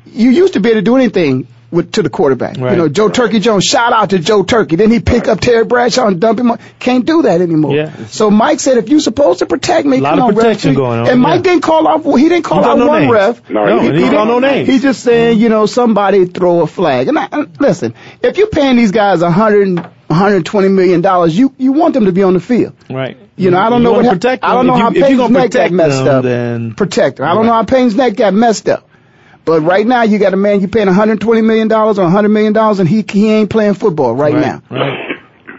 you 0.07 0.31
used 0.31 0.55
to 0.55 0.61
be 0.61 0.71
able 0.71 0.81
to 0.81 0.85
do 0.85 0.97
anything 0.97 1.47
with, 1.73 1.93
to 1.93 2.03
the 2.03 2.11
quarterback. 2.11 2.59
Right. 2.59 2.73
You 2.73 2.77
know, 2.77 2.89
Joe 2.89 3.09
Turkey 3.09 3.41
Jones, 3.41 3.65
shout 3.65 3.93
out 3.93 4.11
to 4.11 4.19
Joe 4.19 4.43
Turkey. 4.45 4.77
Didn't 4.77 4.93
he 4.93 5.01
pick 5.01 5.27
up 5.27 5.41
Terry 5.41 5.65
Bradshaw 5.65 6.07
and 6.07 6.21
dump 6.21 6.39
him? 6.39 6.51
on- 6.53 6.59
Can't 6.79 7.05
do 7.05 7.23
that 7.23 7.41
anymore. 7.41 7.75
Yeah. 7.75 8.07
So 8.07 8.31
Mike 8.31 8.61
said, 8.61 8.77
if 8.77 8.89
you're 8.91 9.01
supposed 9.01 9.39
to 9.41 9.47
protect 9.47 9.87
me, 9.87 9.99
A 9.99 10.01
lot 10.03 10.11
come 10.11 10.19
of 10.21 10.25
on, 10.27 10.35
protection 10.35 10.71
ref. 10.71 10.77
going 10.77 11.01
on, 11.01 11.09
And 11.09 11.21
Mike 11.21 11.37
yeah. 11.45 11.53
didn't 11.53 11.63
call 11.63 11.89
off, 11.89 12.05
he 12.05 12.29
didn't 12.29 12.45
call 12.45 12.65
out 12.65 12.79
no 12.79 12.87
one 12.87 13.01
names. 13.03 13.13
ref. 13.13 13.51
No, 13.51 13.65
No, 13.67 13.81
he, 13.81 13.87
he 13.87 13.93
didn't. 13.99 14.13
no 14.29 14.39
names. 14.39 14.69
He's 14.69 14.83
just 14.83 15.03
saying, 15.03 15.41
you 15.41 15.49
know, 15.49 15.67
somebody 15.67 16.27
throw 16.27 16.61
a 16.61 16.67
flag. 16.67 17.09
And, 17.09 17.19
I, 17.19 17.29
and 17.33 17.61
listen, 17.61 17.95
if 18.23 18.37
you're 18.37 18.49
paying 18.51 18.77
these 18.77 18.91
guys 18.93 19.23
a 19.23 19.31
hundred, 19.31 19.79
120 20.09 20.69
million 20.69 21.01
dollars, 21.01 21.37
you 21.37 21.55
you 21.57 21.73
want 21.73 21.95
them 21.95 22.05
to 22.05 22.13
be 22.13 22.23
on 22.23 22.35
the 22.35 22.41
field. 22.41 22.75
Right. 22.91 23.17
You 23.37 23.51
know, 23.51 23.59
I 23.59 23.71
don't 23.71 23.83
know 23.83 23.93
wanna 23.93 24.09
what 24.09 24.13
protect 24.15 24.45
I 24.45 24.53
don't 24.53 24.67
know 24.67 24.75
how 24.75 24.89
if 24.91 24.97
you, 24.97 25.07
you're 25.07 25.17
gonna 25.17 25.33
neck 25.33 25.51
got 25.53 25.71
protect 25.71 25.73
messed 25.73 26.05
them, 26.05 26.17
up. 26.17 26.23
then 26.23 26.75
Protector. 26.75 27.25
I 27.25 27.33
don't 27.33 27.47
know 27.47 27.55
how 27.55 27.65
Payne's 27.65 27.95
neck 27.97 28.17
got 28.17 28.35
messed 28.35 28.69
up. 28.69 28.87
But 29.45 29.63
right 29.63 29.87
now, 29.87 30.03
you 30.03 30.19
got 30.19 30.35
a 30.35 30.37
man 30.37 30.61
you 30.61 30.69
paying 30.69 30.87
120 30.87 31.43
million 31.43 31.69
dollars 31.69 31.99
or 31.99 32.03
100 32.05 32.29
million 32.29 32.53
dollars, 32.53 32.79
and 32.79 32.89
he 32.89 33.05
he 33.11 33.31
ain't 33.31 33.51
playing 33.51 33.75
football 33.75 34.15
right, 34.15 34.35
now. 34.35 34.63
Right. 34.71 35.09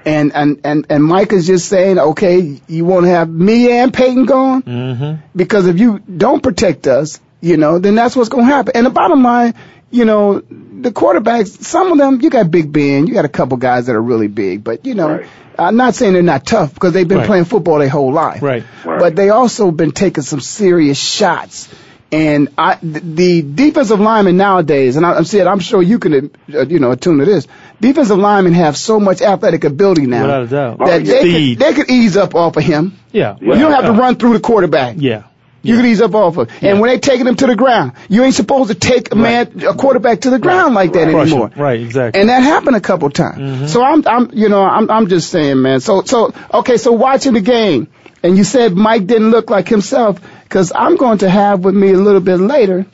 And 0.06 0.34
and 0.34 0.60
and 0.64 0.86
and 0.90 1.04
Mike 1.04 1.32
is 1.34 1.48
just 1.48 1.68
saying, 1.68 1.98
okay, 2.00 2.60
you 2.68 2.86
want 2.86 3.06
to 3.06 3.10
have 3.10 3.30
me 3.30 3.72
and 3.72 3.94
Peyton 3.94 4.26
gone 4.26 4.62
Mm-hmm. 4.64 5.26
because 5.36 5.68
if 5.68 5.80
you 5.80 6.00
don't 6.00 6.42
protect 6.44 6.88
us, 6.88 7.20
you 7.42 7.58
know, 7.58 7.80
then 7.80 7.96
that's 7.96 8.16
what's 8.16 8.30
going 8.30 8.46
to 8.46 8.54
happen. 8.54 8.74
And 8.76 8.86
the 8.86 8.90
bottom 8.90 9.24
line, 9.24 9.54
you 9.92 10.04
know, 10.06 10.40
the 10.40 10.92
quarterbacks, 10.92 11.62
some 11.64 11.92
of 11.92 11.98
them, 11.98 12.20
you 12.22 12.30
got 12.30 12.52
Big 12.52 12.72
Ben, 12.72 13.08
you 13.08 13.14
got 13.14 13.24
a 13.26 13.30
couple 13.30 13.56
guys 13.58 13.86
that 13.88 13.96
are 13.96 14.02
really 14.02 14.28
big, 14.28 14.64
but 14.64 14.86
you 14.86 14.94
know, 14.96 15.18
Right. 15.18 15.28
I'm 15.58 15.78
not 15.78 15.94
saying 15.96 16.14
they're 16.14 16.24
not 16.24 16.46
tough 16.46 16.74
because 16.74 16.94
they've 16.94 17.08
been 17.08 17.20
Right. 17.20 17.28
playing 17.28 17.46
football 17.46 17.80
their 17.80 17.88
whole 17.88 18.12
life. 18.12 18.42
Right. 18.42 18.64
Right. 18.84 19.00
But 19.00 19.16
they 19.16 19.30
also 19.30 19.72
been 19.72 19.92
taking 19.92 20.24
some 20.24 20.40
serious 20.42 20.98
shots. 20.98 21.70
And 22.14 22.50
I, 22.60 22.78
the 22.84 23.42
defensive 23.42 24.00
linemen 24.00 24.38
nowadays, 24.38 24.98
and 24.98 25.06
I, 25.06 25.14
I'm 25.16 25.24
saying, 25.26 25.48
I'm 25.48 25.60
sure 25.60 25.82
you 25.82 25.98
can, 25.98 26.30
uh, 26.54 26.62
you 26.68 26.78
know, 26.80 26.92
attune 26.92 27.18
to 27.18 27.26
this. 27.26 27.48
Defensive 27.82 28.18
linemen 28.20 28.54
have 28.54 28.78
so 28.78 29.00
much 29.00 29.22
athletic 29.24 29.64
ability 29.64 30.06
now 30.06 30.22
Without 30.22 30.44
a 30.44 30.48
doubt. 30.48 30.78
that 30.80 31.02
Oh, 31.02 31.04
they 31.04 31.56
could, 31.56 31.60
they 31.60 31.74
could 31.74 31.90
ease 31.90 32.16
up 32.16 32.36
off 32.36 32.56
of 32.56 32.64
him. 32.64 32.98
Yeah. 33.12 33.36
you 33.42 33.48
don't 33.56 33.72
have 33.72 33.86
to 33.86 33.94
run 33.94 34.16
through 34.18 34.34
the 34.34 34.40
quarterback. 34.42 34.98
Yeah. 35.00 35.24
You 35.64 35.78
can 35.78 35.86
ease 35.86 36.02
up 36.02 36.14
off 36.14 36.38
of. 36.38 36.50
And 36.62 36.82
when 36.82 36.90
they 36.92 37.00
taking 37.00 37.26
him 37.26 37.36
to 37.38 37.48
the 37.48 37.56
ground, 37.56 37.94
you 38.10 38.22
ain't 38.24 38.36
supposed 38.36 38.70
to 38.70 38.76
take 38.76 39.12
a 39.12 39.16
man, 39.16 39.64
a 39.66 39.74
quarterback 39.74 40.22
to 40.22 40.30
the 40.30 40.38
ground 40.38 40.76
like 40.76 40.92
that 40.94 41.10
Crush 41.10 41.32
'em. 41.32 41.42
anymore. 41.42 41.52
Right. 41.56 41.80
Exactly. 41.80 42.20
And 42.22 42.30
that 42.30 42.44
happened 42.44 42.76
a 42.76 42.82
couple 42.82 43.10
times. 43.10 43.72
So 43.72 43.82
I'm, 43.82 44.04
I'm, 44.06 44.30
you 44.34 44.50
know, 44.50 44.62
I'm, 44.62 44.92
I'm 44.92 45.08
just 45.08 45.32
saying, 45.32 45.62
man. 45.62 45.80
So, 45.80 46.04
so, 46.04 46.34
okay, 46.54 46.78
so 46.78 46.92
watching 46.92 47.34
the 47.34 47.42
game, 47.42 47.88
and 48.22 48.38
you 48.38 48.44
said 48.44 48.74
Mike 48.76 49.08
didn't 49.08 49.32
look 49.32 49.50
like 49.50 49.68
himself, 49.68 50.20
because 50.54 50.72
I'm 50.76 50.98
going 50.98 51.18
to 51.20 51.30
have 51.32 51.66
with 51.66 51.74
me 51.74 51.94
a 51.94 51.98
little 51.98 52.22
bit 52.22 52.38
later, 52.38 52.86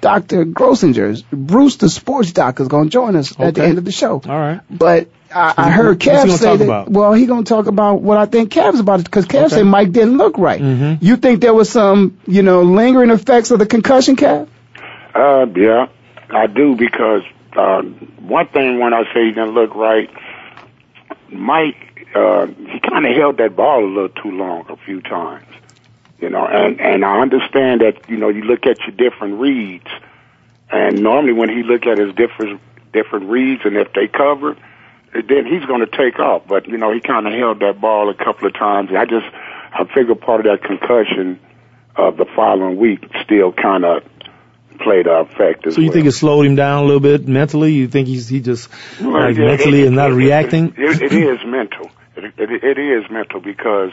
Dr. 0.00 0.46
Grossinger, 0.46 1.22
Bruce, 1.30 1.76
the 1.76 1.90
sports 1.90 2.32
doc, 2.32 2.60
is 2.60 2.68
going 2.68 2.84
to 2.84 2.90
join 2.90 3.14
us 3.14 3.38
at 3.38 3.54
the 3.54 3.62
end 3.62 3.76
of 3.76 3.84
the 3.84 3.92
show. 3.92 4.22
All 4.24 4.38
right. 4.38 4.62
But 4.70 5.10
I, 5.30 5.52
I 5.58 5.70
heard 5.70 6.02
What's 6.02 6.24
he 6.24 6.30
say 6.30 6.46
talk 6.46 6.58
that. 6.60 6.64
about? 6.64 6.88
Well, 6.90 7.12
he 7.12 7.26
gonna 7.26 7.42
talk 7.44 7.66
about 7.66 8.00
what 8.00 8.16
I 8.16 8.24
think 8.24 8.50
Kev's 8.52 8.80
about 8.80 9.00
it 9.00 9.04
because 9.04 9.26
Kev 9.26 9.46
Okay. 9.46 9.56
said 9.56 9.64
Mike 9.66 9.92
didn't 9.92 10.16
look 10.16 10.38
right. 10.38 10.62
Mhm. 10.62 10.98
You 11.02 11.16
think 11.18 11.42
there 11.42 11.52
was 11.52 11.68
some, 11.68 12.16
you 12.26 12.42
know, 12.42 12.62
lingering 12.62 13.10
effects 13.10 13.50
of 13.50 13.58
the 13.58 13.66
concussion, 13.66 14.16
Kev? 14.16 14.48
Uh, 15.14 15.44
yeah, 15.56 15.88
I 16.30 16.46
do 16.46 16.74
because 16.74 17.22
uh, 17.54 17.82
one 17.82 18.46
thing 18.48 18.78
when 18.78 18.94
I 18.94 19.02
say 19.12 19.24
he 19.26 19.30
didn't 19.32 19.50
look 19.54 19.74
right, 19.74 20.08
Mike, 21.30 22.06
uh, 22.14 22.46
he 22.46 22.80
kind 22.80 23.04
of 23.04 23.14
held 23.16 23.36
that 23.38 23.56
ball 23.56 23.84
a 23.84 23.90
little 23.92 24.08
too 24.08 24.30
long 24.30 24.64
a 24.70 24.76
few 24.76 25.00
times. 25.02 25.44
You 26.20 26.30
know, 26.30 26.46
and 26.46 26.80
and 26.80 27.04
I 27.04 27.20
understand 27.20 27.80
that 27.82 28.08
you 28.08 28.16
know 28.16 28.28
you 28.28 28.42
look 28.42 28.66
at 28.66 28.78
your 28.80 28.92
different 28.96 29.40
reads, 29.40 29.86
and 30.70 31.02
normally 31.02 31.32
when 31.32 31.48
he 31.48 31.62
look 31.62 31.86
at 31.86 31.98
his 31.98 32.14
different 32.14 32.60
different 32.92 33.26
reads, 33.28 33.62
and 33.64 33.76
if 33.76 33.92
they 33.92 34.06
cover, 34.06 34.56
then 35.12 35.44
he's 35.46 35.64
going 35.66 35.80
to 35.80 35.86
take 35.96 36.18
off. 36.20 36.42
But 36.46 36.66
you 36.68 36.78
know, 36.78 36.92
he 36.92 37.00
kind 37.00 37.26
of 37.26 37.32
held 37.34 37.60
that 37.60 37.80
ball 37.80 38.08
a 38.10 38.14
couple 38.14 38.46
of 38.46 38.54
times. 38.54 38.90
I 38.96 39.04
just 39.04 39.26
I 39.72 39.84
figure 39.92 40.14
part 40.14 40.46
of 40.46 40.46
that 40.46 40.66
concussion 40.66 41.40
uh, 41.96 42.10
the 42.12 42.26
following 42.36 42.76
week 42.76 43.04
still 43.24 43.52
kind 43.52 43.84
of 43.84 44.02
played 44.80 45.06
a 45.06 45.20
effect 45.20 45.66
as 45.66 45.74
So 45.74 45.80
you 45.80 45.86
well. 45.88 45.92
think 45.94 46.06
it 46.06 46.12
slowed 46.12 46.46
him 46.46 46.56
down 46.56 46.82
a 46.82 46.86
little 46.86 47.00
bit 47.00 47.28
mentally? 47.28 47.72
You 47.72 47.86
think 47.88 48.08
he's 48.08 48.28
he 48.28 48.40
just 48.40 48.70
like 49.00 49.36
Yeah, 49.36 49.44
mentally 49.46 49.82
it- 49.82 49.86
and 49.88 49.96
not 49.96 50.10
it- 50.10 50.14
reacting? 50.14 50.74
It, 50.76 51.02
it 51.02 51.12
is 51.12 51.38
mental. 51.46 51.90
It, 52.16 52.34
it, 52.38 52.64
it 52.64 52.78
is 52.78 53.10
mental 53.10 53.40
because 53.40 53.92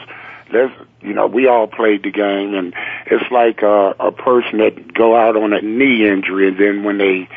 there's, 0.50 0.70
you 1.00 1.14
know, 1.14 1.26
we 1.26 1.46
all 1.46 1.66
played 1.66 2.02
the 2.02 2.10
game, 2.10 2.54
and 2.54 2.74
it's 3.06 3.30
like 3.30 3.62
uh, 3.62 3.94
a 3.98 4.12
person 4.12 4.58
that 4.58 4.92
go 4.94 5.16
out 5.16 5.36
on 5.36 5.52
a 5.52 5.60
knee 5.62 6.06
injury, 6.06 6.48
and 6.48 6.58
then 6.58 6.84
when 6.84 6.98
they 6.98 7.28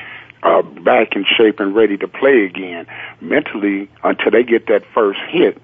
are 0.44 0.62
back 0.62 1.16
in 1.16 1.26
shape 1.38 1.60
and 1.60 1.76
ready 1.76 1.98
to 1.98 2.08
play 2.08 2.46
again, 2.46 2.86
mentally, 3.20 3.90
until 4.04 4.32
they 4.32 4.44
get 4.44 4.68
that 4.68 4.84
first 4.94 5.20
hit, 5.30 5.62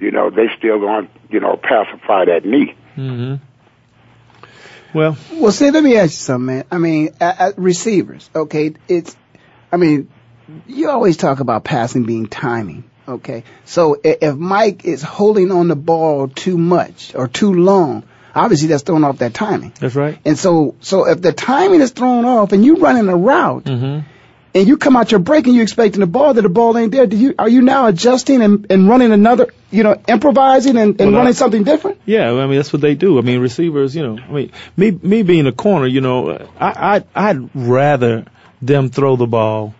you 0.00 0.10
know, 0.10 0.30
they 0.30 0.48
still 0.58 0.80
going, 0.80 1.08
you 1.30 1.40
know, 1.40 1.56
pacify 1.56 2.24
that 2.24 2.44
knee. 2.44 2.74
hmm 2.94 3.36
Well, 4.92 5.16
Well, 5.32 5.52
see, 5.52 5.70
let 5.70 5.84
me 5.84 5.96
ask 5.96 6.12
you 6.12 6.16
something, 6.16 6.46
man. 6.46 6.64
I 6.70 6.78
mean, 6.78 7.10
uh, 7.20 7.34
uh, 7.38 7.52
receivers, 7.56 8.28
okay, 8.34 8.74
it's, 8.88 9.16
I 9.70 9.76
mean, 9.76 10.08
you 10.66 10.90
always 10.90 11.16
talk 11.16 11.40
about 11.40 11.64
passing 11.64 12.04
being 12.04 12.26
timing, 12.26 12.84
okay? 13.08 13.44
So 13.64 14.00
if 14.02 14.36
Mike 14.36 14.84
is 14.84 15.02
holding 15.02 15.50
on 15.52 15.68
the 15.68 15.76
ball 15.76 16.28
too 16.28 16.58
much 16.58 17.14
or 17.14 17.28
too 17.28 17.52
long, 17.52 18.02
obviously 18.34 18.68
that's 18.68 18.82
throwing 18.82 19.04
off 19.04 19.18
that 19.18 19.34
timing. 19.34 19.72
that's 19.80 19.94
right. 19.94 20.18
And 20.24 20.38
so, 20.38 20.74
so 20.80 21.06
if 21.08 21.20
the 21.20 21.32
timing 21.32 21.80
is 21.80 21.90
thrown 21.92 22.24
off 22.24 22.52
and 22.52 22.64
you're 22.64 22.76
running 22.78 23.08
a 23.08 23.16
route 23.16 23.68
hmm 23.68 24.00
and 24.56 24.68
you 24.68 24.76
come 24.76 24.94
out 24.96 25.10
your 25.10 25.18
break 25.18 25.48
and 25.48 25.56
you 25.56 25.62
expecting 25.62 25.98
the 25.98 26.06
ball 26.06 26.32
that 26.32 26.42
the 26.42 26.48
ball 26.48 26.78
ain't 26.78 26.92
there, 26.92 27.06
do 27.08 27.16
you 27.16 27.34
are 27.40 27.48
you 27.48 27.60
now 27.60 27.88
adjusting 27.88 28.40
and, 28.40 28.66
and 28.70 28.88
running 28.88 29.10
another, 29.10 29.48
you 29.72 29.82
know, 29.82 30.00
improvising 30.06 30.76
and, 30.76 31.00
and 31.00 31.10
Well, 31.10 31.16
running 31.18 31.30
I- 31.30 31.32
something 31.32 31.64
different? 31.64 32.00
Yeah, 32.06 32.30
I 32.30 32.46
mean 32.46 32.54
that's 32.54 32.72
what 32.72 32.80
they 32.80 32.94
do. 32.94 33.18
I 33.18 33.22
mean 33.22 33.40
receivers, 33.40 33.96
you 33.96 34.06
know, 34.06 34.16
I 34.22 34.30
mean 34.30 34.52
me 34.76 34.92
me 34.92 35.22
being 35.24 35.48
a 35.48 35.52
corner, 35.52 35.88
you 35.88 36.00
know, 36.00 36.30
I 36.60 37.02
I 37.16 37.30
I'd 37.30 37.50
rather 37.56 38.26
them 38.62 38.90
throw 38.90 39.16
the 39.16 39.26
ball 39.26 39.74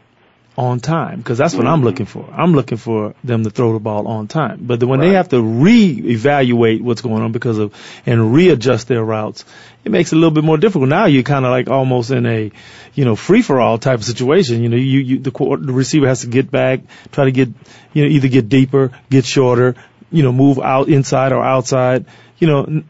on 0.56 0.78
time 0.78 1.18
because 1.18 1.36
that's 1.36 1.54
what 1.54 1.66
I'm 1.66 1.82
looking 1.82 2.06
for. 2.06 2.28
I'm 2.32 2.52
looking 2.52 2.78
for 2.78 3.14
them 3.24 3.42
to 3.42 3.50
throw 3.50 3.72
the 3.72 3.80
ball 3.80 4.06
on 4.06 4.28
time. 4.28 4.60
But 4.62 4.82
when 4.84 5.00
they 5.00 5.10
have 5.10 5.28
to 5.30 5.42
re-evaluate 5.42 6.82
what's 6.82 7.02
going 7.02 7.22
on 7.22 7.32
because 7.32 7.58
of 7.58 7.74
and 8.06 8.32
readjust 8.32 8.86
their 8.86 9.02
routes, 9.02 9.44
it 9.84 9.90
makes 9.90 10.12
it 10.12 10.16
a 10.16 10.18
little 10.18 10.30
bit 10.30 10.44
more 10.44 10.56
difficult. 10.56 10.88
Now 10.88 11.06
you're 11.06 11.24
kind 11.24 11.44
of 11.44 11.50
like 11.50 11.68
almost 11.68 12.10
in 12.10 12.24
a, 12.26 12.52
you 12.94 13.04
know, 13.04 13.16
free 13.16 13.42
for 13.42 13.60
all 13.60 13.78
type 13.78 13.98
of 13.98 14.04
situation. 14.04 14.62
You 14.62 14.68
know, 14.68 14.76
you, 14.76 15.00
you 15.00 15.18
the, 15.18 15.30
the 15.30 15.72
receiver 15.72 16.06
has 16.06 16.20
to 16.20 16.28
get 16.28 16.50
back, 16.50 16.80
try 17.10 17.24
to 17.24 17.32
get, 17.32 17.48
you 17.92 18.04
know, 18.04 18.10
either 18.10 18.28
get 18.28 18.48
deeper, 18.48 18.92
get 19.10 19.24
shorter, 19.24 19.74
you 20.12 20.22
know, 20.22 20.32
move 20.32 20.60
out 20.60 20.88
inside 20.88 21.32
or 21.32 21.42
outside. 21.42 22.06
You 22.38 22.46
know, 22.46 22.82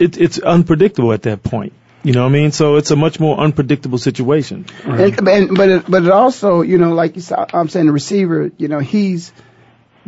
it, 0.00 0.18
it's 0.18 0.38
unpredictable 0.40 1.12
at 1.12 1.22
that 1.22 1.44
point. 1.44 1.72
You 2.04 2.12
know 2.12 2.22
what 2.22 2.28
I 2.28 2.32
mean? 2.32 2.52
So 2.52 2.76
it's 2.76 2.90
a 2.90 2.96
much 2.96 3.18
more 3.18 3.38
unpredictable 3.38 3.96
situation. 3.98 4.66
And, 4.84 5.26
and 5.26 5.56
but 5.56 5.68
it, 5.70 5.90
but 5.90 6.04
it 6.04 6.10
also, 6.10 6.60
you 6.60 6.76
know, 6.76 6.92
like 6.92 7.16
you 7.16 7.22
saw, 7.22 7.46
I'm 7.52 7.68
saying 7.70 7.86
the 7.86 7.92
receiver, 7.92 8.50
you 8.58 8.68
know, 8.68 8.78
he's 8.78 9.32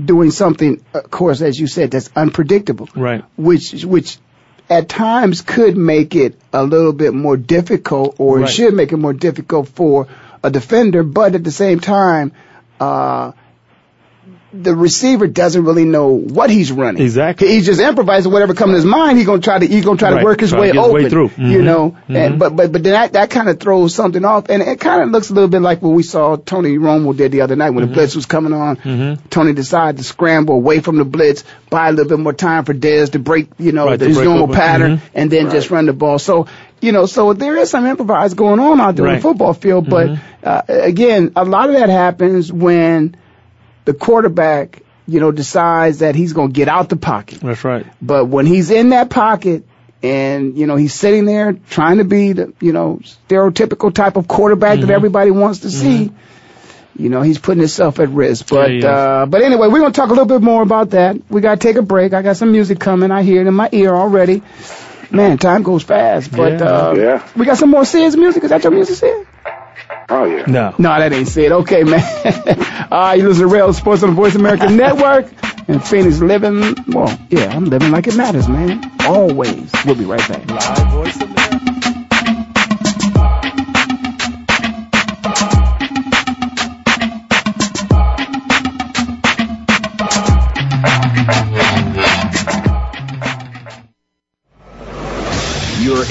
doing 0.02 0.30
something, 0.30 0.84
of 0.92 1.10
course, 1.10 1.40
as 1.40 1.58
you 1.58 1.66
said, 1.66 1.90
that's 1.90 2.10
unpredictable, 2.14 2.90
Right. 2.94 3.24
which 3.38 3.82
which 3.84 4.18
at 4.68 4.90
times 4.90 5.40
could 5.40 5.76
make 5.78 6.14
it 6.14 6.38
a 6.52 6.62
little 6.64 6.92
bit 6.92 7.14
more 7.14 7.38
difficult, 7.38 8.16
or 8.18 8.40
Right. 8.40 8.48
should 8.48 8.74
make 8.74 8.92
it 8.92 8.98
more 8.98 9.14
difficult 9.14 9.68
for 9.68 10.06
a 10.44 10.50
defender. 10.50 11.02
But 11.02 11.34
at 11.34 11.44
the 11.44 11.50
same 11.50 11.80
time, 11.80 12.32
uh, 12.78 13.32
the 14.62 14.74
receiver 14.74 15.26
doesn't 15.26 15.64
really 15.64 15.84
know 15.84 16.08
what 16.08 16.50
he's 16.50 16.72
running. 16.72 17.02
Exactly. 17.02 17.48
He's 17.48 17.66
just 17.66 17.80
improvising 17.80 18.32
whatever 18.32 18.54
comes 18.54 18.70
in 18.70 18.76
his 18.76 18.84
mind. 18.84 19.18
He's 19.18 19.26
gonna 19.26 19.40
try 19.42 19.58
to 19.58 19.66
he's 19.66 19.84
gonna 19.84 19.98
try 19.98 20.10
Right. 20.12 20.18
to 20.20 20.24
work 20.24 20.40
his 20.40 20.50
Try 20.50 20.60
way 20.60 20.66
get 20.72 20.76
his 20.82 20.92
way 20.92 21.00
open. 21.00 21.10
through. 21.10 21.30
You 21.36 21.58
Mhm. 21.60 21.64
know, 21.64 21.96
Mhm. 22.08 22.16
and 22.16 22.38
but 22.38 22.56
but 22.56 22.72
but 22.72 22.82
then 22.82 22.92
that 22.92 23.12
that 23.14 23.30
kind 23.30 23.48
of 23.48 23.60
throws 23.60 23.94
something 23.94 24.24
off, 24.24 24.46
and 24.48 24.62
it 24.62 24.80
kind 24.80 25.02
of 25.02 25.10
looks 25.10 25.30
a 25.30 25.34
little 25.34 25.48
bit 25.50 25.62
like 25.62 25.82
what 25.82 25.90
we 25.92 26.02
saw 26.02 26.36
Tony 26.36 26.78
Romo 26.78 27.16
did 27.16 27.32
the 27.32 27.42
other 27.42 27.56
night 27.56 27.70
when 27.70 27.86
the 27.86 27.92
blitz 27.92 28.16
was 28.16 28.26
coming 28.26 28.52
on. 28.52 28.76
Mhm. 28.76 29.18
Tony 29.30 29.52
decided 29.52 29.98
to 29.98 30.04
scramble 30.04 30.54
away 30.54 30.80
from 30.80 30.96
the 30.96 31.04
blitz, 31.04 31.44
buy 31.70 31.88
a 31.88 31.92
little 31.92 32.08
bit 32.08 32.18
more 32.18 32.32
time 32.32 32.64
for 32.64 32.74
Dez 32.74 33.10
to 33.12 33.18
break, 33.18 33.48
you 33.58 33.72
know, 33.72 33.86
Right, 33.86 34.00
his 34.00 34.16
normal 34.18 34.44
open. 34.44 34.54
pattern, 34.56 34.96
Mhm. 34.96 35.00
and 35.14 35.30
then 35.30 35.50
just 35.50 35.70
run 35.70 35.86
the 35.86 35.92
ball. 35.92 36.18
So. 36.18 36.46
You 36.78 36.92
know, 36.92 37.06
so 37.06 37.32
there 37.32 37.56
is 37.56 37.70
some 37.70 37.86
improvised 37.86 38.36
going 38.36 38.60
on 38.60 38.82
out 38.82 38.96
there 38.96 39.06
on 39.06 39.12
Right. 39.12 39.16
the 39.16 39.22
football 39.22 39.54
field, 39.54 39.88
but 39.88 40.08
Mhm. 40.08 40.18
uh, 40.44 40.60
again, 40.68 41.30
a 41.34 41.42
lot 41.42 41.70
of 41.70 41.74
that 41.74 41.88
happens 41.88 42.52
when 42.52 43.14
the 43.86 43.94
quarterback, 43.94 44.82
you 45.08 45.20
know, 45.20 45.30
decides 45.32 45.98
that 46.00 46.14
he's 46.14 46.32
going 46.34 46.48
to 46.48 46.52
get 46.54 46.68
out 46.68 46.88
the 46.90 46.96
pocket. 46.96 47.40
That's 47.40 47.64
right. 47.64 47.86
But 48.02 48.26
when 48.26 48.44
he's 48.44 48.70
in 48.70 48.90
that 48.90 49.08
pocket 49.08 49.64
and, 50.02 50.58
you 50.58 50.66
know, 50.66 50.76
he's 50.76 50.92
sitting 50.92 51.24
there 51.24 51.54
trying 51.70 51.98
to 51.98 52.04
be 52.04 52.32
the, 52.32 52.52
you 52.60 52.72
know, 52.72 53.00
stereotypical 53.28 53.94
type 53.94 54.16
of 54.16 54.28
quarterback 54.28 54.80
that 54.80 54.86
Mhm. 54.86 54.90
everybody 54.90 55.30
wants 55.30 55.60
to 55.60 55.70
see, 55.70 56.12
you 56.98 57.08
know, 57.08 57.22
he's 57.22 57.38
putting 57.38 57.60
himself 57.60 57.98
at 58.00 58.08
risk. 58.10 58.48
But, 58.50 58.70
he 58.70 58.78
is. 58.78 58.84
uh, 58.84 59.26
but 59.28 59.42
anyway, 59.42 59.68
we're 59.68 59.80
going 59.80 59.92
to 59.92 59.96
talk 60.00 60.08
a 60.10 60.12
little 60.12 60.26
bit 60.26 60.42
more 60.42 60.62
about 60.62 60.90
that. 60.90 61.16
We 61.30 61.40
got 61.40 61.60
to 61.60 61.66
take 61.66 61.76
a 61.76 61.82
break. 61.82 62.12
I 62.12 62.22
got 62.22 62.36
some 62.36 62.52
music 62.52 62.78
coming. 62.80 63.10
I 63.10 63.22
hear 63.22 63.40
it 63.40 63.46
in 63.46 63.54
my 63.54 63.68
ear 63.72 63.94
already. 63.94 64.42
Man, 65.10 65.38
time 65.38 65.62
goes 65.62 65.84
fast. 65.84 66.32
But, 66.32 66.58
Yeah. 66.60 66.64
uh, 66.66 66.94
Yeah. 66.96 67.22
we 67.36 67.46
got 67.46 67.58
some 67.58 67.70
more 67.70 67.84
Sid's 67.84 68.16
music. 68.16 68.42
Is 68.44 68.50
that 68.50 68.64
your 68.64 68.72
music, 68.72 68.96
Sid? 68.96 69.26
Oh 70.08 70.24
yeah. 70.24 70.44
No. 70.46 70.74
No, 70.78 70.98
that 70.98 71.12
ain't 71.12 71.28
Sid. 71.28 71.52
Okay, 71.52 71.84
man. 71.84 72.02
All 72.90 73.00
right, 73.00 73.14
you 73.18 73.28
listen 73.28 73.48
to 73.48 73.52
Ray 73.52 73.60
Ellis 73.60 73.76
Sports 73.76 74.02
on 74.02 74.10
the 74.10 74.16
Voice 74.16 74.34
America 74.34 74.68
Network. 74.70 75.32
And 75.68 75.84
Phoenix 75.84 76.20
living, 76.20 76.76
well, 76.88 77.18
yeah, 77.28 77.46
I'm 77.46 77.64
living 77.64 77.90
like 77.90 78.06
it 78.06 78.16
matters, 78.16 78.48
man. 78.48 78.88
Always. 79.00 79.72
We'll 79.84 79.96
be 79.96 80.04
right 80.04 80.20
back. 80.28 80.48
Live 80.48 80.92
voice 80.92 81.16
America. 81.16 81.65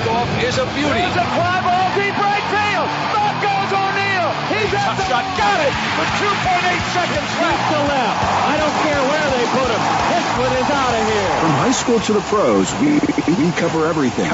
kickoff 0.00 0.28
is 0.42 0.56
a 0.56 0.64
beauty. 0.72 1.00
It's 1.04 1.16
a 1.16 1.28
fly 1.36 1.60
ball 1.60 1.88
deep 1.92 2.16
right 2.16 2.46
field. 2.48 2.88
Back 3.12 3.36
goes 3.44 3.70
O'Neal. 3.72 4.28
He's 4.48 4.72
at 4.72 4.96
the 4.96 5.04
shot. 5.04 5.24
Got 5.36 5.60
it 5.60 5.74
with 6.00 6.10
2.8 6.24 6.96
seconds 6.96 7.30
left. 7.40 7.64
to 7.72 7.78
left. 7.84 8.18
I 8.48 8.56
don't 8.56 8.76
care 8.80 9.02
where 9.04 9.28
they 9.36 9.44
put 9.52 9.68
him. 9.68 9.82
This 10.08 10.26
one 10.40 10.52
is 10.56 10.70
out 10.72 10.94
of 10.96 11.04
here. 11.04 11.40
From 11.40 11.54
high 11.60 11.76
school 11.76 12.00
to 12.00 12.12
the 12.12 12.24
pros, 12.32 12.72
we, 12.80 12.96
we 13.36 13.52
cover 13.52 13.86
everything. 13.86 14.30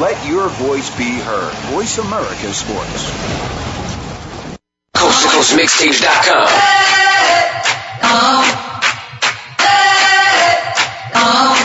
Let 0.00 0.18
your 0.26 0.48
voice 0.48 0.90
be 0.96 1.18
heard. 1.20 1.52
Voice 1.70 1.98
America 1.98 2.52
Sports. 2.52 3.10
Coast 4.94 5.22
to 5.22 5.28
Coast 5.28 5.52
Mixtapes.com. 5.54 6.48
Yeah, 11.16 11.55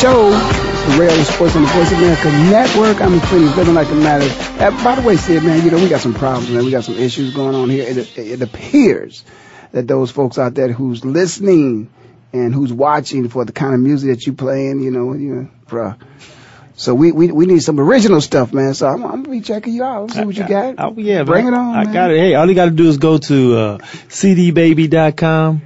show. 0.00 0.30
The 0.30 0.96
Ray 0.98 1.08
Ellis 1.08 1.28
Sports 1.28 1.56
on 1.56 1.62
the 1.62 1.68
Voice 1.68 1.92
America 1.92 2.32
Network. 2.50 3.02
I'm 3.02 3.20
Queen, 3.20 3.52
feeling 3.52 3.74
like 3.74 3.90
a 3.90 3.94
matter. 3.94 4.26
Uh, 4.64 4.82
by 4.82 4.94
the 4.94 5.02
way, 5.06 5.16
Sid, 5.16 5.42
man, 5.44 5.62
you 5.62 5.70
know, 5.70 5.76
we 5.76 5.90
got 5.90 6.00
some 6.00 6.14
problems, 6.14 6.50
man. 6.50 6.64
We 6.64 6.70
got 6.70 6.84
some 6.84 6.96
issues 6.96 7.34
going 7.34 7.54
on 7.54 7.68
here. 7.68 7.84
It, 7.86 8.18
it 8.18 8.40
appears 8.40 9.22
that 9.72 9.86
those 9.86 10.10
folks 10.10 10.38
out 10.38 10.54
there 10.54 10.72
who's 10.72 11.04
listening 11.04 11.90
and 12.32 12.54
who's 12.54 12.72
watching 12.72 13.28
for 13.28 13.44
the 13.44 13.52
kind 13.52 13.74
of 13.74 13.80
music 13.80 14.10
that 14.10 14.26
you 14.26 14.32
playing, 14.32 14.80
you 14.80 14.90
know, 14.90 15.12
you 15.12 15.34
know, 15.34 15.48
bruh. 15.66 16.00
So 16.76 16.94
we, 16.94 17.12
we 17.12 17.30
we 17.30 17.44
need 17.44 17.62
some 17.62 17.78
original 17.78 18.22
stuff, 18.22 18.54
man. 18.54 18.72
So 18.72 18.88
I'm, 18.88 19.04
I'm 19.04 19.22
gonna 19.22 19.28
be 19.28 19.42
checking 19.42 19.74
you 19.74 19.84
out. 19.84 20.12
See 20.12 20.24
what 20.24 20.34
you 20.34 20.48
got. 20.48 20.76
Oh, 20.78 20.94
yeah, 20.96 21.24
Bring 21.24 21.44
man. 21.44 21.52
it 21.52 21.56
on. 21.58 21.74
I 21.74 21.84
man. 21.84 21.92
got 21.92 22.10
it. 22.10 22.18
Hey, 22.18 22.34
all 22.36 22.48
you 22.48 22.54
got 22.54 22.66
to 22.66 22.70
do 22.70 22.88
is 22.88 22.96
go 22.96 23.18
to 23.18 23.56
uh, 23.56 23.78
cdbaby.com 24.08 25.60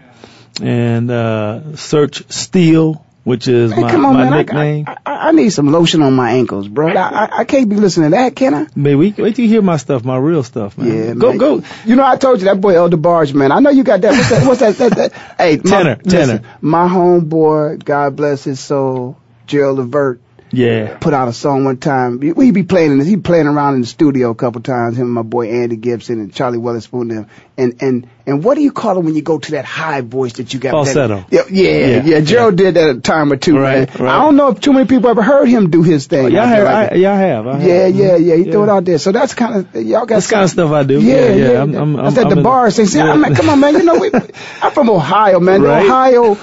and 0.61 1.11
uh, 1.11 1.76
search 1.76 2.32
Steel, 2.32 3.05
which 3.25 3.49
is 3.49 3.72
Hey, 3.72 3.81
my, 3.81 3.91
come 3.91 4.05
on, 4.07 4.14
my 4.14 4.25
man. 4.25 4.33
Nickname. 4.39 4.85
I, 4.87 4.97
I, 5.05 5.29
I 5.29 5.33
need 5.33 5.51
some 5.51 5.72
lotion 5.72 6.03
on 6.03 6.12
my 6.12 6.33
ankles, 6.33 6.68
bro. 6.68 6.89
I, 6.89 6.95
I, 6.95 7.39
I 7.41 7.45
can't 7.45 7.68
be 7.68 7.77
listening 7.77 8.11
to 8.12 8.16
that, 8.16 8.37
can 8.37 8.55
I? 8.55 8.66
Man, 8.77 8.99
wait, 8.99 9.16
wait 9.16 9.35
till 9.35 9.45
you 9.45 9.51
hear 9.51 9.62
my 9.62 9.79
stuff, 9.79 10.05
my 10.05 10.16
real 10.16 10.43
stuff, 10.43 10.79
man. 10.79 10.89
Yeah, 10.89 11.14
go 11.14 11.31
man. 11.31 11.39
go. 11.39 11.62
You 11.85 11.97
know, 11.97 12.05
I 12.05 12.16
told 12.16 12.41
you 12.41 12.45
that 12.45 12.61
boy 12.61 12.77
El 12.77 12.91
DeBarge, 12.91 13.35
man. 13.35 13.51
I 13.51 13.61
know 13.61 13.70
you 13.70 13.83
got 13.83 14.03
that. 14.03 14.12
What's 14.12 14.29
that? 14.31 14.47
What's 14.47 14.61
that? 14.61 14.77
that, 14.77 14.97
that 14.97 15.12
hey, 15.39 15.57
my, 15.57 15.70
Tenor, 15.70 16.01
listen, 16.05 16.39
tenor. 16.39 16.59
my 16.61 16.89
homeboy, 16.89 17.85
God 17.85 18.14
bless 18.16 18.45
his 18.45 18.61
soul, 18.61 19.18
Gerald 19.47 19.79
Levert, 19.79 20.20
Yeah. 20.57 20.97
put 20.99 21.15
out 21.15 21.29
a 21.29 21.33
song 21.33 21.65
one 21.65 21.77
time. 21.79 22.19
We 22.21 22.51
be 22.51 22.63
playing 22.63 22.99
this. 22.99 23.07
He 23.09 23.17
playing 23.17 23.47
around 23.47 23.75
in 23.75 23.81
the 23.83 23.87
studio 23.87 24.31
a 24.31 24.35
couple 24.35 24.61
times. 24.63 24.97
Him 24.97 25.05
and 25.07 25.13
my 25.15 25.23
boy 25.23 25.51
Andy 25.51 25.77
Gibson 25.77 26.21
and 26.21 26.33
Charlie 26.35 26.59
Weatherspoon. 26.59 27.09
Them. 27.09 27.27
And 27.57 27.77
and 27.83 28.09
and 28.27 28.43
what 28.43 28.55
do 28.57 28.63
you 28.63 28.73
call 28.73 28.99
it 28.99 29.05
when 29.05 29.15
you 29.15 29.23
go 29.23 29.39
to 29.39 29.51
that 29.53 29.65
high 29.65 30.01
voice 30.01 30.35
that 30.35 30.53
you 30.53 30.59
got? 30.61 30.73
Falsetto. 30.73 31.25
That, 31.31 31.51
yeah, 31.51 31.69
yeah, 31.71 31.87
Yeah, 31.87 32.03
yeah. 32.05 32.21
Gerald 32.21 32.57
did 32.57 32.75
that 32.75 32.97
a 32.97 33.01
time 33.01 33.33
or 33.33 33.37
two. 33.37 33.57
Right, 33.59 33.89
right. 33.99 34.09
I 34.15 34.23
don't 34.25 34.37
know 34.37 34.49
if 34.49 34.61
too 34.61 34.73
many 34.73 34.87
people 34.87 35.09
ever 35.11 35.23
heard 35.23 35.47
him 35.47 35.71
do 35.71 35.83
his 35.83 36.07
thing. 36.07 36.31
y'all 36.33 36.47
have, 36.47 36.65
like 36.65 36.93
I, 36.93 36.95
y'all 36.97 37.17
have. 37.17 37.47
I 37.47 37.53
have. 37.59 37.63
Yeah, 37.63 37.87
yeah, 37.87 38.17
yeah. 38.17 38.35
He 38.37 38.43
Yeah. 38.45 38.53
threw 38.53 38.63
it 38.65 38.69
out 38.71 38.85
there. 38.85 38.99
So 38.99 39.13
that's 39.13 39.35
kind 39.35 39.57
of 39.75 39.75
y'all 39.83 40.01
got 40.07 40.17
That's 40.17 40.31
kind 40.31 40.43
of 40.45 40.51
stuff 40.51 40.71
I 40.73 40.83
do. 40.83 41.01
Yeah, 41.01 41.15
Yeah, 41.33 41.35
yeah. 41.53 41.59
I'm- 41.61 41.75
I'm- 41.77 41.97
I'm- 41.97 42.07
at 42.09 42.15
the 42.15 42.27
I'm 42.29 42.39
a- 42.39 42.43
bar. 42.43 42.71
Say, 42.71 42.87
see, 42.87 42.99
yeah. 42.99 43.13
I 43.13 43.17
mean, 43.17 43.35
come 43.35 43.49
on, 43.51 43.61
man. 43.61 43.75
You 43.75 43.85
know, 43.85 43.99
we, 43.99 44.11
I'm 44.63 44.73
from 44.73 44.91
Ohio, 44.91 45.39
man. 45.39 45.63
Right. 45.63 45.85
Ohio 45.85 46.37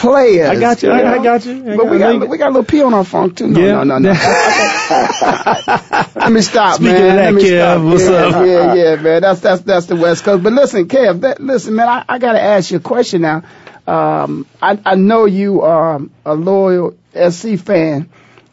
players. 0.00 0.48
I 0.50 0.56
got 0.60 0.82
you. 0.82 0.90
I- 0.90 1.14
I 1.14 1.22
got 1.22 1.44
you. 1.46 1.72
I 1.72 1.76
but 1.76 1.88
we 1.90 1.98
got- 1.98 2.18
got 2.20 2.28
we 2.28 2.38
got 2.38 2.46
a 2.48 2.54
little 2.54 2.64
pee 2.64 2.82
on 2.82 2.94
our 2.94 3.04
funk 3.04 3.36
too. 3.36 3.48
No, 3.48 3.60
Yeah. 3.60 3.84
no, 3.84 3.98
no, 3.98 3.98
no. 3.98 4.12
Let 6.16 6.32
me 6.32 6.40
stop, 6.40 6.76
Speaking 6.76 6.92
man. 6.94 7.10
of 7.10 7.16
that, 7.16 7.24
Let 7.24 7.34
me 7.34 7.42
Kev, 7.42 7.58
stop. 7.74 7.82
what's 7.84 8.02
yeah, 8.04 8.10
up? 8.38 8.46
Yeah, 8.46 8.74
yeah, 8.74 8.96
man. 8.96 9.22
That's 9.22 9.40
that's 9.40 9.62
that's 9.62 9.86
the 9.86 9.96
West 9.96 10.24
Coast. 10.24 10.42
But 10.42 10.52
listen, 10.52 10.86
Kev, 10.88 11.20
that, 11.22 11.40
listen, 11.40 11.74
man. 11.74 11.88
I, 11.88 12.04
I 12.08 12.18
got 12.18 12.32
to 12.32 12.40
ask 12.42 12.70
you 12.70 12.76
a 12.78 12.80
question 12.80 13.22
now. 13.22 13.42
Um, 13.86 14.46
I 14.60 14.78
I 14.84 14.94
know 14.94 15.24
you 15.24 15.62
are 15.62 16.00
a 16.24 16.34
loyal 16.34 16.94
SC 17.14 17.56
fan. 17.58 18.08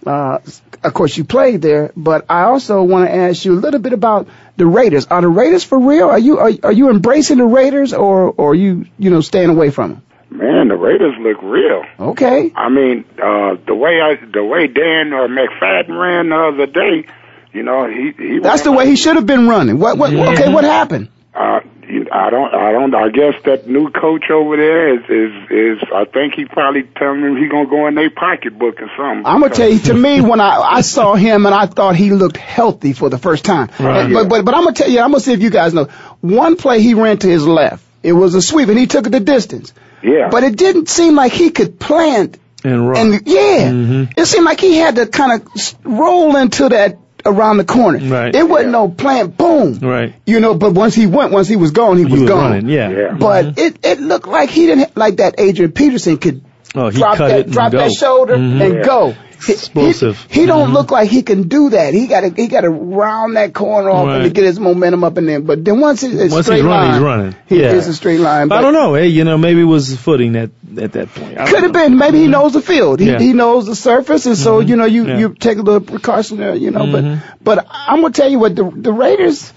Uh, 0.05 0.39
of 0.81 0.93
course, 0.93 1.17
you 1.17 1.25
played 1.25 1.61
there, 1.61 1.91
but 1.95 2.25
I 2.29 2.43
also 2.43 2.81
want 2.83 3.07
to 3.09 3.13
ask 3.15 3.43
you 3.43 3.53
a 3.53 3.59
little 3.59 3.81
bit 3.81 3.91
about 3.93 4.27
the 4.55 4.65
Raiders. 4.65 5.05
Are 5.07 5.21
the 5.21 5.27
Raiders 5.27 5.63
for 5.63 5.77
real? 5.77 6.09
Are 6.09 6.17
you 6.19 6.39
are, 6.39 6.51
are 6.63 6.71
you 6.71 6.89
embracing 6.89 7.37
the 7.37 7.45
Raiders, 7.45 7.93
or 7.93 8.33
or 8.35 8.51
are 8.51 8.55
you 8.55 8.85
you 8.97 9.09
know 9.09 9.21
staying 9.21 9.49
away 9.49 9.69
from 9.71 9.91
them? 9.91 10.01
Man, 10.31 10.67
the 10.67 10.75
Raiders 10.75 11.15
look 11.19 11.41
real. 11.41 11.83
Okay. 11.99 12.51
I 12.55 12.69
mean, 12.69 13.03
uh, 13.21 13.55
the 13.65 13.73
way 13.75 13.99
I, 13.99 14.15
the 14.31 14.43
way 14.43 14.67
Darren 14.67 15.09
McFadden 15.11 15.99
ran 15.99 16.29
the 16.29 16.35
other 16.35 16.65
day, 16.67 17.07
you 17.51 17.63
know, 17.63 17.87
he 17.87 18.11
he. 18.17 18.39
That's 18.39 18.61
the 18.61 18.71
way 18.71 18.85
he 18.87 18.95
should 18.95 19.15
have 19.15 19.25
been 19.25 19.47
running. 19.47 19.79
What 19.79 19.97
what? 19.97 20.13
Okay, 20.13 20.53
what 20.53 20.63
happened? 20.63 21.09
Uh, 21.33 21.61
you, 21.87 22.07
I 22.11 22.29
don't, 22.29 22.53
I 22.53 22.71
don't. 22.71 22.93
I 22.93 23.09
guess 23.09 23.33
that 23.45 23.67
new 23.67 23.89
coach 23.89 24.29
over 24.29 24.55
there 24.55 24.93
is 24.95 25.03
is 25.09 25.49
is. 25.81 25.87
I 25.93 26.05
think 26.05 26.35
he 26.35 26.45
probably 26.45 26.83
telling 26.83 27.21
them 27.21 27.35
he 27.37 27.47
gonna 27.47 27.67
go 27.67 27.87
in 27.87 27.95
their 27.95 28.11
pocketbook 28.11 28.79
or 28.79 28.89
something. 28.95 29.25
I'm 29.25 29.41
gonna 29.41 29.49
tell 29.55 29.69
you. 29.69 29.79
To 29.79 29.93
me, 29.95 30.21
when 30.21 30.39
I 30.39 30.59
I 30.59 30.81
saw 30.95 31.15
him 31.15 31.47
and 31.47 31.55
I 31.55 31.65
thought 31.65 31.95
he 31.95 32.11
looked 32.11 32.37
healthy 32.37 32.93
for 32.93 33.09
the 33.09 33.17
first 33.17 33.45
time. 33.45 33.69
Right. 33.79 34.05
And- 34.05 34.13
But 34.13 34.29
but 34.29 34.45
but 34.45 34.53
I'm 34.53 34.63
gonna 34.63 34.75
tell 34.75 34.89
you. 34.89 34.99
I'm 34.99 35.09
gonna 35.09 35.21
see 35.21 35.33
if 35.33 35.41
you 35.41 35.49
guys 35.49 35.73
know. 35.73 35.85
One 36.21 36.55
play 36.55 36.81
he 36.81 36.93
ran 36.93 37.17
to 37.19 37.27
his 37.27 37.47
left. 37.47 37.83
It 38.03 38.13
was 38.13 38.35
a 38.35 38.41
sweep 38.43 38.69
and 38.69 38.77
he 38.77 38.85
took 38.85 39.07
it 39.07 39.09
the 39.09 39.19
distance. 39.19 39.73
Yeah. 40.03 40.29
But 40.29 40.43
it 40.43 40.55
didn't 40.55 40.89
seem 40.89 41.15
like 41.15 41.31
he 41.31 41.49
could 41.49 41.79
plant. 41.79 42.37
And 42.63 42.89
rock. 42.89 42.97
And 42.97 43.21
yeah, 43.25 43.69
Mhm. 43.71 44.13
it 44.17 44.25
seemed 44.25 44.45
like 44.45 44.59
he 44.59 44.75
had 44.77 44.95
to 44.97 45.05
kind 45.07 45.41
of 45.41 45.47
s- 45.55 45.75
roll 45.85 46.35
into 46.35 46.67
that 46.69 46.97
around 47.25 47.57
the 47.57 47.63
corner. 47.63 47.99
Right. 47.99 48.35
It 48.35 48.47
wasn't 48.47 48.71
no 48.71 48.89
plant. 48.89 49.37
Boom. 49.37 49.79
Right. 49.81 50.13
You 50.25 50.39
know. 50.41 50.55
But 50.55 50.73
once 50.73 50.93
he 50.93 51.05
went, 51.07 51.31
once 51.31 51.47
he 51.47 51.55
was 51.55 51.71
gone, 51.71 51.97
he, 51.97 52.03
He 52.03 52.11
was 52.11 52.21
was 52.21 52.29
gone. 52.29 52.51
running, 52.51 52.69
yeah. 52.69 52.89
Yeah. 52.89 53.11
But 53.17 53.57
it 53.57 53.77
it 53.83 54.01
looked 54.01 54.27
like 54.27 54.49
he 54.49 54.65
didn't 54.65 54.95
like 54.97 55.17
that. 55.17 55.35
Adrian 55.37 55.71
Peterson 55.71 56.17
could 56.17 56.41
Oh, 56.75 56.89
he 56.89 56.97
drop 56.99 57.17
cut 57.17 57.27
that 57.29 57.39
it 57.39 57.45
and 57.45 57.53
drop 57.53 57.71
that 57.71 57.91
shoulder 57.91 58.35
Mhm. 58.37 58.61
and 58.61 58.73
Yeah. 58.75 58.83
go. 58.83 59.15
He- 59.45 59.53
Explosive. 59.53 60.27
He, 60.29 60.41
he 60.41 60.45
don't 60.45 60.71
Mhm. 60.71 60.73
look 60.73 60.91
like 60.91 61.07
he 61.09 61.21
can 61.21 61.43
do 61.47 61.69
that. 61.69 61.93
He 61.93 62.07
got 62.07 62.21
to 62.21 62.29
he 62.35 62.47
got 62.47 62.61
to 62.61 62.69
round 62.69 63.37
that 63.37 63.53
corner 63.53 63.89
off 63.89 64.09
and 64.09 64.23
to 64.25 64.29
get 64.29 64.43
his 64.43 64.59
momentum 64.59 65.05
up 65.05 65.17
in 65.17 65.25
there. 65.27 65.39
But 65.39 65.63
then 65.63 65.79
once 65.79 66.03
it's 66.03 66.33
Once 66.33 66.45
straight 66.45 66.57
he's 66.57 66.65
running, 66.65 66.87
line, 66.89 66.93
he's 66.93 67.01
running. 67.01 67.35
He, 67.47 67.61
Yeah. 67.61 67.71
It's 67.71 67.87
a 67.87 67.93
straight 67.93 68.19
line. 68.19 68.49
But 68.49 68.57
I 68.59 68.61
don't 68.61 68.73
know. 68.73 68.95
Hey, 68.95 69.07
you 69.07 69.23
know, 69.23 69.37
maybe 69.37 69.61
it 69.61 69.63
was 69.63 69.95
footing 69.95 70.35
at 70.35 70.49
at 70.77 70.91
that 70.91 71.15
point. 71.15 71.37
Could 71.37 71.63
have 71.63 71.71
been. 71.71 71.97
Maybe 71.97 72.19
he 72.19 72.27
knows 72.27 72.51
the 72.51 72.61
field. 72.61 72.99
He 72.99 73.07
Yeah. 73.07 73.19
he 73.19 73.31
knows 73.31 73.65
the 73.65 73.75
surface, 73.75 74.25
and 74.25 74.37
so 74.37 74.59
you 74.59 74.75
know 74.75 74.85
you 74.85 75.07
Yeah. 75.07 75.19
you 75.19 75.35
take 75.39 75.57
a 75.57 75.61
little 75.61 75.79
precaution 75.81 76.37
there. 76.37 76.53
You 76.53 76.71
know, 76.71 76.85
but 76.91 77.05
but 77.41 77.65
I'm 77.71 78.01
gonna 78.01 78.13
tell 78.13 78.29
you 78.29 78.39
what 78.39 78.55
the 78.57 78.69
the 78.75 78.91
Raiders. 78.91 79.53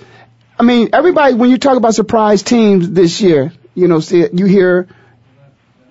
I 0.60 0.62
mean, 0.62 0.90
everybody 0.92 1.34
when 1.34 1.50
you 1.50 1.58
talk 1.58 1.76
about 1.76 1.94
surprise 1.96 2.42
teams 2.44 2.88
this 2.88 3.20
year, 3.20 3.52
you 3.74 3.88
know, 3.88 3.98
see 3.98 4.26
you 4.32 4.46
hear 4.46 4.86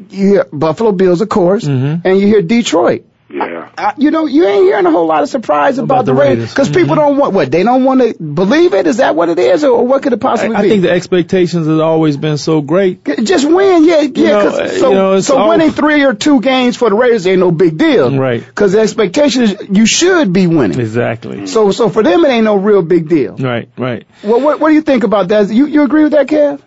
you 0.10 0.28
hear 0.28 0.46
Buffalo 0.52 0.92
Bills, 0.92 1.22
of 1.22 1.30
course, 1.30 1.66
Mhm. 1.66 2.02
and 2.06 2.20
you 2.20 2.28
hear 2.28 2.42
Detroit. 2.42 3.06
Yeah. 3.34 3.70
Uh, 3.78 3.94
you 3.98 4.12
know, 4.12 4.26
you 4.26 4.46
ain't 4.46 4.66
hearing 4.66 4.86
a 4.86 4.92
whole 4.92 5.06
lot 5.08 5.24
of 5.24 5.30
surprise 5.30 5.78
about, 5.78 6.00
About 6.02 6.06
the 6.06 6.12
the 6.14 6.20
Raiders 6.20 6.36
Raiders. 6.38 6.50
because 6.50 6.70
people 6.70 6.96
don't 6.98 7.16
want 7.18 7.32
what 7.34 7.50
they 7.50 7.64
don't 7.64 7.86
want 7.86 8.02
to 8.02 8.22
believe 8.22 8.74
it. 8.74 8.88
Is 8.88 8.98
that 8.98 9.16
what 9.16 9.30
it 9.30 9.40
is, 9.40 9.64
or 9.64 9.88
what 9.88 10.04
could 10.04 10.12
it 10.12 10.20
possibly 10.20 10.54
I, 10.54 10.60
I 10.60 10.62
be? 10.64 10.70
think 10.70 10.82
the 10.82 10.92
expectations 10.92 11.66
has 11.66 11.80
always 11.80 12.18
been 12.18 12.36
so 12.38 12.60
great. 12.60 13.06
just 13.24 13.50
win, 13.50 13.86
yeah, 13.86 14.02
yeah. 14.02 14.28
know, 14.32 14.42
'cause- 14.50 14.60
uh, 14.60 14.68
so, 14.68 14.90
you 14.90 14.96
know, 14.96 15.20
so 15.22 15.38
all- 15.38 15.48
winning 15.48 15.70
three 15.72 16.04
or 16.04 16.14
two 16.14 16.42
games 16.42 16.76
for 16.76 16.90
the 16.90 16.96
Raiders 16.98 17.26
ain't 17.26 17.40
no 17.40 17.52
big 17.52 17.78
deal, 17.78 18.12
Right. 18.20 18.44
Because 18.46 18.74
the 18.74 18.82
expectation 18.82 19.44
is 19.44 19.56
you 19.72 19.86
should 19.86 20.34
be 20.34 20.48
winning. 20.48 20.78
Exactly. 20.82 21.48
So, 21.48 21.72
so 21.72 21.88
for 21.88 22.04
them, 22.04 22.26
it 22.26 22.32
ain't 22.32 22.44
no 22.44 22.58
real 22.58 22.82
big 22.82 23.08
deal. 23.08 23.38
Right, 23.40 23.70
right. 23.78 24.04
Well, 24.26 24.42
what, 24.42 24.60
what 24.60 24.68
do 24.68 24.74
you 24.76 24.82
think 24.82 25.06
about 25.06 25.30
that? 25.30 25.50
You, 25.50 25.68
you 25.68 25.84
agree 25.84 26.04
with 26.04 26.12
that, 26.12 26.28
Kev? 26.28 26.60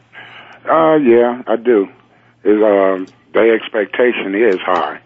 Uh, 0.67 0.97
yeah, 0.97 1.43
I 1.47 1.57
do. 1.57 1.89
Is 2.43 2.63
um, 2.63 3.07
their 3.35 3.55
expectation 3.55 4.35
is 4.35 4.57
high. 4.61 5.01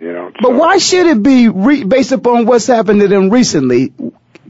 You 0.00 0.12
know. 0.12 0.32
But 0.40 0.54
why 0.54 0.78
should 0.78 1.06
it 1.06 1.22
be 1.22 1.48
re- 1.48 1.84
based 1.84 2.12
upon 2.12 2.46
what's 2.46 2.66
happened 2.66 3.00
to 3.00 3.08
them 3.08 3.30
recently? 3.30 3.92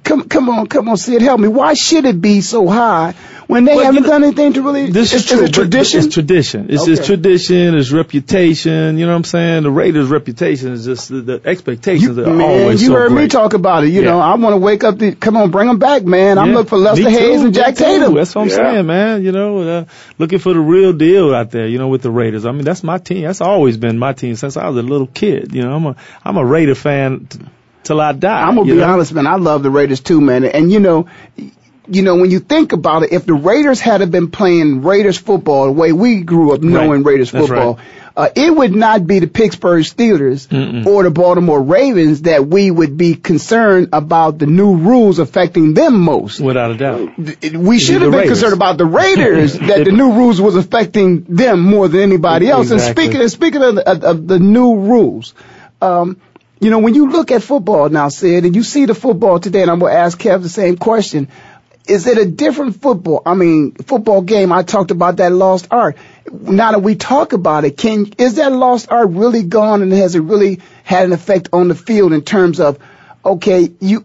Come, 0.04 0.28
come 0.28 0.48
on, 0.48 0.66
come 0.66 0.88
on, 0.88 0.96
Sid, 0.96 1.22
help 1.22 1.40
me. 1.40 1.48
Why 1.48 1.74
should 1.74 2.04
it 2.04 2.20
be 2.20 2.40
so 2.40 2.66
high 2.68 3.14
when 3.46 3.64
they 3.64 3.74
Well, 3.74 3.84
haven't 3.86 3.96
you 3.96 4.00
know, 4.02 4.08
done 4.08 4.24
anything 4.24 4.52
to 4.54 4.62
really? 4.62 4.90
This 4.90 5.12
is, 5.12 5.22
is, 5.22 5.26
true. 5.28 5.38
it 5.38 5.42
but 5.46 5.54
tradition? 5.54 6.00
It's 6.04 6.14
tradition. 6.14 6.66
It's 6.70 6.82
Okay. 6.82 6.92
just 6.92 7.06
tradition. 7.06 7.74
It's 7.74 7.90
reputation. 7.90 8.98
You 8.98 9.06
know 9.06 9.12
what 9.12 9.16
I'm 9.18 9.24
saying? 9.24 9.62
The 9.64 9.70
Raiders' 9.70 10.08
reputation 10.08 10.72
is 10.72 10.84
just 10.84 11.08
the, 11.08 11.20
the 11.20 11.40
expectations 11.44 12.16
are 12.18 12.26
Man, 12.26 12.40
always 12.40 12.80
you 12.82 12.88
so 12.88 12.94
heard 12.94 13.12
me 13.12 13.28
talk 13.28 13.54
about 13.54 13.84
it. 13.84 13.88
You 13.88 14.02
Yeah. 14.02 14.10
know, 14.10 14.20
I 14.20 14.34
want 14.36 14.52
to 14.54 14.58
wake 14.58 14.84
up. 14.84 14.98
The, 14.98 15.12
come 15.12 15.36
on, 15.36 15.50
bring 15.50 15.66
them 15.68 15.78
back, 15.78 16.04
man. 16.04 16.38
I'm 16.38 16.48
Yeah. 16.50 16.54
looking 16.56 16.68
for 16.70 16.78
Lester 16.78 17.08
Hayes 17.10 17.40
and 17.42 17.44
me 17.46 17.50
Jack 17.52 17.74
too. 17.76 17.84
Tatum. 17.84 18.14
That's 18.14 18.34
what 18.34 18.42
I'm 18.42 18.48
Yeah. 18.48 18.56
saying, 18.56 18.86
man. 18.86 19.24
You 19.24 19.32
know, 19.32 19.58
uh, 19.58 19.84
looking 20.18 20.38
for 20.38 20.52
the 20.52 20.60
real 20.60 20.92
deal 20.92 21.34
out 21.34 21.50
there. 21.50 21.66
You 21.66 21.78
know, 21.78 21.88
with 21.88 22.02
the 22.02 22.10
Raiders. 22.10 22.44
I 22.46 22.52
mean, 22.52 22.64
that's 22.64 22.82
my 22.84 22.98
team. 22.98 23.22
That's 23.22 23.40
always 23.40 23.76
been 23.76 23.98
my 23.98 24.12
team 24.12 24.36
since 24.36 24.56
I 24.56 24.68
was 24.68 24.76
a 24.76 24.82
little 24.82 25.06
kid. 25.06 25.54
You 25.54 25.62
know, 25.62 25.74
I'm 25.74 25.86
a 25.86 25.96
I'm 26.24 26.36
a 26.36 26.44
Raider 26.44 26.74
fan 26.74 27.26
t- 27.28 27.38
till 27.82 28.00
I 28.00 28.12
die. 28.12 28.42
I'm 28.42 28.56
gonna 28.56 28.66
be 28.66 28.78
know? 28.78 28.88
honest, 28.92 29.12
man. 29.12 29.26
I 29.26 29.36
love 29.36 29.62
the 29.62 29.70
Raiders 29.70 30.00
too, 30.00 30.20
man. 30.20 30.44
And 30.44 30.70
you 30.70 30.80
know, 30.80 31.08
you 31.86 32.02
know 32.02 32.16
when 32.16 32.30
you 32.30 32.40
think 32.40 32.72
about 32.72 33.02
it, 33.04 33.12
if 33.12 33.24
the 33.26 33.34
Raiders 33.34 33.80
had 33.80 34.10
been 34.10 34.30
playing 34.30 34.82
Raiders 34.82 35.18
football 35.18 35.66
the 35.66 35.72
way 35.72 35.92
we 35.92 36.22
grew 36.22 36.52
up 36.54 36.60
knowing 36.62 37.02
Right. 37.02 37.12
Raiders 37.12 37.30
That's 37.30 37.46
football, 37.46 37.78
uh, 38.16 38.28
it 38.34 38.54
would 38.54 38.74
not 38.74 39.06
be 39.06 39.20
the 39.20 39.28
Pittsburgh 39.28 39.84
Steelers 39.84 40.48
Mm-mm. 40.48 40.84
or 40.86 41.04
the 41.04 41.10
Baltimore 41.10 41.62
Ravens 41.62 42.22
that 42.22 42.46
we 42.48 42.68
would 42.68 42.96
be 42.96 43.14
concerned 43.14 43.90
about 43.92 44.38
the 44.38 44.46
new 44.46 44.76
rules 44.76 45.20
affecting 45.20 45.72
them 45.74 46.00
most. 46.00 46.40
Without 46.40 46.72
a 46.72 46.76
doubt. 46.76 47.16
We 47.16 47.78
should 47.78 48.02
have 48.02 48.10
been 48.10 48.20
Raiders. 48.20 48.40
concerned 48.40 48.54
about 48.54 48.76
the 48.76 48.86
Raiders 48.86 49.52
that 49.70 49.84
the 49.84 49.92
new 49.92 50.12
rules 50.14 50.40
was 50.40 50.56
affecting 50.56 51.22
them 51.28 51.60
more 51.60 51.86
than 51.86 52.00
anybody 52.00 52.48
else. 52.48 52.72
Exactly. 52.72 53.04
And 53.04 53.12
speaking 53.12 53.28
speaking 53.28 53.62
of 53.62 53.74
the, 53.76 53.88
of, 53.88 54.04
of 54.04 54.26
the 54.26 54.40
new 54.40 54.74
rules, 54.80 55.32
um, 55.80 56.20
you 56.60 56.70
know, 56.70 56.80
when 56.80 56.94
you 56.94 57.10
look 57.10 57.30
at 57.30 57.42
football 57.42 57.88
now, 57.88 58.08
Sid, 58.08 58.44
and 58.44 58.56
you 58.56 58.62
see 58.62 58.86
the 58.86 58.94
football 58.94 59.38
today, 59.38 59.62
and 59.62 59.70
I'm 59.70 59.78
going 59.78 59.92
to 59.92 59.98
ask 59.98 60.18
Kev 60.18 60.42
the 60.42 60.48
same 60.48 60.76
question. 60.76 61.28
Is 61.86 62.06
it 62.06 62.18
a 62.18 62.26
different 62.26 62.82
football? 62.82 63.22
I 63.24 63.34
mean, 63.34 63.72
football 63.72 64.20
game. 64.20 64.52
I 64.52 64.62
talked 64.62 64.90
about 64.90 65.16
that 65.16 65.32
lost 65.32 65.68
art. 65.70 65.96
Now 66.30 66.72
that 66.72 66.80
we 66.80 66.96
talk 66.96 67.32
about 67.32 67.64
it, 67.64 67.78
can 67.78 68.12
is 68.18 68.34
that 68.34 68.52
lost 68.52 68.90
art 68.90 69.08
really 69.10 69.42
gone, 69.42 69.80
and 69.82 69.92
has 69.92 70.14
it 70.14 70.20
really 70.20 70.60
had 70.84 71.06
an 71.06 71.12
effect 71.12 71.48
on 71.52 71.68
the 71.68 71.74
field 71.74 72.12
in 72.12 72.22
terms 72.22 72.60
of, 72.60 72.78
okay, 73.24 73.70
you 73.80 74.04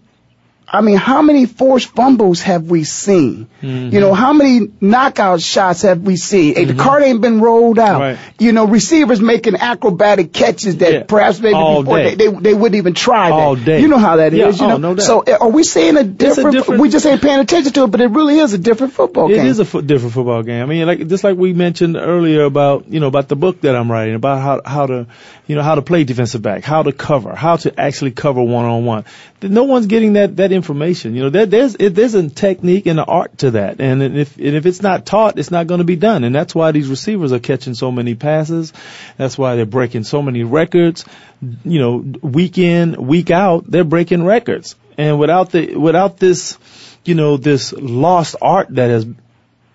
I 0.73 0.81
mean, 0.81 0.97
how 0.97 1.21
many 1.21 1.45
forced 1.45 1.89
fumbles 1.89 2.41
have 2.41 2.63
we 2.63 2.83
seen? 2.83 3.47
Mm-hmm. 3.61 3.93
You 3.93 3.99
know, 3.99 4.15
how 4.15 4.33
many 4.33 4.71
knockout 4.81 5.39
shots 5.39 5.83
have 5.83 6.01
we 6.01 6.15
seen? 6.15 6.55
Hey, 6.55 6.65
the 6.65 6.73
card 6.73 7.03
ain't 7.03 7.21
been 7.21 7.41
rolled 7.41 7.77
out. 7.77 8.01
Right. 8.01 8.17
You 8.39 8.53
know, 8.53 8.65
receivers 8.65 9.21
making 9.21 9.55
acrobatic 9.55 10.33
catches 10.33 10.77
that 10.77 10.91
Yeah. 10.91 11.03
perhaps 11.03 11.39
maybe 11.39 11.53
All 11.53 11.83
before 11.83 11.99
they, 11.99 12.15
they 12.15 12.27
they 12.27 12.53
wouldn't 12.55 12.73
even 12.75 12.95
try 12.95 13.29
that. 13.29 13.35
All 13.35 13.55
day. 13.55 13.81
You 13.81 13.87
know 13.87 13.99
how 13.99 14.15
that 14.15 14.33
is. 14.33 14.39
Yeah, 14.39 14.67
you 14.67 14.73
oh, 14.73 14.77
know? 14.77 14.93
no. 14.93 14.99
So 14.99 15.23
uh, 15.23 15.37
are 15.41 15.49
we 15.49 15.63
seeing 15.63 15.95
a 15.95 16.03
different, 16.03 16.53
different- 16.53 16.81
We 16.81 16.89
just 16.89 17.05
ain't 17.05 17.21
paying 17.21 17.39
attention 17.39 17.71
to 17.73 17.83
it, 17.83 17.91
but 17.91 18.01
it 18.01 18.07
really 18.09 18.39
is 18.39 18.53
a 18.53 18.57
different 18.57 18.93
football 18.93 19.29
It 19.31 19.35
game. 19.35 19.45
It 19.45 19.49
is 19.49 19.59
a 19.59 19.65
fo- 19.65 19.81
different 19.81 20.15
football 20.15 20.41
game. 20.41 20.63
I 20.63 20.65
mean, 20.65 20.87
like 20.87 21.07
just 21.07 21.23
like 21.23 21.37
we 21.37 21.53
mentioned 21.53 21.97
earlier 21.97 22.45
about 22.45 22.91
you 22.91 22.99
know 22.99 23.07
about 23.07 23.27
the 23.27 23.35
book 23.35 23.61
that 23.61 23.75
I'm 23.75 23.91
writing 23.91 24.15
about 24.15 24.41
how 24.41 24.61
how 24.65 24.87
to 24.87 25.05
you 25.45 25.55
know 25.55 25.61
how 25.61 25.75
to 25.75 25.83
play 25.83 26.03
defensive 26.03 26.41
back, 26.41 26.63
how 26.63 26.81
to 26.81 26.91
cover, 26.91 27.35
how 27.35 27.57
to 27.57 27.79
actually 27.79 28.09
cover 28.11 28.41
one 28.41 28.65
on 28.65 28.85
one. 28.85 29.05
No 29.43 29.65
one's 29.65 29.85
getting 29.85 30.13
that 30.13 30.37
that 30.37 30.51
information. 30.51 30.62
You 31.15 31.23
know, 31.23 31.29
there, 31.29 31.45
there's 31.45 31.75
it, 31.75 31.95
there's 31.95 32.15
a 32.15 32.29
technique 32.29 32.85
and 32.85 32.99
an 32.99 33.05
art 33.07 33.37
to 33.39 33.51
that, 33.51 33.79
and 33.79 34.01
if 34.01 34.37
and 34.37 34.55
if 34.55 34.65
it's 34.65 34.81
not 34.81 35.05
taught, 35.05 35.37
it's 35.37 35.51
not 35.51 35.67
going 35.67 35.79
to 35.79 35.85
be 35.85 35.95
done. 35.95 36.23
And 36.23 36.33
that's 36.33 36.55
why 36.55 36.71
these 36.71 36.89
receivers 36.89 37.31
are 37.31 37.39
catching 37.39 37.73
so 37.73 37.91
many 37.91 38.15
passes. 38.15 38.73
That's 39.17 39.37
why 39.37 39.55
they're 39.55 39.65
breaking 39.65 40.03
so 40.03 40.21
many 40.21 40.43
records. 40.43 41.05
You 41.41 41.79
know, 41.79 41.97
week 42.21 42.57
in 42.57 43.05
week 43.05 43.31
out, 43.31 43.69
they're 43.69 43.83
breaking 43.83 44.23
records. 44.23 44.75
And 44.97 45.19
without 45.19 45.51
the 45.51 45.75
without 45.75 46.17
this, 46.17 46.57
you 47.05 47.15
know, 47.15 47.37
this 47.37 47.73
lost 47.73 48.35
art 48.41 48.69
that 48.71 48.89
has 48.89 49.05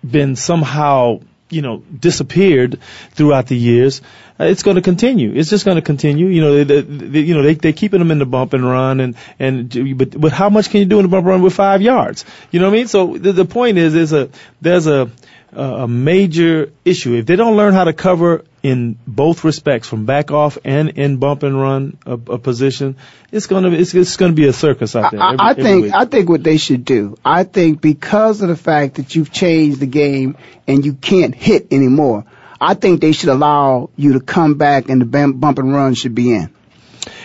been 0.03 0.35
somehow 0.35 1.19
you 1.49 1.61
know 1.61 1.77
disappeared 1.77 2.79
throughout 3.11 3.47
the 3.47 3.57
years 3.57 4.01
uh, 4.39 4.45
it's 4.45 4.63
going 4.63 4.75
to 4.75 4.81
continue. 4.81 5.33
It's 5.33 5.49
just 5.49 5.65
going 5.65 5.75
to 5.75 5.81
continue. 5.81 6.27
You 6.27 6.41
know 6.41 6.63
they, 6.63 6.81
they, 6.81 7.19
you 7.19 7.33
know 7.33 7.41
they 7.41 7.55
they're 7.55 7.73
keeping 7.73 7.99
them 7.99 8.09
in 8.09 8.19
the 8.19 8.25
bump 8.25 8.53
and 8.53 8.63
run 8.63 9.01
and 9.01 9.15
and 9.37 9.97
but 9.97 10.19
but 10.19 10.31
how 10.31 10.49
much 10.49 10.69
can 10.69 10.79
you 10.79 10.85
do 10.85 10.99
in 10.99 11.03
the 11.03 11.09
bump 11.09 11.23
and 11.23 11.27
run 11.27 11.41
with 11.41 11.53
5 11.53 11.81
yards? 11.81 12.23
You 12.51 12.59
know 12.59 12.67
what 12.67 12.75
i 12.75 12.77
mean? 12.77 12.87
So 12.87 13.17
the, 13.17 13.33
the 13.33 13.45
point 13.45 13.77
is 13.77 13.95
is 13.95 14.13
a 14.13 14.29
there's 14.61 14.87
a 14.87 15.11
a 15.51 15.87
major 15.87 16.71
issue. 16.85 17.15
If 17.15 17.25
they 17.25 17.35
don't 17.35 17.57
learn 17.57 17.73
how 17.73 17.83
to 17.83 17.93
cover 17.93 18.45
in 18.61 18.97
both 19.07 19.43
respects 19.43 19.87
from 19.87 20.05
back 20.05 20.31
off 20.31 20.57
and 20.65 20.89
in 20.89 21.17
bump 21.17 21.43
and 21.43 21.59
run 21.59 21.97
a, 22.05 22.13
a 22.13 22.37
position 22.37 22.97
it's 23.31 23.45
going 23.47 23.63
to 23.63 23.71
it's, 23.71 23.93
it's 23.93 24.17
going 24.17 24.31
to 24.31 24.35
be 24.35 24.47
a 24.47 24.53
circus 24.53 24.95
out 24.95 25.11
there 25.11 25.21
I, 25.21 25.33
every- 25.33 25.39
I 25.39 25.53
think. 25.53 25.93
I 25.93 26.05
think 26.05 26.29
what 26.29 26.43
they 26.43 26.57
should 26.57 26.83
do. 26.83 27.15
I 27.23 27.43
think 27.43 27.79
because 27.79 28.41
of 28.41 28.49
the 28.49 28.55
fact 28.57 28.95
that 28.95 29.15
you've 29.15 29.31
changed 29.31 29.79
the 29.79 29.85
game 29.85 30.35
and 30.67 30.83
you 30.85 30.93
can't 30.93 31.33
hit 31.33 31.71
anymore, 31.71 32.25
I 32.59 32.73
think 32.73 32.99
they 33.01 33.11
should 33.13 33.29
allow 33.29 33.89
you 33.95 34.13
to 34.13 34.19
come 34.19 34.55
back 34.55 34.89
and 34.89 35.01
the 35.01 35.05
bump 35.05 35.59
and 35.59 35.73
run 35.73 35.93
should 35.93 36.15
be 36.15 36.33
in. 36.33 36.53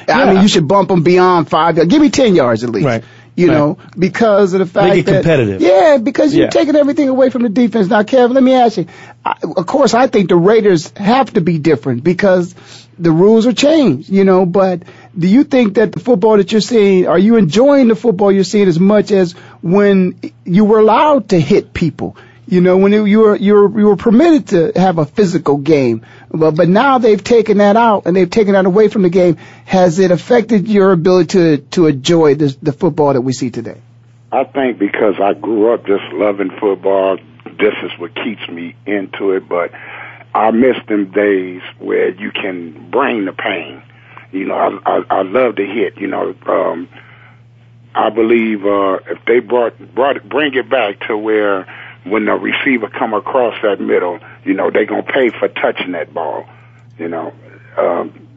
I 0.09 0.33
mean, 0.35 0.43
you 0.43 0.49
should 0.49 0.69
bump 0.69 0.89
them 0.89 1.03
beyond 1.03 1.49
five. 1.49 1.77
yards. 1.77 1.91
Give 1.91 2.01
me 2.01 2.11
ten 2.11 2.35
yards 2.35 2.63
at 2.63 2.71
least. 2.71 2.87
Right. 2.87 3.05
You 3.37 3.49
Right. 3.49 3.55
know, 3.59 3.79
because 3.99 4.53
of 4.53 4.61
the 4.61 4.67
fact 4.67 4.91
Make 4.91 4.99
it 5.01 5.07
that 5.07 5.23
competitive. 5.25 5.61
yeah, 5.61 5.99
because 5.99 6.33
you're 6.35 6.45
Yeah. 6.45 6.51
taking 6.51 6.77
everything 6.77 7.09
away 7.09 7.31
from 7.31 7.43
the 7.43 7.49
defense. 7.49 7.89
Now, 7.91 8.05
Kevin, 8.05 8.33
let 8.35 8.45
me 8.45 8.53
ask 8.53 8.77
you. 8.77 8.87
I, 9.25 9.35
of 9.57 9.67
course, 9.67 9.93
I 9.93 10.07
think 10.07 10.29
the 10.29 10.37
Raiders 10.37 10.93
have 10.97 11.33
to 11.33 11.41
be 11.41 11.59
different 11.59 12.05
because 12.05 12.55
the 12.99 13.11
rules 13.11 13.47
are 13.49 13.53
changed. 13.53 14.09
You 14.09 14.23
know, 14.25 14.47
but 14.47 14.83
do 15.19 15.27
you 15.27 15.43
think 15.43 15.75
that 15.75 15.91
the 15.93 15.99
football 16.01 16.37
that 16.37 16.53
you're 16.53 16.61
seeing, 16.61 17.09
are 17.09 17.19
you 17.19 17.35
enjoying 17.37 17.89
the 17.89 17.97
football 17.97 18.31
you're 18.31 18.45
seeing 18.45 18.69
as 18.69 18.79
much 18.79 19.11
as 19.11 19.33
when 19.63 20.15
you 20.45 20.65
were 20.65 20.79
allowed 20.79 21.31
to 21.31 21.41
hit 21.41 21.73
people? 21.75 22.17
You 22.47 22.61
know, 22.61 22.77
when 22.77 22.93
you 22.93 23.21
were 23.21 23.37
you 23.37 23.55
were 23.55 23.81
you 23.81 23.87
were 23.87 23.97
permitted 23.97 24.49
to 24.49 24.79
have 24.79 24.99
a 24.99 25.07
physical 25.07 25.57
game, 25.57 26.05
but 26.31 26.53
but 26.53 26.69
now 26.69 26.99
they've 26.99 27.23
taken 27.23 27.59
that 27.59 27.77
out 27.77 28.05
and 28.05 28.15
they've 28.15 28.29
taken 28.29 28.53
that 28.53 28.67
away 28.67 28.89
from 28.89 29.03
the 29.03 29.09
game. 29.09 29.37
Has 29.65 29.99
it 29.99 30.11
affected 30.11 30.69
your 30.69 30.93
ability 30.93 31.29
to 31.29 31.57
to 31.71 31.87
enjoy 31.87 32.35
this, 32.35 32.57
the 32.57 32.73
football 32.73 33.15
that 33.15 33.23
we 33.23 33.33
see 33.33 33.51
today? 33.51 33.81
I 34.31 34.45
think 34.45 34.79
because 34.79 35.15
I 35.23 35.33
grew 35.33 35.73
up 35.73 35.87
just 35.87 36.05
loving 36.13 36.51
football, 36.61 37.17
this 37.45 37.75
is 37.83 37.99
what 37.99 38.15
keeps 38.15 38.47
me 38.49 38.77
into 38.85 39.33
it. 39.33 39.49
But 39.49 39.73
I 40.35 40.51
miss 40.51 40.77
them 40.87 41.13
days 41.13 41.63
where 41.79 42.11
you 42.11 42.31
can 42.31 42.91
bring 42.91 43.25
the 43.25 43.33
pain. 43.33 43.83
You 44.33 44.47
know, 44.47 44.55
I 44.55 44.99
I, 44.99 45.05
I 45.09 45.23
love 45.23 45.57
to 45.57 45.65
hit. 45.65 45.97
You 45.97 46.09
know, 46.09 46.35
um, 46.47 46.91
I 47.95 48.11
believe 48.11 48.67
uh, 48.67 48.99
if 49.07 49.25
they 49.25 49.39
brought 49.39 49.79
brought 49.95 50.29
bring 50.29 50.53
it 50.55 50.69
back 50.69 51.07
to 51.07 51.17
where 51.17 51.67
when 52.05 52.27
the 52.27 52.33
receiver 52.33 52.89
come 52.89 53.15
across 53.15 53.55
that 53.63 53.81
middle, 53.81 54.19
you 54.45 54.55
know, 54.55 54.71
they 54.71 54.85
gonna 54.85 55.03
pay 55.03 55.31
for 55.31 55.49
touching 55.49 55.93
that 55.93 56.13
ball. 56.15 56.47
You 56.99 57.09
know, 57.09 57.33
um, 57.77 58.29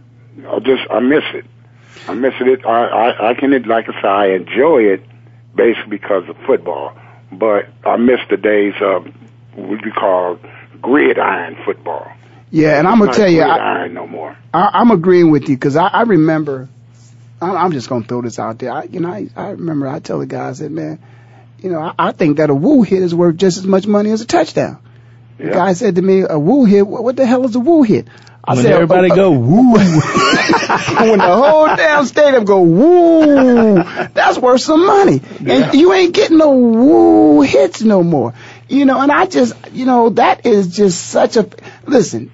I 0.47 0.59
just 0.59 0.89
I 0.89 0.99
miss 0.99 1.23
it. 1.33 1.45
I 2.07 2.13
miss 2.13 2.33
it. 2.39 2.65
I 2.65 2.85
I, 2.85 3.29
I 3.29 3.33
can 3.33 3.51
like 3.63 3.89
I 3.89 4.01
say 4.01 4.07
I 4.07 4.25
enjoy 4.35 4.83
it 4.83 5.03
basically 5.55 5.97
because 5.97 6.27
of 6.29 6.37
football, 6.45 6.97
but 7.31 7.67
I 7.85 7.97
miss 7.97 8.19
the 8.29 8.37
days 8.37 8.75
of 8.81 9.05
what 9.55 9.83
we 9.83 9.91
call 9.91 10.39
gridiron 10.81 11.57
football. 11.65 12.11
Yeah, 12.49 12.79
and 12.79 12.87
I'm 12.87 12.99
gonna 12.99 13.13
tell 13.13 13.29
you, 13.29 13.41
I, 13.41 13.87
no 13.87 14.07
more. 14.07 14.37
I, 14.53 14.69
I'm 14.73 14.91
agreeing 14.91 15.31
with 15.31 15.49
you 15.49 15.55
because 15.55 15.75
I, 15.75 15.87
I 15.87 16.01
remember. 16.03 16.69
I, 17.41 17.51
I'm 17.51 17.71
just 17.71 17.89
gonna 17.89 18.05
throw 18.05 18.21
this 18.21 18.39
out 18.39 18.59
there. 18.59 18.71
I, 18.71 18.83
you 18.83 19.01
know, 19.01 19.09
I, 19.09 19.27
I 19.35 19.49
remember 19.49 19.87
I 19.87 19.99
tell 19.99 20.19
the 20.19 20.25
guys 20.25 20.59
that 20.59 20.71
man, 20.71 20.99
you 21.59 21.71
know, 21.71 21.79
I, 21.79 21.93
I 21.97 22.11
think 22.11 22.37
that 22.37 22.49
a 22.49 22.55
woo 22.55 22.83
hit 22.83 23.01
is 23.01 23.13
worth 23.13 23.37
just 23.37 23.57
as 23.57 23.65
much 23.65 23.87
money 23.87 24.11
as 24.11 24.21
a 24.21 24.25
touchdown. 24.25 24.79
The 25.37 25.51
guy 25.51 25.73
said 25.73 25.95
to 25.95 26.01
me, 26.01 26.21
"A 26.21 26.37
woo 26.39 26.65
hit? 26.65 26.85
What, 26.87 27.03
what 27.03 27.15
the 27.15 27.25
hell 27.25 27.45
is 27.45 27.55
a 27.55 27.59
woo 27.59 27.83
hit?" 27.83 28.07
I 28.43 28.53
when 28.53 28.63
said, 28.63 28.71
everybody 28.71 29.11
"Oh, 29.11 29.15
go 29.15 29.31
woo 29.31 29.73
when 29.73 31.19
the 31.19 31.35
whole 31.35 31.67
damn 31.67 32.05
stadium 32.05 32.45
go 32.45 32.61
woo, 32.61 33.75
that's 34.13 34.37
worth 34.37 34.61
some 34.61 34.85
money. 34.85 35.21
And 35.45 35.73
you 35.73 35.91
ain't 35.91 36.15
getting 36.15 36.37
no 36.37 36.51
woo 36.51 37.41
hits 37.41 37.81
no 37.81 38.03
more. 38.03 38.33
You 38.69 38.85
know, 38.85 39.01
and 39.01 39.11
I 39.11 39.25
just, 39.25 39.53
you 39.73 39.85
know, 39.85 40.09
that 40.11 40.45
is 40.45 40.75
just 40.75 41.07
such 41.07 41.35
a, 41.35 41.49
listen, 41.85 42.31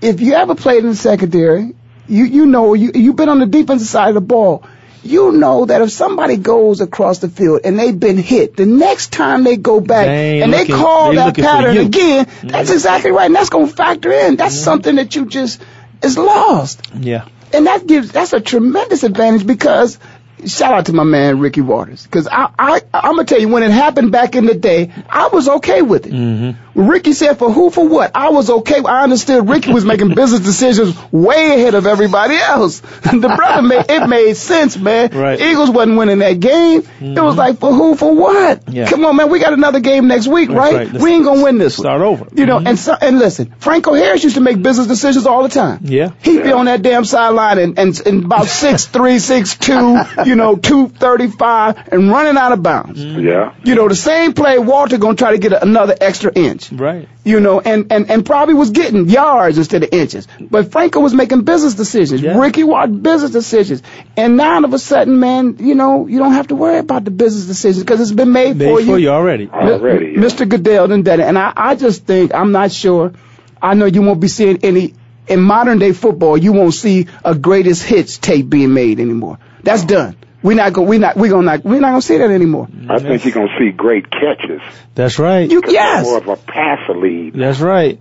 if 0.00 0.20
you 0.20 0.34
ever 0.34 0.56
played 0.56 0.82
in 0.82 0.90
the 0.90 0.96
secondary, 0.96 1.72
you, 2.08 2.24
you 2.24 2.46
know, 2.46 2.74
you, 2.74 2.90
you've 2.92 3.16
been 3.16 3.28
on 3.28 3.38
the 3.38 3.46
defensive 3.46 3.86
side 3.86 4.08
of 4.08 4.14
the 4.14 4.20
ball. 4.20 4.64
You 5.04 5.32
know 5.32 5.66
that 5.66 5.82
if 5.82 5.90
somebody 5.90 6.36
goes 6.36 6.80
across 6.80 7.18
the 7.18 7.28
field 7.28 7.60
and 7.64 7.78
they've 7.78 7.98
been 7.98 8.16
hit, 8.16 8.56
the 8.56 8.66
next 8.66 9.12
time 9.12 9.44
they 9.44 9.56
go 9.56 9.80
back 9.80 10.06
They 10.06 10.42
and 10.42 10.52
they 10.52 10.66
call 10.66 11.10
they 11.10 11.16
that 11.16 11.36
pattern 11.36 11.76
again, 11.76 12.26
that's 12.42 12.68
mm-hmm. 12.68 12.72
exactly 12.72 13.10
right. 13.10 13.26
And 13.26 13.34
that's 13.34 13.50
going 13.50 13.68
to 13.68 13.74
factor 13.74 14.10
in. 14.10 14.36
That's 14.36 14.54
mm-hmm. 14.54 14.64
something 14.64 14.96
that 14.96 15.14
you 15.14 15.26
just, 15.26 15.62
is 16.02 16.16
lost. 16.16 16.82
yeah 16.94 17.28
And 17.52 17.66
that 17.66 17.86
gives 17.86 18.12
that's 18.12 18.32
a 18.32 18.40
tremendous 18.40 19.04
advantage 19.04 19.46
because 19.46 19.98
shout 20.46 20.72
out 20.72 20.86
to 20.86 20.92
my 20.92 21.04
man 21.04 21.38
Ricky 21.38 21.60
Watters 21.60 22.02
because 22.04 22.28
I 22.30 22.48
I 22.58 22.80
I'm 22.92 23.14
gonna 23.16 23.24
tell 23.24 23.40
you 23.40 23.48
when 23.48 23.62
it 23.62 23.70
happened 23.70 24.12
back 24.12 24.34
in 24.36 24.46
the 24.46 24.54
day 24.54 24.92
I 25.08 25.28
was 25.28 25.48
okay 25.48 25.82
with 25.82 26.06
it. 26.06 26.12
mm-hmm. 26.12 26.60
Ricky 26.76 27.12
said 27.12 27.38
for 27.38 27.52
who 27.52 27.70
for 27.70 27.86
what 27.88 28.10
I 28.16 28.30
was 28.30 28.50
okay. 28.50 28.82
I 28.84 29.04
understood 29.04 29.48
Ricky 29.48 29.72
was 29.72 29.84
making 29.84 30.08
business 30.14 30.40
decisions 30.40 30.96
way 31.12 31.54
ahead 31.60 31.74
of 31.74 31.86
everybody 31.86 32.34
else. 32.36 32.80
the 33.02 33.32
brother 33.36 33.62
made 33.62 33.84
it 33.88 34.08
made 34.08 34.34
sense, 34.34 34.76
man. 34.76 35.10
Right. 35.12 35.40
Eagles 35.40 35.70
wasn't 35.70 35.96
winning 35.98 36.18
that 36.18 36.40
game. 36.40 36.82
It 37.00 37.20
was 37.20 37.36
like 37.36 37.58
for 37.60 37.72
who 37.72 37.94
for 37.94 38.12
what? 38.14 38.68
Yeah. 38.68 38.88
Come 38.90 39.04
on, 39.04 39.14
man. 39.16 39.30
We 39.30 39.38
got 39.38 39.52
another 39.52 39.78
game 39.80 40.08
next 40.08 40.26
week, 40.26 40.48
That's 40.48 40.58
right? 40.58 40.92
right. 40.92 41.00
We 41.00 41.12
ain't 41.12 41.24
gonna 41.24 41.42
win 41.44 41.58
this. 41.58 41.78
one. 41.78 41.84
start 41.84 42.02
over 42.02 42.26
You 42.34 42.46
know, 42.46 42.58
Mhm. 42.58 42.66
and 42.70 42.78
so, 42.78 42.96
and 43.00 43.18
listen, 43.20 43.54
Franco 43.58 43.94
Harris 43.94 44.24
used 44.24 44.34
to 44.34 44.40
make 44.42 44.60
business 44.60 44.88
decisions 44.88 45.26
all 45.26 45.42
the 45.44 45.48
time. 45.48 45.80
yeah 45.84 46.10
He'd 46.22 46.42
be 46.42 46.50
on 46.52 46.64
that 46.66 46.82
damn 46.82 47.04
sideline 47.04 47.58
and, 47.58 47.78
and, 47.78 48.02
and 48.04 48.24
about 48.24 48.46
six 48.46 48.86
three, 48.86 49.20
six 49.20 49.56
two, 49.56 50.00
you 50.28 50.36
know, 50.36 50.56
two 50.56 50.88
thirty 50.88 51.28
five, 51.28 51.88
and 51.92 52.10
running 52.10 52.36
out 52.36 52.52
of 52.52 52.62
bounds. 52.62 53.00
Mm-hmm. 53.02 53.20
Yeah. 53.20 53.54
You 53.64 53.74
know, 53.74 53.88
the 53.88 53.96
same 53.96 54.32
play, 54.32 54.58
Walter 54.58 54.98
gonna 54.98 55.16
try 55.16 55.32
to 55.32 55.38
get 55.38 55.52
another 55.52 55.96
extra 56.00 56.32
inch. 56.32 56.72
right 56.72 57.08
You 57.24 57.40
know, 57.40 57.60
and, 57.60 57.90
and, 57.92 58.10
and 58.10 58.26
probably 58.26 58.54
was 58.54 58.70
getting 58.70 59.08
yards 59.08 59.58
instead 59.58 59.82
of 59.82 59.92
inches. 59.92 60.28
But 60.40 60.72
Franco 60.72 61.00
was 61.00 61.14
making 61.14 61.42
business 61.42 61.74
decisions. 61.74 62.22
Yeah. 62.22 62.38
Ricky 62.38 62.64
Watt 62.64 63.02
business 63.02 63.30
decisions. 63.30 63.82
And 64.16 64.36
now 64.36 64.56
all 64.56 64.64
of 64.64 64.72
a 64.74 64.78
sudden, 64.78 65.18
man, 65.20 65.56
you 65.58 65.74
know, 65.74 66.06
you 66.06 66.18
don't 66.18 66.32
have 66.32 66.48
to 66.48 66.54
worry 66.54 66.78
about 66.78 67.04
the 67.04 67.10
business 67.10 67.46
decisions 67.46 67.82
because 67.84 68.00
it's 68.00 68.12
been 68.12 68.32
made, 68.32 68.56
made 68.56 68.66
for 68.66 68.76
for 68.76 68.82
you. 68.82 68.96
you 68.96 69.08
already 69.10 69.48
Already. 69.48 70.12
yeah. 70.12 70.18
Mr. 70.18 70.48
Goodell 70.48 70.88
done 70.88 71.02
done 71.02 71.20
it. 71.20 71.24
And 71.24 71.38
I, 71.38 71.52
I 71.56 71.74
just 71.74 72.04
think, 72.06 72.34
I'm 72.34 72.52
not 72.52 72.72
sure, 72.72 73.12
I 73.60 73.74
know 73.74 73.86
you 73.86 74.02
won't 74.02 74.20
be 74.20 74.28
seeing 74.28 74.58
any, 74.64 74.94
in 75.26 75.40
modern 75.40 75.78
day 75.78 75.92
football, 75.92 76.36
you 76.36 76.52
won't 76.52 76.74
see 76.74 77.06
a 77.24 77.34
greatest 77.34 77.82
hits 77.84 78.18
tape 78.18 78.48
being 78.48 78.74
made 78.74 79.00
anymore. 79.00 79.38
That's 79.64 79.84
done. 79.84 80.16
We're 80.42 80.56
not 80.56 80.74
going, 80.74 80.88
we're 80.88 80.98
not, 80.98 81.16
we're 81.16 81.30
gonna 81.30 81.46
not, 81.46 81.64
we're 81.64 81.80
not 81.80 81.90
going 81.90 82.00
to 82.02 82.06
see 82.06 82.18
that 82.18 82.30
anymore. 82.30 82.68
I 82.90 82.98
think 82.98 83.24
you're 83.24 83.32
gonna 83.32 83.56
see 83.58 83.70
great 83.70 84.10
catches. 84.10 84.60
that's 84.94 85.18
right 85.18 85.50
You, 85.50 85.62
'Cause 85.62 85.72
yes. 85.72 86.04
more 86.04 86.18
of 86.18 86.28
a 86.28 86.36
passer 86.36 86.94
lead. 86.96 87.32
that's 87.34 87.60
right 87.60 87.98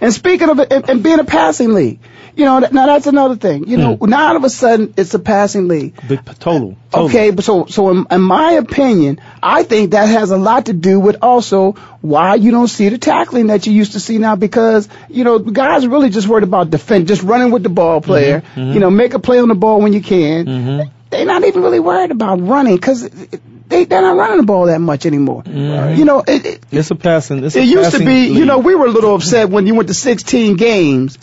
And 0.00 0.12
speaking 0.12 0.48
of 0.50 0.58
it, 0.58 0.72
and, 0.72 0.90
and 0.90 1.02
being 1.04 1.20
a 1.20 1.24
passing 1.24 1.72
league, 1.72 2.00
you 2.34 2.44
know, 2.46 2.58
now 2.58 2.86
that's 2.86 3.06
another 3.06 3.36
thing. 3.36 3.68
You 3.68 3.76
know, 3.76 3.94
hmm. 3.94 4.10
now 4.10 4.30
all 4.30 4.36
of 4.36 4.42
a 4.42 4.50
sudden 4.50 4.92
it's 4.96 5.14
a 5.14 5.20
passing 5.20 5.68
league. 5.68 5.94
big 6.08 6.24
total, 6.24 6.76
total. 6.90 7.06
Okay, 7.06 7.30
but 7.30 7.44
so 7.44 7.66
so 7.66 7.90
in, 7.90 8.06
in 8.10 8.20
my 8.20 8.52
opinion, 8.54 9.20
I 9.40 9.62
think 9.62 9.92
that 9.92 10.08
has 10.08 10.32
a 10.32 10.36
lot 10.36 10.66
to 10.66 10.72
do 10.72 10.98
with 10.98 11.18
also 11.22 11.72
why 12.00 12.34
you 12.34 12.50
don't 12.50 12.66
see 12.66 12.88
the 12.88 12.98
tackling 12.98 13.46
that 13.46 13.68
you 13.68 13.72
used 13.72 13.92
to 13.92 14.00
see 14.00 14.18
now 14.18 14.34
because 14.34 14.88
you 15.08 15.22
know 15.22 15.38
guys 15.38 15.84
are 15.84 15.90
really 15.90 16.10
just 16.10 16.26
worried 16.26 16.42
about 16.42 16.70
defend, 16.70 17.06
just 17.06 17.22
running 17.22 17.52
with 17.52 17.62
the 17.62 17.68
ball 17.68 18.00
player. 18.00 18.40
Mm-hmm. 18.40 18.60
Mm-hmm. 18.60 18.72
You 18.72 18.80
know, 18.80 18.90
make 18.90 19.14
a 19.14 19.20
play 19.20 19.38
on 19.38 19.46
the 19.46 19.54
ball 19.54 19.80
when 19.80 19.92
you 19.92 20.02
can. 20.02 20.44
Mm-hmm. 20.46 20.90
They're 21.16 21.26
not 21.26 21.44
even 21.44 21.62
really 21.62 21.80
worried 21.80 22.10
about 22.10 22.40
running 22.40 22.76
because 22.76 23.08
they 23.08 23.84
they're 23.84 24.02
not 24.02 24.16
running 24.16 24.38
the 24.38 24.42
ball 24.42 24.66
that 24.66 24.80
much 24.80 25.06
anymore. 25.06 25.42
You 25.46 26.04
know, 26.04 26.24
it, 26.26 26.44
it, 26.44 26.64
It's 26.70 26.90
a 26.90 26.94
passing. 26.94 27.44
It's 27.44 27.56
a 27.56 27.60
it 27.60 27.64
used 27.66 27.92
to 27.92 27.98
passing 27.98 28.06
be, 28.06 28.38
you 28.38 28.44
know, 28.44 28.58
we 28.58 28.74
were 28.74 28.86
a 28.86 28.90
little 28.90 29.14
upset 29.14 29.48
when 29.48 29.66
you 29.66 29.74
went 29.74 29.88
to 29.88 29.94
16 29.94 30.56
games 30.56 31.18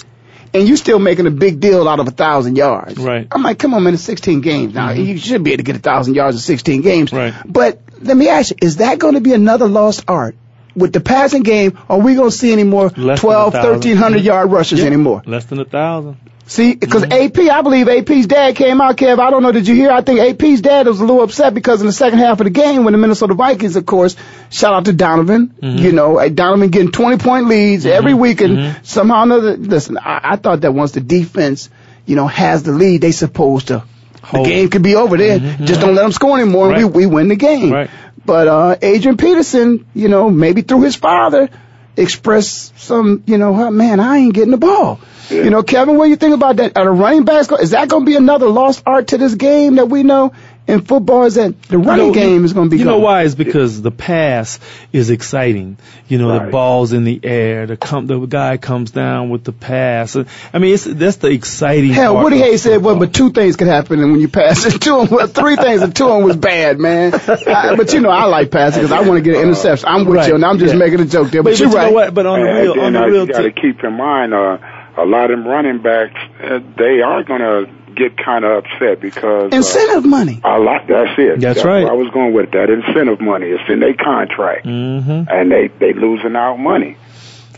and 0.54 0.68
you 0.68 0.76
still 0.76 1.00
making 1.00 1.28
a 1.28 1.32
big 1.32 1.60
deal 1.60 1.88
out 1.88 2.00
of 2.00 2.08
a 2.08 2.12
thousand 2.12 2.56
yards. 2.56 2.98
Right. 2.98 3.28
I'm 3.32 3.44
like, 3.44 3.60
come 3.60 3.74
on, 3.74 3.84
man, 3.84 3.94
it's 3.94 4.04
16 4.04 4.42
games. 4.42 4.74
Now, 4.74 4.90
mm-hmm. 4.90 5.02
you 5.02 5.18
should 5.18 5.44
be 5.44 5.52
able 5.52 5.60
to 5.60 5.64
get 5.64 5.76
a 5.76 5.80
thousand 5.80 6.16
yards 6.16 6.36
in 6.36 6.42
16 6.42 6.82
games. 6.82 7.14
Right. 7.14 7.34
But 7.46 7.82
let 8.02 8.18
me 8.18 8.30
ask 8.30 8.52
you, 8.52 8.58
is 8.62 8.78
that 8.78 9.00
going 9.00 9.16
to 9.16 9.22
be 9.22 9.34
another 9.34 9.68
lost 9.68 10.04
art? 10.08 10.36
With 10.74 10.94
the 10.94 11.02
passing 11.02 11.44
game, 11.44 11.78
are 11.90 12.00
we 12.00 12.16
going 12.16 12.30
to 12.30 12.36
see 12.36 12.54
any 12.54 12.64
more 12.64 12.88
Less 12.90 13.20
12, 13.20 13.52
than 13.52 13.60
a 13.60 13.64
thousand. 13.64 13.72
1300 13.72 14.24
yard 14.24 14.52
rushes 14.52 14.80
anymore? 14.82 15.22
Less 15.26 15.44
than 15.46 15.60
a 15.60 15.66
thousand. 15.66 16.18
See, 16.52 16.76
because 16.76 17.04
mm-hmm. 17.04 17.40
AP, 17.40 17.50
I 17.50 17.62
believe 17.62 17.88
AP's 17.88 18.28
dad 18.28 18.58
came 18.58 18.82
out, 18.82 18.98
Kev. 18.98 19.20
I 19.20 19.30
don't 19.30 19.42
know, 19.42 19.54
did 19.54 19.70
you 19.70 19.74
hear? 19.74 19.90
I 19.90 20.02
think 20.02 20.20
AP's 20.20 20.60
dad 20.60 20.86
was 20.86 21.00
a 21.00 21.06
little 21.06 21.24
upset 21.24 21.54
because 21.54 21.80
in 21.80 21.88
the 21.88 21.94
second 21.94 22.20
half 22.20 22.42
of 22.42 22.44
the 22.44 22.50
game, 22.50 22.84
when 22.84 22.92
the 22.92 22.98
Minnesota 22.98 23.36
Vikings, 23.36 23.78
of 23.78 23.86
course, 23.86 24.18
shout 24.50 24.74
out 24.74 24.84
to 24.84 24.92
Donovan, 24.92 25.56
mm-hmm. 25.62 25.78
you 25.78 25.94
know, 25.94 26.28
Donovan 26.28 26.70
getting 26.70 26.92
20 26.92 27.20
point 27.20 27.48
leads 27.48 27.86
mm-hmm. 27.86 27.94
every 27.94 28.14
week, 28.14 28.42
and 28.42 28.86
somehow 28.86 29.22
or 29.22 29.24
another, 29.24 29.56
listen, 29.56 29.98
I, 29.98 30.32
I 30.34 30.36
thought 30.36 30.60
that 30.60 30.74
once 30.74 30.92
the 30.92 31.00
defense, 31.00 31.70
you 32.06 32.18
know, 32.18 32.28
has 32.28 32.64
the 32.64 32.74
lead, 32.74 33.00
they 33.00 33.14
supposed 33.14 33.70
to, 33.70 33.86
Hold. 34.22 34.46
the 34.46 34.50
game 34.50 34.70
could 34.70 34.84
be 34.84 34.98
over 34.98 35.16
there. 35.16 35.40
Just 35.40 35.80
don't 35.80 35.96
let 35.96 36.02
them 36.02 36.12
score 36.12 36.38
anymore, 36.38 36.74
and 36.74 36.94
we, 36.94 37.06
we 37.06 37.06
win 37.06 37.30
the 37.30 37.38
game. 37.38 37.72
Right. 37.72 37.90
But 38.26 38.50
uh, 38.50 38.76
Adrian 38.82 39.16
Peterson, 39.16 39.86
you 39.94 40.10
know, 40.10 40.30
maybe 40.30 40.64
through 40.64 40.82
his 40.82 40.98
father, 40.98 41.50
expressed 41.96 42.78
some, 42.78 43.24
you 43.26 43.38
know, 43.38 43.72
man, 43.72 44.02
I 44.02 44.18
ain't 44.18 44.34
getting 44.34 44.52
the 44.52 44.58
ball. 44.58 45.00
You 45.32 45.50
know, 45.50 45.64
Kevin, 45.64 45.98
what 45.98 46.06
do 46.06 46.10
you 46.10 46.16
think 46.18 46.36
about 46.36 46.58
that? 46.58 46.78
Are 46.78 46.86
the 46.86 46.92
running 46.92 47.24
backs, 47.26 47.48
go- 47.48 47.56
is 47.58 47.72
that 47.72 47.90
going 47.90 48.04
to 48.06 48.10
be 48.10 48.16
another 48.18 48.48
lost 48.48 48.84
art 48.86 49.08
to 49.10 49.18
this 49.18 49.36
game 49.36 49.76
that 49.76 49.88
we 49.90 50.04
know 50.04 50.34
in 50.68 50.82
football? 50.82 51.24
Is 51.24 51.36
that 51.36 51.60
the 51.64 51.78
running 51.78 52.08
You 52.08 52.12
know, 52.12 52.14
game 52.14 52.46
is 52.46 52.54
going 52.54 52.68
to 52.70 52.72
be 52.72 52.78
You 52.80 52.86
know 52.86 53.00
why? 53.00 53.24
It's 53.24 53.34
because 53.36 53.82
the 53.82 53.92
pass 53.92 54.60
is 54.92 55.10
exciting. 55.10 55.78
You 56.08 56.18
know, 56.18 56.38
the 56.46 56.52
ball's 56.52 56.92
in 56.94 57.04
the 57.06 57.20
air. 57.24 57.66
The 57.66 57.78
com- 57.78 58.06
the 58.08 58.20
guy 58.26 58.58
comes 58.58 58.92
down 58.92 59.30
with 59.30 59.44
the 59.46 59.54
pass. 59.54 60.16
I 60.16 60.60
mean, 60.60 60.74
it's 60.74 60.84
that's 60.84 61.16
the 61.18 61.30
exciting. 61.30 61.92
Hell, 61.92 62.14
part 62.14 62.26
Woody 62.26 62.36
of 62.42 62.42
Hayes 62.48 62.62
said, 62.62 62.82
well, 62.84 63.00
but 63.00 63.14
two 63.14 63.32
things 63.32 63.56
could 63.56 63.68
happen 63.68 64.02
and 64.02 64.12
when 64.12 64.22
you 64.22 64.28
pass 64.28 64.66
it. 64.66 64.82
to 64.82 65.00
him. 65.00 65.08
well, 65.10 65.28
three 65.28 65.56
things 65.56 65.82
and 65.82 65.96
two 65.96 66.06
of 66.08 66.16
them 66.16 66.24
was 66.24 66.36
bad, 66.38 66.78
man. 66.80 67.14
I, 67.16 67.76
but 67.76 67.94
you 67.94 68.02
know, 68.02 68.10
I 68.10 68.26
like 68.26 68.52
passing 68.52 68.82
because 68.84 68.92
I 68.92 69.08
want 69.08 69.18
to 69.18 69.22
get 69.22 69.36
an 69.36 69.44
interception. 69.48 69.88
I'm 69.88 70.06
with 70.06 70.16
Right, 70.18 70.28
you, 70.28 70.36
and 70.36 70.44
I'm 70.46 70.60
just 70.60 70.74
yeah. 70.74 70.80
making 70.80 71.00
a 71.00 71.06
joke 71.06 71.32
there. 71.32 71.42
But, 71.44 71.52
But, 71.52 71.60
you're 71.60 71.70
but 71.70 71.74
you 71.74 71.78
right. 71.80 71.88
know 71.88 71.94
what? 71.94 72.14
But 72.14 72.26
on 72.26 72.40
the 72.42 72.46
real, 72.52 72.80
on 72.82 72.94
the 72.94 73.00
uh, 73.02 73.06
real, 73.08 73.26
you 73.28 73.34
got 73.34 73.42
to 73.42 73.52
keep 73.52 73.84
in 73.84 73.94
mind, 73.94 74.34
uh, 74.34 74.58
a 75.04 75.06
lot 75.06 75.32
of 75.32 75.38
them 75.40 75.48
running 75.48 75.82
backs, 75.82 76.20
uh, 76.44 76.60
they 76.78 77.02
are 77.02 77.24
going 77.24 77.42
to 77.42 77.72
get 77.96 78.18
kind 78.18 78.46
of 78.46 78.64
upset 78.64 79.02
because 79.02 79.52
uh, 79.52 79.56
Incentive 79.56 80.06
money. 80.06 80.40
a 80.44 80.60
lot. 80.60 80.88
That's 80.88 81.18
it. 81.20 81.42
That's 81.42 81.64
right. 81.66 81.84
where 81.84 81.92
I 81.92 81.96
was 81.96 82.10
going 82.14 82.34
with 82.34 82.52
that 82.52 82.70
incentive 82.70 83.20
money. 83.22 83.48
It's 83.48 83.70
in 83.70 83.80
their 83.82 83.94
contract, 83.94 84.66
hmm 84.66 85.24
and 85.30 85.52
they 85.52 85.68
they 85.68 85.94
losing 85.94 86.36
out 86.36 86.58
money. 86.58 86.98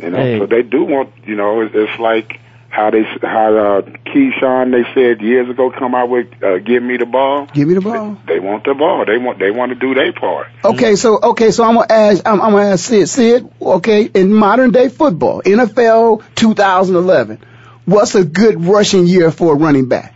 You 0.02 0.10
know, 0.10 0.18
Hey. 0.18 0.40
so 0.40 0.46
they 0.48 0.64
do 0.64 0.84
want. 0.86 1.12
You 1.26 1.36
know, 1.36 1.62
it's, 1.62 1.76
it's 1.76 2.00
like 2.00 2.40
how 2.74 2.90
they 2.90 3.04
how 3.22 3.56
uh, 3.56 3.82
Keyshawn 3.82 4.72
they 4.72 4.84
said 4.96 5.22
years 5.22 5.48
ago 5.48 5.70
come 5.70 5.94
out 5.94 6.10
with 6.10 6.28
uh, 6.44 6.58
give 6.58 6.82
me 6.82 6.98
the 6.98 7.06
ball. 7.06 7.46
Give 7.46 7.68
me 7.68 7.76
the 7.76 7.82
ball. 7.82 8.18
They 8.26 8.40
want 8.40 8.64
the 8.64 8.74
ball. 8.74 9.06
They 9.06 9.20
want 9.20 9.38
they 9.38 9.52
want 9.52 9.70
to 9.70 9.76
do 9.76 9.94
their 9.94 10.12
part. 10.12 10.48
Okay, 10.66 10.96
so 10.96 11.20
okay, 11.22 11.52
so 11.52 11.64
I'm 11.64 11.76
gonna 11.76 11.94
ask, 11.94 12.28
I'm, 12.28 12.42
I'm 12.42 12.52
gonna 12.54 12.72
ask 12.72 12.86
Sid. 12.86 13.08
Sid, 13.08 13.54
okay, 13.62 14.06
in 14.06 14.34
modern 14.34 14.72
day 14.72 14.90
football, 14.90 15.44
NFL 15.44 16.24
2011, 16.34 17.42
what's 17.86 18.16
a 18.16 18.26
good 18.26 18.66
rushing 18.66 19.06
year 19.06 19.30
for 19.30 19.54
a 19.54 19.56
running 19.56 19.88
back 19.88 20.16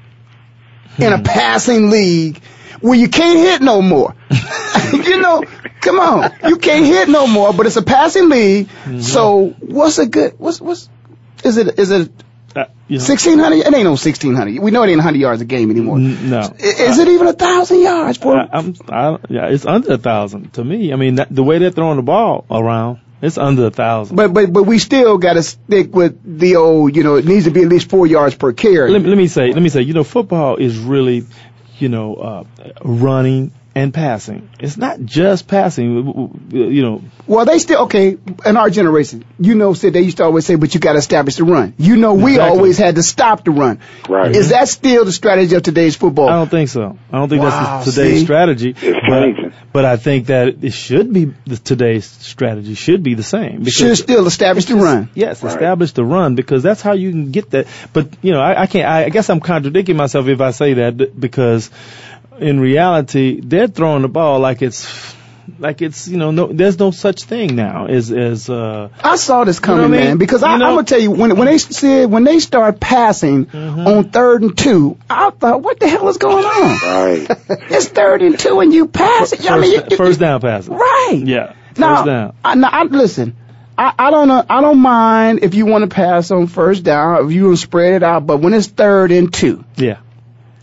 in 0.98 1.14
a 1.14 1.22
passing 1.22 1.92
league 1.92 2.42
where 2.82 2.98
you 2.98 3.08
can't 3.08 3.38
hit 3.38 3.62
no 3.62 3.84
more? 3.84 4.16
you 4.94 5.22
know, 5.22 5.44
come 5.82 6.00
on, 6.00 6.32
you 6.48 6.58
can't 6.58 6.86
hit 6.88 7.08
no 7.08 7.28
more, 7.28 7.54
but 7.54 7.68
it's 7.68 7.76
a 7.76 7.84
passing 7.84 8.30
league. 8.30 8.68
So 9.00 9.50
what's 9.60 10.00
a 10.00 10.08
good? 10.08 10.40
What's 10.40 10.60
what's 10.60 10.90
is 11.44 11.58
it? 11.58 11.78
Is 11.78 11.92
it 11.92 12.12
uh, 12.58 12.66
you 12.88 12.98
know, 12.98 13.04
1600? 13.04 13.56
It 13.58 13.66
ain't 13.66 13.84
no 13.84 13.92
1600. 13.92 14.60
We 14.60 14.72
know 14.72 14.84
it 14.84 14.88
ain't 14.88 14.98
100 14.98 15.18
yards 15.20 15.42
a 15.42 15.46
game 15.46 15.70
anymore. 15.72 16.00
no. 16.00 16.40
I- 16.40 16.54
Is 16.64 16.98
it 17.00 17.08
even 17.08 17.28
a 17.28 17.34
thousand 17.34 17.82
yards 17.82 18.18
for? 18.18 18.36
I, 18.38 18.48
I'm, 18.52 18.76
I, 18.90 19.18
yeah, 19.30 19.48
it's 19.48 19.66
under 19.66 19.94
a 19.94 19.98
thousand 19.98 20.54
to 20.54 20.64
me. 20.64 20.92
I 20.94 20.96
mean, 20.96 21.16
that, 21.16 21.28
the 21.34 21.44
way 21.44 21.58
they're 21.60 21.72
throwing 21.72 21.98
the 21.98 22.04
ball 22.04 22.46
around, 22.50 23.00
it's 23.22 23.38
under 23.38 23.66
a 23.66 23.72
thousand. 23.72 24.16
But 24.16 24.34
but 24.34 24.54
but 24.54 24.64
we 24.64 24.78
still 24.80 25.18
got 25.18 25.34
to 25.34 25.44
stick 25.44 25.96
with 25.96 26.20
the 26.40 26.56
old. 26.58 26.96
You 26.96 27.04
know, 27.04 27.16
it 27.16 27.26
needs 27.26 27.46
to 27.46 27.52
be 27.52 27.64
at 27.64 27.68
least 27.70 27.90
four 27.90 28.06
yards 28.08 28.36
per 28.36 28.54
carry. 28.54 28.92
let, 28.92 29.02
me- 29.02 29.10
let 29.10 29.18
me 29.18 29.28
say, 29.28 29.52
let 29.54 29.62
me 29.62 29.70
say, 29.70 29.82
you 29.82 29.94
know, 29.94 30.04
football 30.04 30.58
is 30.58 30.78
really, 30.78 31.26
you 31.80 31.90
know, 31.90 32.16
uh, 32.16 32.44
running 32.84 33.52
and 33.78 33.94
passing. 33.94 34.50
It's 34.60 34.76
not 34.78 35.00
just 35.06 35.48
passing. 35.48 36.06
w- 36.06 36.28
w- 36.30 36.70
You 36.78 36.82
know, 36.82 37.02
Well, 37.28 37.46
they 37.46 37.60
still 37.60 37.84
okay 37.84 38.18
in 38.46 38.58
our 38.58 38.70
generation. 38.70 39.24
You 39.40 39.54
know, 39.56 39.74
said 39.74 39.94
they 39.94 40.02
used 40.02 40.18
to 40.18 40.24
always 40.24 40.46
say, 40.46 40.56
but 40.56 40.74
you 40.74 40.80
got 40.80 40.94
to 40.94 41.00
establish 41.00 41.36
the 41.36 41.44
run. 41.44 41.74
You 41.78 41.96
know, 41.98 42.14
we 42.16 42.32
Exactly. 42.32 42.58
always 42.58 42.78
had 42.78 42.96
to 42.96 43.04
stop 43.04 43.44
the 43.46 43.52
run. 43.52 43.80
Right. 44.10 44.36
Is 44.36 44.50
that 44.50 44.68
still 44.70 45.06
the 45.06 45.12
strategy 45.12 45.56
of 45.56 45.62
today's 45.64 45.96
football? 45.96 46.28
I 46.30 46.34
don't 46.34 46.50
think 46.50 46.70
so. 46.70 46.98
I 47.12 47.18
don't 47.20 47.30
think 47.30 47.44
Wow, 47.44 47.50
that's 47.84 47.94
today's 47.94 48.20
see? 48.20 48.24
strategy. 48.26 48.70
It's 48.82 49.00
but, 49.08 49.20
changing. 49.22 49.54
but 49.74 49.86
I 49.86 49.98
think 49.98 50.28
that 50.28 50.64
it 50.64 50.74
should 50.74 51.14
be 51.14 51.34
the, 51.46 51.58
today's 51.58 52.06
strategy 52.06 52.74
should 52.74 53.04
be 53.04 53.14
the 53.14 53.24
same. 53.24 53.64
Should 53.66 53.98
still 53.98 54.26
establish 54.26 54.66
the 54.66 54.76
run. 54.76 55.10
Yes, 55.14 55.44
Right. 55.44 55.54
establish 55.54 55.92
the 55.92 56.04
run 56.06 56.36
because 56.36 56.64
that's 56.64 56.82
how 56.82 56.94
you 56.94 57.12
can 57.12 57.32
get 57.32 57.52
that. 57.52 57.68
But 57.94 58.10
you 58.24 58.32
know, 58.32 58.42
I, 58.42 58.64
I 58.64 58.66
can't. 58.68 58.88
I, 58.90 59.06
I 59.06 59.10
guess 59.10 59.30
I'm 59.30 59.40
contradicting 59.40 59.96
myself 59.98 60.28
if 60.28 60.42
I 60.42 60.52
say 60.52 60.74
that 60.76 61.20
because 61.20 61.70
in 62.40 62.60
reality, 62.60 63.40
they're 63.44 63.68
throwing 63.68 64.02
the 64.04 64.08
ball 64.08 64.40
like 64.40 64.62
it's 64.62 65.16
like 65.60 65.82
it's 65.82 66.08
you 66.08 66.18
know 66.18 66.32
no. 66.32 66.48
There's 66.48 66.78
no 66.78 66.92
such 66.92 67.24
thing 67.24 67.56
now 67.56 67.86
as 67.88 68.12
as 68.12 68.50
uh. 68.50 68.90
I 69.04 69.16
saw 69.16 69.44
this 69.46 69.60
coming, 69.60 69.84
You 69.84 69.90
know 69.90 69.96
I 69.96 69.98
mean? 70.00 70.08
man, 70.10 70.18
because 70.18 70.44
I, 70.44 70.50
You 70.50 70.54
I'm 70.56 70.62
Mm-hmm. 70.62 70.76
gonna 70.76 70.86
tell 70.88 71.00
you 71.00 71.12
when 71.12 71.38
when 71.38 71.48
they 71.48 71.58
said 71.58 72.12
when 72.12 72.24
they 72.26 72.40
start 72.40 72.80
passing 72.80 73.50
on 73.54 74.10
third 74.10 74.42
and 74.44 74.58
two, 74.58 74.98
I 75.10 75.30
thought, 75.32 75.62
what 75.62 75.80
the 75.80 75.88
hell 75.88 76.08
is 76.10 76.18
going 76.18 76.44
on? 76.46 76.72
Right. 76.84 77.28
it's 77.72 77.88
third 77.88 78.22
and 78.22 78.38
two, 78.38 78.60
and 78.60 78.74
you 78.74 78.88
pass 78.88 79.32
it. 79.34 79.38
First, 79.38 79.50
I 79.50 79.60
mean, 79.60 79.72
you, 79.72 79.84
you, 79.90 79.98
first 79.98 80.20
down 80.20 80.42
passes. 80.42 80.70
right? 80.70 81.22
Yeah. 81.24 81.54
First 81.70 81.80
Now, 81.80 82.04
down. 82.04 82.36
I, 82.44 82.56
now 82.56 82.70
I, 82.72 82.84
listen. 82.84 83.36
I, 83.80 83.94
I 83.98 84.10
don't 84.12 84.28
know. 84.28 84.44
I 84.50 84.62
don't 84.62 84.80
mind 84.80 85.40
if 85.44 85.54
you 85.54 85.66
want 85.68 85.84
to 85.84 85.94
pass 85.96 86.32
on 86.32 86.48
first 86.48 86.84
down, 86.84 87.26
if 87.28 87.32
you 87.32 87.46
want 87.46 87.58
to 87.58 87.62
spread 87.62 87.94
it 87.94 88.04
out. 88.04 88.26
But 88.26 88.38
when 88.40 88.54
it's 88.54 88.68
third 88.68 89.12
and 89.12 89.32
two, 89.34 89.64
Yeah. 89.76 90.00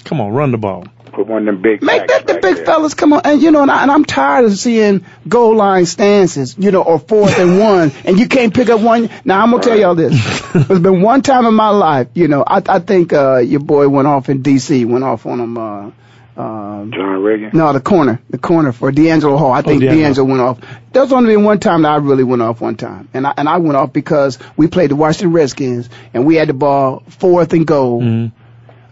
Come 0.04 0.20
on, 0.20 0.32
run 0.32 0.50
the 0.50 0.58
ball. 0.58 0.84
Put 1.14 1.26
one 1.26 1.42
of 1.42 1.46
them 1.46 1.62
big. 1.62 1.82
make 1.82 2.06
that 2.08 2.26
the 2.26 2.34
back 2.34 2.42
big 2.42 2.56
there. 2.56 2.64
fellas 2.64 2.94
come 2.94 3.12
on. 3.12 3.22
And 3.24 3.42
you 3.42 3.50
know, 3.50 3.62
and, 3.62 3.70
I, 3.70 3.82
and 3.82 3.90
I'm 3.90 4.04
tired 4.04 4.46
of 4.46 4.56
seeing 4.58 5.04
goal 5.28 5.54
line 5.54 5.86
stances, 5.86 6.56
you 6.58 6.70
know, 6.70 6.82
or 6.82 6.98
fourth 6.98 7.38
and 7.38 7.58
one, 7.60 7.92
and 8.04 8.18
you 8.18 8.28
can't 8.28 8.52
pick 8.52 8.68
up 8.68 8.80
one. 8.80 9.10
Now 9.24 9.42
I'm 9.42 9.50
gonna 9.50 9.62
tell 9.62 9.78
y'all 9.78 9.94
this. 9.94 10.40
There's 10.52 10.80
been 10.80 11.02
one 11.02 11.22
time 11.22 11.46
in 11.46 11.54
my 11.54 11.70
life, 11.70 12.08
you 12.14 12.28
know, 12.28 12.42
I, 12.46 12.62
I 12.66 12.78
think 12.78 13.12
uh, 13.12 13.38
your 13.38 13.60
boy 13.60 13.88
went 13.88 14.08
off 14.08 14.28
in 14.28 14.42
D.C. 14.42 14.84
Went 14.84 15.04
off 15.04 15.26
on 15.26 15.40
him. 15.40 15.58
Uh, 15.58 15.90
um, 16.36 16.90
John 16.92 17.22
Reagan. 17.22 17.50
no, 17.52 17.72
the 17.72 17.80
corner, 17.80 18.20
the 18.28 18.38
corner 18.38 18.72
for 18.72 18.90
DeAngelo 18.90 19.38
Hall. 19.38 19.52
I 19.52 19.62
think 19.62 19.82
DeAngelo. 19.82 20.14
DeAngelo 20.14 20.28
went 20.28 20.40
off. 20.40 20.58
There's 20.92 21.12
only 21.12 21.34
been 21.34 21.44
one 21.44 21.60
time 21.60 21.82
that 21.82 21.92
I 21.92 21.96
really 21.96 22.24
went 22.24 22.42
off 22.42 22.60
one 22.60 22.74
time, 22.74 23.08
and 23.14 23.24
I 23.24 23.34
and 23.36 23.48
I 23.48 23.58
went 23.58 23.76
off 23.76 23.92
because 23.92 24.38
we 24.56 24.66
played 24.66 24.90
the 24.90 24.96
Washington 24.96 25.32
Redskins 25.32 25.88
and 26.12 26.26
we 26.26 26.34
had 26.34 26.48
the 26.48 26.54
ball 26.54 27.04
fourth 27.08 27.52
and 27.52 27.64
goal. 27.66 28.02
Mm. 28.02 28.32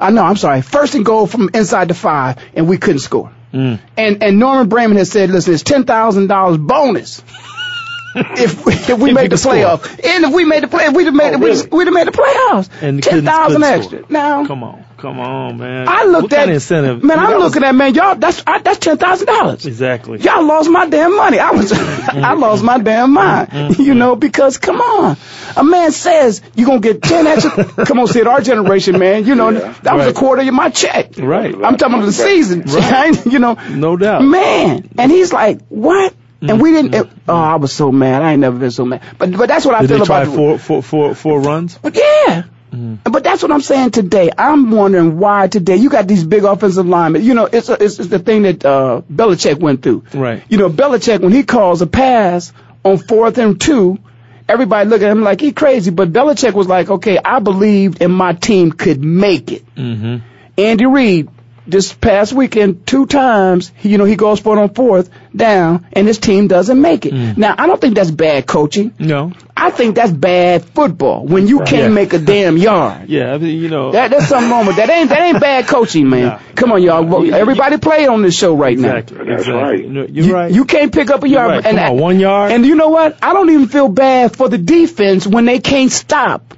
I 0.03 0.11
know, 0.11 0.23
I'm 0.23 0.37
sorry, 0.37 0.63
first 0.63 0.95
and 0.95 1.05
goal 1.05 1.27
from 1.27 1.51
inside 1.55 1.89
the 1.89 1.95
five, 1.95 2.39
and 2.55 2.69
we 2.69 2.79
couldn't 2.79 3.01
score. 3.01 3.33
Mm. 3.53 3.81
And 3.97 4.23
and 4.23 4.39
Norman 4.39 4.69
Braman 4.69 4.97
has 4.97 5.11
said, 5.11 5.31
listen, 5.31 5.55
it's 5.55 5.63
ten 5.63 5.85
thousand 5.85 6.27
dollars 6.29 6.59
bonus. 6.59 7.23
if 8.15 8.67
we, 8.67 8.73
if 8.75 8.89
we 8.89 8.95
If 8.95 9.01
you 9.09 9.15
the 9.15 9.29
can 9.29 9.37
score. 9.39 9.53
playoff, 9.55 9.89
and 10.05 10.25
if 10.25 10.33
we 10.35 10.45
made 10.45 10.63
the 10.63 10.69
play, 10.69 10.89
we'd 10.91 11.05
have 11.07 11.15
made 11.15 11.35
Oh, 11.35 11.39
really? 11.39 11.67
we'd 11.71 11.87
have 11.87 11.95
made 11.95 12.07
the 12.07 12.13
playoffs. 12.13 12.69
And 12.83 13.03
ten 13.03 13.25
thousand 13.25 13.63
extra. 13.63 13.99
score. 14.01 14.11
Now, 14.11 14.47
Come 14.47 14.65
on, 14.65 14.85
come 15.03 15.21
on, 15.21 15.59
man. 15.59 15.87
I 15.89 16.05
looked 16.05 16.23
what 16.23 16.33
at 16.33 16.37
kind 16.39 16.51
of 16.51 16.55
incentive. 16.55 17.03
Man, 17.05 17.19
I 17.19 17.23
mean, 17.23 17.25
I'm 17.27 17.31
that 17.33 17.37
was- 17.45 17.55
looking 17.55 17.65
at 17.69 17.75
man, 17.75 17.95
y'all. 17.95 18.15
That's 18.15 18.43
I, 18.47 18.59
that's 18.61 18.79
ten 18.79 18.97
thousand 18.97 19.27
dollars. 19.27 19.67
exactly. 19.67 20.19
Y'all 20.21 20.45
lost 20.47 20.71
my 20.71 20.89
damn 20.89 21.15
money. 21.17 21.39
I 21.39 21.51
was, 21.51 21.73
mm-hmm. 21.73 22.25
I 22.25 22.35
lost 22.35 22.63
my 22.65 22.79
damn 22.79 23.13
mind. 23.13 23.51
Mm-hmm. 23.51 23.83
You 23.93 23.95
know, 23.95 24.15
because 24.17 24.59
come 24.59 24.81
on, 24.81 25.17
a 25.57 25.65
man 25.65 25.91
says 25.93 26.41
you're 26.55 26.67
gonna 26.69 26.81
get 26.81 27.03
ten 27.03 27.27
extra. 27.27 27.65
come 27.87 27.99
on, 27.99 28.07
Sid, 28.07 28.27
our 28.27 28.41
generation, 28.41 28.99
man. 28.99 29.27
You 29.27 29.35
know, 29.35 29.51
Yeah. 29.51 29.75
that 29.83 29.95
was 29.97 30.07
a 30.07 30.13
quarter 30.15 30.43
of 30.43 30.55
my 30.55 30.71
check. 30.71 31.19
Right. 31.19 31.53
I'm 31.55 31.77
talking 31.77 31.95
about 31.97 32.07
the 32.07 32.13
season. 32.13 32.63
Right. 32.63 33.27
you 33.27 33.39
know, 33.41 33.55
No 33.71 33.97
doubt. 33.97 34.23
man. 34.25 34.89
And 34.97 35.11
he's 35.11 35.33
like, 35.33 35.61
what? 35.69 36.15
And 36.41 36.61
we 36.61 36.73
didn't. 36.73 36.95
it- 36.95 37.09
oh, 37.29 37.35
I 37.37 37.57
was 37.57 37.73
so 37.73 37.91
mad. 37.93 38.23
I 38.23 38.33
ain't 38.33 38.41
never 38.41 38.59
been 38.59 38.71
so 38.71 38.85
mad. 38.85 39.03
But 39.19 39.33
but 39.37 39.47
that's 39.49 39.65
what 39.67 39.75
I 39.75 39.81
Did 39.83 39.91
feel 39.91 39.99
they 40.01 40.05
try 40.05 40.23
about. 40.23 40.31
the- 40.31 40.37
four, 40.37 40.59
four, 40.59 40.83
four, 40.83 41.15
four 41.15 41.41
runs? 41.41 41.77
but 41.79 41.97
yeah. 41.97 42.45
But 43.05 43.23
that's 43.23 43.43
what 43.43 43.53
I'm 43.53 43.61
saying 43.61 43.91
today. 43.91 44.31
I'm 44.37 44.71
wondering 44.71 45.19
why 45.19 45.49
today 45.49 45.77
you 45.77 45.91
got 45.91 46.09
these 46.09 46.25
big 46.25 46.45
offensive 46.45 46.87
linemen. 46.87 47.23
You 47.23 47.35
know, 47.35 47.47
it's 47.47 47.69
a, 47.69 47.75
it's, 47.75 47.99
it's 47.99 48.09
the 48.09 48.19
thing 48.19 48.43
that 48.43 48.65
uh, 48.65 49.03
Belichick 49.13 49.59
went 49.61 49.83
through. 49.83 50.05
Right. 50.15 50.43
You 50.49 50.59
know, 50.59 50.71
Belichick 50.71 51.21
when 51.21 51.33
he 51.33 51.43
calls 51.43 51.83
a 51.83 51.87
pass 51.87 52.53
on 52.83 52.99
fourth 52.99 53.39
and 53.39 53.61
two, 53.61 53.99
everybody 54.49 54.89
look 54.89 55.03
at 55.03 55.11
him 55.11 55.23
like 55.23 55.41
he 55.41 55.53
crazy. 55.53 55.91
But 55.91 56.13
Belichick 56.13 56.55
was 56.55 56.67
like, 56.67 56.89
okay, 56.89 57.19
I 57.23 57.41
believed 57.41 58.01
and 58.01 58.15
my 58.15 58.33
team 58.33 58.73
could 58.73 59.03
make 59.03 59.53
it. 59.53 59.67
Mm-hmm. 59.75 60.27
Andy 60.59 60.87
Reid 60.87 61.29
this 61.67 61.93
past 61.93 62.33
weekend 62.33 62.87
two 62.87 63.07
times. 63.07 63.73
You 63.83 63.99
know, 63.99 64.05
he 64.05 64.17
goes 64.17 64.41
for 64.41 64.57
it 64.57 64.61
on 64.61 64.75
fourth 64.75 65.11
down, 65.35 65.87
and 65.93 66.07
his 66.07 66.19
team 66.19 66.49
doesn't 66.49 66.81
make 66.81 67.07
it. 67.07 67.15
Mm. 67.15 67.37
Now, 67.39 67.55
I 67.57 67.67
don't 67.67 67.81
think 67.81 67.95
that's 67.95 68.11
bad 68.11 68.47
coaching. 68.47 68.95
No. 68.99 69.33
I 69.65 69.71
think 69.71 69.95
that's 69.95 70.11
bad 70.11 70.65
football 70.65 71.25
when 71.25 71.47
you 71.47 71.59
can't 71.59 71.71
Yeah. 71.71 71.89
make 71.89 72.13
a 72.13 72.19
damn 72.19 72.57
yard. 72.69 73.09
Yeah, 73.09 73.33
I 73.35 73.39
mean, 73.39 73.59
you 73.61 73.69
know. 73.69 73.93
That, 73.93 74.11
that's 74.11 74.27
something 74.29 74.51
wrong 74.51 74.67
with 74.67 74.77
that. 74.77 74.91
Ain't 74.91 75.09
that 75.11 75.21
ain't 75.21 75.41
bad 75.41 75.67
coaching, 75.69 76.09
man? 76.09 76.41
Come 76.57 76.73
on, 76.73 76.83
y'all. 76.83 77.05
Well, 77.05 77.33
Everybody 77.35 77.79
play 77.79 78.07
on 78.07 78.23
this 78.23 78.37
show 78.37 78.55
right 78.55 78.73
Exactly. 78.73 79.19
now. 79.19 79.25
That's 79.25 79.43
exactly. 79.47 79.63
right. 79.63 79.89
No, 79.89 80.01
you're 80.03 80.25
you, 80.27 80.35
right. 80.35 80.53
You 80.53 80.65
can't 80.65 80.93
pick 80.93 81.11
up 81.11 81.23
a 81.23 81.29
yard. 81.29 81.51
right. 81.51 81.67
And, 81.67 81.79
Come 81.79 81.93
on, 81.93 81.99
one 81.99 82.19
yard. 82.21 82.53
And 82.53 82.67
you 82.67 82.75
know 82.75 82.89
what? 82.89 83.19
I 83.23 83.33
don't 83.35 83.51
even 83.51 83.69
feel 83.69 83.89
bad 83.89 84.37
for 84.37 84.49
the 84.49 84.59
defense 84.59 85.27
when 85.27 85.45
they 85.45 85.61
can't 85.61 85.93
stop 85.93 86.55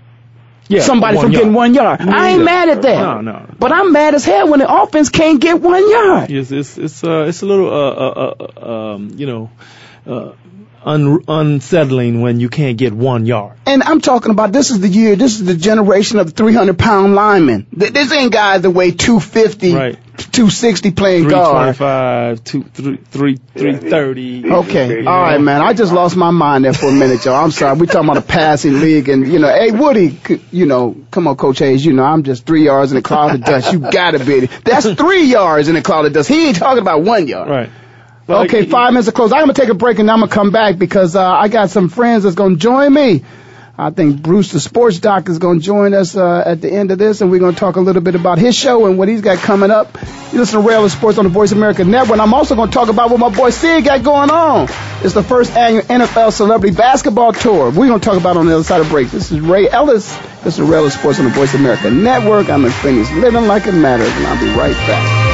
Yeah, 0.69 0.81
somebody 0.81 1.17
one 1.17 1.27
from 1.27 1.33
getting 1.33 1.53
one 1.53 1.75
yard. 1.75 2.01
Me 2.01 2.11
I 2.11 2.29
ain't 2.31 2.35
either. 2.37 2.45
mad 2.45 2.69
at 2.71 2.83
that. 2.83 3.01
No, 3.03 3.21
no. 3.21 3.47
But 3.59 3.71
I'm 3.73 3.93
mad 3.93 4.15
as 4.15 4.25
hell 4.25 4.49
when 4.49 4.61
the 4.61 4.73
offense 4.83 5.11
can't 5.11 5.41
get 5.41 5.61
one 5.61 5.89
yard. 5.91 6.31
It's 6.31 6.51
it's 6.51 6.79
it's 6.79 7.05
uh 7.05 7.27
it's 7.29 7.43
a 7.43 7.47
little 7.47 7.69
uh 7.69 7.91
uh, 7.91 8.35
uh 8.41 8.93
um 8.95 9.11
you 9.17 9.27
know 9.27 9.51
uh 10.07 10.33
un- 10.85 11.25
unsettling 11.29 12.21
when 12.21 12.41
you 12.41 12.49
can't 12.49 12.77
get 12.79 12.93
one 12.93 13.27
yard. 13.27 13.57
And 13.67 13.83
I'm 13.83 14.01
talking 14.01 14.31
about 14.31 14.53
this 14.53 14.71
is 14.71 14.81
the 14.81 14.89
year, 14.89 15.17
this 15.17 15.41
is 15.41 15.45
the 15.47 15.55
generation 15.55 16.19
of 16.19 16.33
300 16.35 16.79
pound 16.79 17.15
linemen. 17.15 17.67
Th- 17.79 17.93
This 17.93 18.13
ain't 18.13 18.33
guys 18.33 18.63
that 18.63 18.71
weigh 18.71 18.91
250, 18.93 19.75
Right. 19.75 19.99
260 20.17 20.93
playing 20.93 21.29
guard. 21.29 21.53
twenty-five, 21.77 22.45
two, 22.45 22.63
three, 22.73 22.99
three, 23.11 23.37
three 23.57 23.75
thirty. 23.75 24.49
Okay, 24.49 25.05
all 25.05 25.21
right, 25.23 25.41
man. 25.41 25.61
I 25.61 25.73
just 25.73 25.93
lost 25.93 26.17
my 26.17 26.31
mind 26.31 26.65
there 26.65 26.73
for 26.73 26.89
a 26.89 26.93
minute, 26.93 27.25
y'all. 27.25 27.43
I'm 27.45 27.51
sorry. 27.51 27.77
We're 27.77 27.87
talking 27.87 28.09
about 28.11 28.19
a 28.23 28.27
passing 28.27 28.81
league, 28.81 29.09
and 29.09 29.27
you 29.27 29.41
know, 29.41 29.49
hey, 29.49 29.73
Woody, 29.73 30.17
you 30.53 30.67
know, 30.67 30.97
come 31.11 31.27
on, 31.27 31.35
Coach 31.37 31.59
Hayes. 31.59 31.85
You 31.85 31.95
know, 31.95 32.05
I'm 32.05 32.23
just 32.23 32.47
three 32.47 32.65
yards 32.65 32.93
in 32.93 32.99
a 32.99 33.03
cloud 33.03 33.35
of 33.35 33.43
dust. 33.45 33.73
You 33.73 33.81
gotta 33.81 34.25
be. 34.25 34.47
That's 34.47 34.89
three 34.93 35.25
yards 35.25 35.67
in 35.69 35.75
a 35.75 35.83
cloud 35.83 36.07
of 36.07 36.13
dust. 36.13 36.29
He 36.29 36.47
ain't 36.47 36.57
talking 36.59 36.81
about 36.83 37.03
one 37.03 37.27
yard. 37.27 37.49
Right. 37.49 37.71
Okay, 38.29 38.65
five 38.67 38.93
minutes 38.93 39.07
to 39.07 39.13
close. 39.13 39.33
I'm 39.33 39.41
gonna 39.41 39.53
take 39.53 39.69
a 39.69 39.75
break 39.75 39.99
and 39.99 40.11
I'm 40.11 40.21
gonna 40.21 40.31
come 40.33 40.51
back 40.51 40.79
because 40.79 41.15
uh, 41.15 41.23
I 41.23 41.49
got 41.49 41.71
some 41.71 41.89
friends 41.89 42.23
that's 42.23 42.35
gonna 42.35 42.57
join 42.57 42.93
me. 42.93 43.23
I 43.77 43.91
think 43.91 44.23
Bruce, 44.23 44.53
the 44.53 44.61
sports 44.61 45.01
doc, 45.01 45.29
is 45.29 45.39
gonna 45.39 45.61
join 45.61 45.95
us 45.95 46.17
uh, 46.17 46.43
at 46.47 46.61
the 46.61 46.73
end 46.73 46.91
of 46.91 46.99
this, 46.99 47.21
and 47.21 47.31
we're 47.31 47.41
gonna 47.41 47.57
talk 47.57 47.77
a 47.77 47.81
little 47.81 48.03
bit 48.03 48.15
about 48.15 48.39
his 48.39 48.55
show 48.55 48.87
and 48.87 48.97
what 48.97 49.09
he's 49.09 49.21
got 49.21 49.39
coming 49.39 49.71
up. 49.71 49.99
You 50.33 50.39
listen 50.39 50.63
to 50.63 50.67
Ray 50.67 50.75
Ellis 50.75 50.93
Sports 50.93 51.19
on 51.19 51.25
the 51.25 51.31
Voice 51.31 51.53
America 51.53 51.85
Network. 51.85 52.13
And 52.13 52.23
I'm 52.23 52.33
also 52.33 52.55
gonna 52.55 52.71
talk 52.71 52.89
about 52.89 53.11
what 53.11 53.19
my 53.19 53.29
boy 53.31 53.51
Sid 53.51 53.85
got 53.85 54.03
going 54.05 54.31
on. 54.31 54.69
It's 55.03 55.13
the 55.13 55.25
first 55.25 55.55
annual 55.57 55.83
NFL 55.83 56.33
Celebrity 56.33 56.75
Basketball 56.75 57.33
Tour. 57.33 57.71
We're 57.73 57.89
gonna 57.89 57.99
talk 57.99 58.17
about 58.17 58.37
it 58.37 58.39
on 58.39 58.47
the 58.47 58.55
other 58.55 58.65
side 58.65 58.81
of 58.81 58.89
break. 58.89 59.11
This 59.11 59.33
is 59.33 59.41
Ray 59.41 59.69
Ellis. 59.69 60.17
This 60.45 60.59
is 60.59 60.61
Ray 60.63 60.79
Ellis 60.79 60.95
Sports 60.95 61.19
on 61.19 61.25
the 61.25 61.33
Voice 61.33 61.53
America 61.55 61.91
Network. 61.91 62.49
I'm 62.49 62.65
in 62.65 62.71
Phoenix, 62.71 63.11
living 63.13 63.47
like 63.49 63.67
it 63.67 63.73
matters, 63.73 64.09
and 64.09 64.27
I'll 64.27 64.41
be 64.41 64.57
right 64.57 64.73
back. 64.87 65.34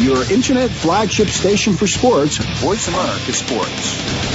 Your 0.00 0.30
internet 0.30 0.70
flagship 0.70 1.28
station 1.28 1.72
for 1.72 1.86
sports. 1.86 2.36
Voice 2.36 2.86
America 2.88 3.32
Sports. 3.32 4.26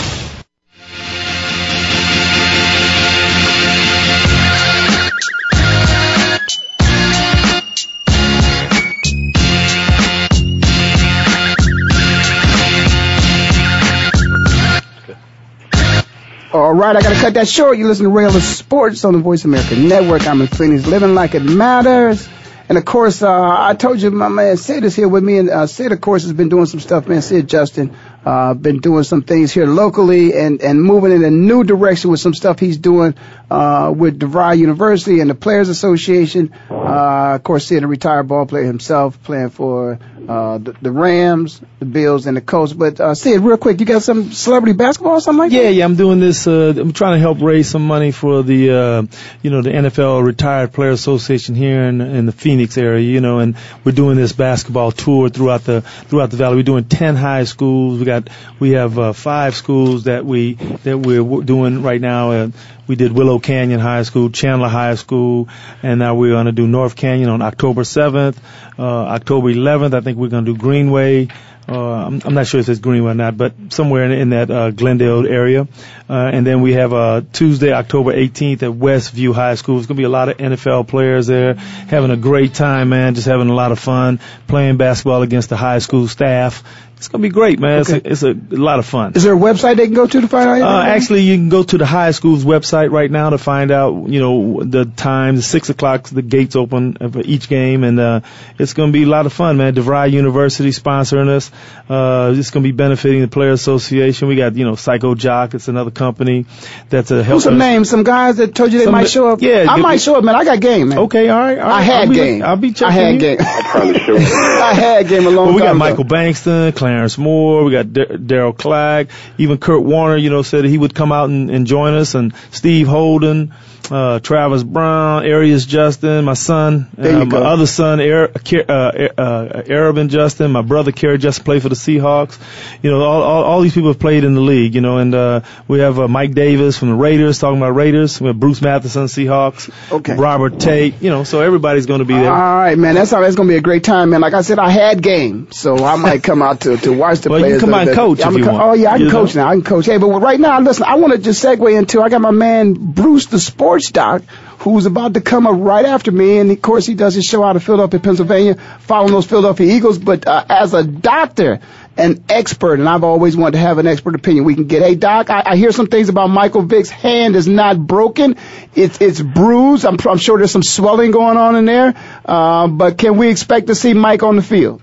All 16.54 16.74
right, 16.74 16.96
I 16.96 17.02
gotta 17.02 17.16
cut 17.16 17.36
that 17.36 17.48
short. 17.48 17.78
You 17.78 17.88
listen 17.88 18.06
to 18.06 18.10
Ray 18.10 18.26
Ellis 18.26 18.58
Sports 18.58 19.06
on 19.06 19.14
the 19.14 19.20
Voice 19.20 19.46
America 19.46 19.76
Network. 19.76 20.28
I'm 20.28 20.42
in 20.42 20.48
Phoenix, 20.48 20.88
living 20.88 21.14
like 21.14 21.36
it 21.36 21.44
matters. 21.44 22.28
And 22.72 22.78
of 22.78 22.86
course, 22.86 23.22
uh, 23.22 23.30
I 23.30 23.74
told 23.74 24.02
you 24.02 24.12
my 24.12 24.30
man 24.30 24.56
Sid 24.56 24.86
is 24.86 24.96
here 24.96 25.10
with 25.10 25.26
me, 25.26 25.40
and 25.40 25.50
uh, 25.50 25.68
Sid, 25.68 25.92
of 25.92 26.00
course, 26.00 26.24
has 26.24 26.32
been 26.32 26.48
doing 26.48 26.68
some 26.68 26.80
stuff. 26.80 27.06
Man, 27.06 27.22
Sid 27.22 27.50
Justin, 27.50 27.94
uh, 28.24 28.54
been 28.54 28.80
doing 28.80 29.04
some 29.04 29.24
things 29.24 29.52
here 29.52 29.66
locally 29.66 30.34
and 30.34 30.62
and 30.62 30.82
moving 30.82 31.12
in 31.12 31.22
a 31.26 31.30
new 31.30 31.66
direction 31.66 32.12
with 32.12 32.22
some 32.22 32.34
stuff 32.34 32.60
he's 32.60 32.78
doing 32.78 33.16
uh, 33.52 33.92
with 33.92 34.20
DeVry 34.20 34.58
University 34.58 35.20
and 35.20 35.30
the 35.30 35.36
Players 35.36 35.70
Association. 35.70 36.54
Uh, 36.70 37.36
of 37.36 37.44
course, 37.44 37.68
Sid, 37.68 37.84
a 37.84 37.88
retired 37.88 38.28
ball 38.28 38.46
player 38.46 38.64
himself, 38.66 39.22
playing 39.24 39.50
for 39.50 40.00
uh, 40.28 40.58
the, 40.58 40.74
the 40.82 40.92
Rams, 40.92 41.62
the 41.80 41.86
Bills, 41.86 42.26
and 42.28 42.38
the 42.38 42.42
Colts. 42.42 42.74
But 42.74 43.00
uh, 43.00 43.14
Sid, 43.16 43.42
real 43.42 43.58
quick, 43.58 43.80
you 43.80 43.86
got 43.86 44.04
some 44.04 44.32
celebrity 44.32 44.78
basketball 44.78 45.14
or 45.14 45.22
something 45.22 45.40
like 45.40 45.52
Yeah, 45.52 45.60
that? 45.64 45.64
yeah, 45.66 45.80
yeah. 45.80 45.86
I'm 45.86 45.96
doing 45.96 46.20
this. 46.20 46.48
Uh, 46.48 46.74
I'm 46.78 46.94
trying 46.94 47.14
to 47.16 47.20
help 47.20 47.42
raise 47.42 47.70
some 47.70 47.86
money 47.86 48.12
for 48.12 48.44
the, 48.44 48.72
uh, 48.72 49.04
you 49.42 49.50
know, 49.52 49.62
the 49.62 49.72
NFL 49.72 50.24
Retired 50.24 50.72
Player 50.74 50.92
Association 50.92 51.56
here 51.56 51.84
in, 51.84 52.00
in 52.02 52.26
the 52.26 52.32
Phoenix 52.32 52.78
area. 52.78 53.02
You 53.02 53.20
know, 53.22 53.40
and 53.40 53.56
we're 53.84 53.92
doing 53.92 54.16
this 54.16 54.32
basketball 54.32 54.92
tour 54.92 55.30
throughout 55.30 55.64
the 55.66 55.82
throughout 55.82 56.32
the 56.32 56.38
valley. 56.38 56.56
We're 56.58 56.64
doing 56.64 56.86
ten 56.86 57.16
high 57.16 57.44
schools. 57.46 58.00
We 58.00 58.06
got 58.06 58.30
we 58.60 58.72
have 58.72 58.98
uh, 58.98 59.14
five 59.14 59.56
schools 59.56 60.06
that 60.06 60.26
we 60.26 60.54
that 60.84 60.98
we're 60.98 61.42
doing 61.44 61.82
right 61.84 62.00
now. 62.02 62.32
Uh, 62.32 62.50
we 62.92 62.98
did 62.98 63.14
Willow 63.14 63.40
Canyon 63.40 63.80
High 63.80 64.04
School, 64.04 64.32
Chandler 64.32 64.68
High 64.68 64.96
School, 64.96 65.48
and 65.82 65.98
now 65.98 66.14
we're 66.14 66.34
going 66.34 66.48
to 66.48 66.52
do 66.52 66.68
North 66.68 66.98
Canyon 66.98 67.30
on 67.30 67.42
October 67.42 67.84
7th, 67.84 68.36
uh, 68.78 68.84
October 68.84 69.48
11th. 69.48 69.94
I 69.94 70.02
think 70.02 70.18
we're 70.18 70.28
going 70.28 70.44
to 70.44 70.52
do 70.52 70.58
Greenway. 70.60 71.30
Uh, 71.70 71.80
I'm, 71.80 72.22
I'm 72.26 72.34
not 72.34 72.48
sure 72.48 72.60
if 72.60 72.68
it's 72.68 72.82
Greenway 72.82 73.12
or 73.12 73.14
not, 73.14 73.38
but 73.38 73.54
somewhere 73.70 74.04
in, 74.04 74.12
in 74.12 74.30
that 74.32 74.52
uh, 74.52 74.72
Glendale 74.72 75.26
area. 75.26 75.70
Uh, 76.10 76.32
and 76.34 76.46
then 76.46 76.62
we 76.62 76.74
have 76.74 76.92
uh, 76.92 77.22
Tuesday, 77.32 77.72
October 77.72 78.12
18th 78.12 78.64
at 78.64 78.72
Westview 78.72 79.34
High 79.34 79.56
School. 79.56 79.78
It's 79.78 79.88
going 79.88 79.96
to 79.96 80.02
be 80.02 80.06
a 80.06 80.10
lot 80.10 80.28
of 80.28 80.36
NFL 80.36 80.90
players 80.90 81.28
there, 81.28 81.54
having 81.54 82.12
a 82.12 82.18
great 82.18 82.54
time, 82.54 82.90
man. 82.90 83.16
Just 83.16 83.28
having 83.28 83.48
a 83.48 83.56
lot 83.56 83.72
of 83.72 83.80
fun 83.80 84.20
playing 84.48 84.76
basketball 84.76 85.22
against 85.22 85.48
the 85.48 85.56
high 85.56 85.80
school 85.80 86.10
staff. 86.10 86.62
It's 87.02 87.08
going 87.08 87.24
to 87.24 87.28
be 87.30 87.34
great, 87.34 87.60
man. 87.60 87.80
Okay. 87.82 88.00
It's, 88.06 88.22
a, 88.22 88.30
it's 88.30 88.52
a 88.54 88.56
lot 88.56 88.78
of 88.78 88.86
fun. 88.86 89.14
Is 89.16 89.24
there 89.24 89.34
a 89.34 89.36
website 89.36 89.78
they 89.78 89.86
can 89.88 89.96
go 89.96 90.06
to 90.06 90.22
to 90.22 90.28
find 90.28 90.48
out? 90.48 90.62
Uh, 90.62 90.84
actually, 90.88 91.22
you 91.24 91.36
can 91.36 91.50
go 91.50 91.64
to 91.64 91.80
the 91.80 91.86
high 91.88 92.12
school's 92.12 92.46
website 92.46 92.92
right 92.92 93.10
now 93.10 93.32
to 93.32 93.40
find 93.40 93.72
out, 93.72 94.08
you 94.08 94.20
know, 94.20 94.64
the 94.64 94.86
times. 94.86 95.48
Six 95.48 95.72
o'clock, 95.72 96.10
the 96.10 96.22
gates 96.22 96.56
open 96.56 96.94
for 97.12 97.22
each 97.22 97.50
game, 97.50 97.84
and 97.84 98.00
uh, 98.00 98.22
it's 98.60 98.74
going 98.74 98.90
to 98.90 98.94
be 98.94 99.02
a 99.02 99.08
lot 99.08 99.26
of 99.26 99.34
fun, 99.34 99.58
man. 99.58 99.74
DeVry 99.74 100.12
University 100.12 100.70
sponsoring 100.70 101.28
us. 101.30 101.50
Uh, 101.90 102.36
it's 102.38 102.52
going 102.52 102.64
to 102.64 102.68
be 102.68 102.72
benefiting 102.72 103.22
the 103.22 103.28
Player 103.28 103.50
Association. 103.50 104.28
We 104.28 104.36
got, 104.36 104.56
you 104.56 104.64
know, 104.66 104.76
Psycho 104.76 105.16
Jock. 105.16 105.56
It's 105.56 105.70
another 105.70 105.90
company 105.90 106.46
that's 106.90 107.10
a 107.10 107.16
Who's 107.24 107.26
help. 107.26 107.42
some 107.42 107.58
names? 107.58 107.90
Some 107.90 108.04
guys 108.04 108.38
that 108.38 108.54
told 108.54 108.72
you 108.74 108.78
they 108.78 108.86
Some 108.86 108.92
might 108.92 109.10
show 109.10 109.28
up? 109.30 109.42
yeah, 109.42 109.66
I 109.68 109.78
you- 109.78 109.82
might 109.82 110.02
show 110.02 110.18
up, 110.18 110.24
man. 110.24 110.36
I 110.36 110.44
got 110.46 110.60
game, 110.62 110.90
man. 110.90 111.00
Okay, 111.00 111.30
all 111.30 111.40
right, 111.40 111.58
all 111.58 111.68
right. 111.68 111.78
I 111.80 111.82
had 111.82 112.02
I'll 112.04 112.10
be, 112.10 112.16
game. 112.16 112.44
I'll 112.44 112.58
be 112.58 112.72
checking. 112.74 112.86
I 112.86 112.92
had 113.02 113.14
you. 113.16 113.20
game. 113.22 113.38
I 113.42 113.62
probably 113.72 113.98
show. 114.00 114.16
I 114.18 114.74
had 114.76 115.08
game 115.08 115.26
a 115.26 115.32
long 115.32 115.48
Well, 115.48 115.56
we 115.56 115.62
got 115.62 115.68
time 115.70 115.78
Michael 115.80 116.06
ago. 116.06 116.16
Bankston, 116.16 116.76
Clarence 116.76 116.91
Moore, 117.18 117.64
we 117.64 117.72
got 117.72 117.88
Daryl 117.88 118.56
Clagg, 118.56 119.10
even 119.38 119.58
Kurt 119.58 119.84
Warner, 119.84 120.18
you 120.18 120.30
know, 120.30 120.42
said 120.42 120.66
he 120.66 120.78
would 120.78 120.94
come 120.94 121.12
out 121.12 121.30
and, 121.30 121.50
and 121.50 121.68
join 121.68 121.94
us, 121.94 122.16
and 122.16 122.34
Steve 122.52 122.88
Holden, 122.88 123.54
uh, 123.92 124.20
Travis 124.20 124.64
Brown, 124.64 125.26
Arias 125.30 125.66
Justin, 125.66 126.26
my 126.26 126.34
son, 126.34 126.90
you 126.98 127.10
uh, 127.10 127.26
my 127.26 127.38
other 127.38 127.66
son, 127.66 128.00
Ki- 128.00 128.62
uh, 128.62 128.72
uh, 128.72 129.62
Arabin 129.64 130.10
Justin, 130.10 130.52
my 130.52 130.62
brother 130.62 130.92
Kerry 130.92 131.18
Justin 131.18 131.44
played 131.44 131.62
for 131.62 131.70
the 131.70 131.76
Seahawks. 131.76 132.40
You 132.82 132.92
know, 132.92 133.02
all, 133.02 133.22
all, 133.22 133.44
all 133.44 133.62
these 133.62 133.74
people 133.74 133.90
have 133.90 134.00
played 134.00 134.24
in 134.24 134.34
the 134.34 134.42
league, 134.42 134.76
you 134.76 134.82
know, 134.82 134.98
and, 134.98 135.14
uh, 135.14 135.42
we 135.68 135.80
have, 135.80 136.00
uh, 136.00 136.08
Mike 136.08 136.34
Davis 136.34 136.78
from 136.78 136.90
the 136.90 136.96
Raiders 136.96 137.40
talking 137.40 137.58
about 137.58 137.76
Raiders. 137.76 138.20
We 138.22 138.28
have 138.28 138.40
Bruce 138.40 138.62
Matheson, 138.62 139.06
Seahawks. 139.06 139.70
Okay. 139.92 140.16
Robert 140.16 140.60
Tate, 140.60 141.02
you 141.02 141.10
know, 141.10 141.24
so 141.24 141.42
everybody's 141.42 141.86
going 141.86 142.00
to 142.00 142.06
be 142.06 142.14
there. 142.14 142.32
All 142.32 142.56
right, 142.56 142.78
man. 142.78 142.96
That's 142.96 143.12
that's 143.12 143.36
going 143.36 143.48
to 143.50 143.54
be 143.54 143.58
a 143.58 143.62
great 143.62 143.84
time, 143.84 144.12
man. 144.12 144.22
Like 144.22 144.34
I 144.34 144.42
said, 144.42 144.58
I 144.60 144.70
had 144.70 145.02
game, 145.04 145.52
so 145.52 145.84
I 145.84 145.96
might 145.98 146.24
come 146.32 146.42
out 146.42 146.62
to 146.62 146.78
to 146.78 146.94
watch 146.94 147.20
the 147.20 147.30
play. 147.30 147.42
Well, 147.42 147.50
you 147.52 147.60
players. 147.60 147.62
can 147.62 147.70
come 147.70 147.74
out 147.80 147.88
and 147.88 147.96
coach 147.96 148.26
I'm 148.26 148.34
if 148.34 148.40
you 148.40 148.46
want. 148.48 148.62
Oh 148.64 148.74
yeah, 148.74 148.92
I 148.92 148.98
can 148.98 149.08
You 149.08 149.12
know? 149.12 149.20
coach 149.26 149.36
now. 149.36 149.48
I 149.50 149.54
can 149.54 149.64
coach. 149.64 149.86
Hey, 149.86 149.98
but 149.98 150.08
right 150.08 150.40
now, 150.40 150.60
listen, 150.62 150.86
I 150.88 150.96
want 150.96 151.14
to 151.14 151.20
just 151.20 151.44
segue 151.44 151.78
into. 151.78 152.02
I 152.02 152.10
got 152.10 152.22
my 152.22 152.32
man 152.32 152.74
Bruce, 152.74 153.26
the 153.26 153.40
sports 153.40 153.81
doc, 153.90 154.24
who's 154.60 154.86
about 154.86 155.14
to 155.16 155.22
come 155.22 155.48
up 155.48 155.56
right 155.58 155.86
after 155.86 156.12
me, 156.12 156.38
and 156.38 156.52
of 156.52 156.62
course 156.62 156.86
he 156.86 156.94
does 156.94 157.16
his 157.16 157.26
show 157.26 157.44
out 157.44 157.56
of 157.56 157.64
Philadelphia, 157.64 158.00
Pennsylvania, 158.00 158.56
following 158.80 159.12
those 159.12 159.26
Philadelphia 159.26 159.74
Eagles. 159.74 159.98
But 159.98 160.28
uh, 160.28 160.46
as 160.50 160.74
a 160.74 160.84
doctor, 160.84 161.60
an 161.98 162.24
expert, 162.30 162.80
and 162.80 162.88
I've 162.88 163.04
always 163.04 163.36
wanted 163.36 163.54
to 163.54 163.60
have 163.60 163.78
an 163.78 163.88
expert 163.88 164.16
opinion 164.16 164.46
we 164.46 164.56
can 164.56 164.68
get. 164.68 164.82
Hey, 164.82 164.96
doc, 164.96 165.30
I, 165.30 165.44
I 165.46 165.56
hear 165.56 165.72
some 165.72 165.88
things 165.88 166.10
about 166.10 166.28
Michael 166.28 166.62
Vick's 166.62 166.90
hand 166.90 167.36
is 167.36 167.48
not 167.48 167.80
broken; 167.80 168.38
it's 168.76 169.02
it's 169.02 169.22
bruised. 169.22 169.86
I'm, 169.86 169.98
I'm 170.08 170.18
sure 170.18 170.38
there's 170.38 170.52
some 170.52 170.64
swelling 170.64 171.12
going 171.12 171.38
on 171.38 171.56
in 171.56 171.66
there. 171.66 171.94
Uh, 172.26 172.68
but 172.68 172.98
can 172.98 173.18
we 173.18 173.30
expect 173.30 173.68
to 173.68 173.76
see 173.76 173.94
Mike 173.94 174.24
on 174.24 174.36
the 174.36 174.44
field? 174.44 174.82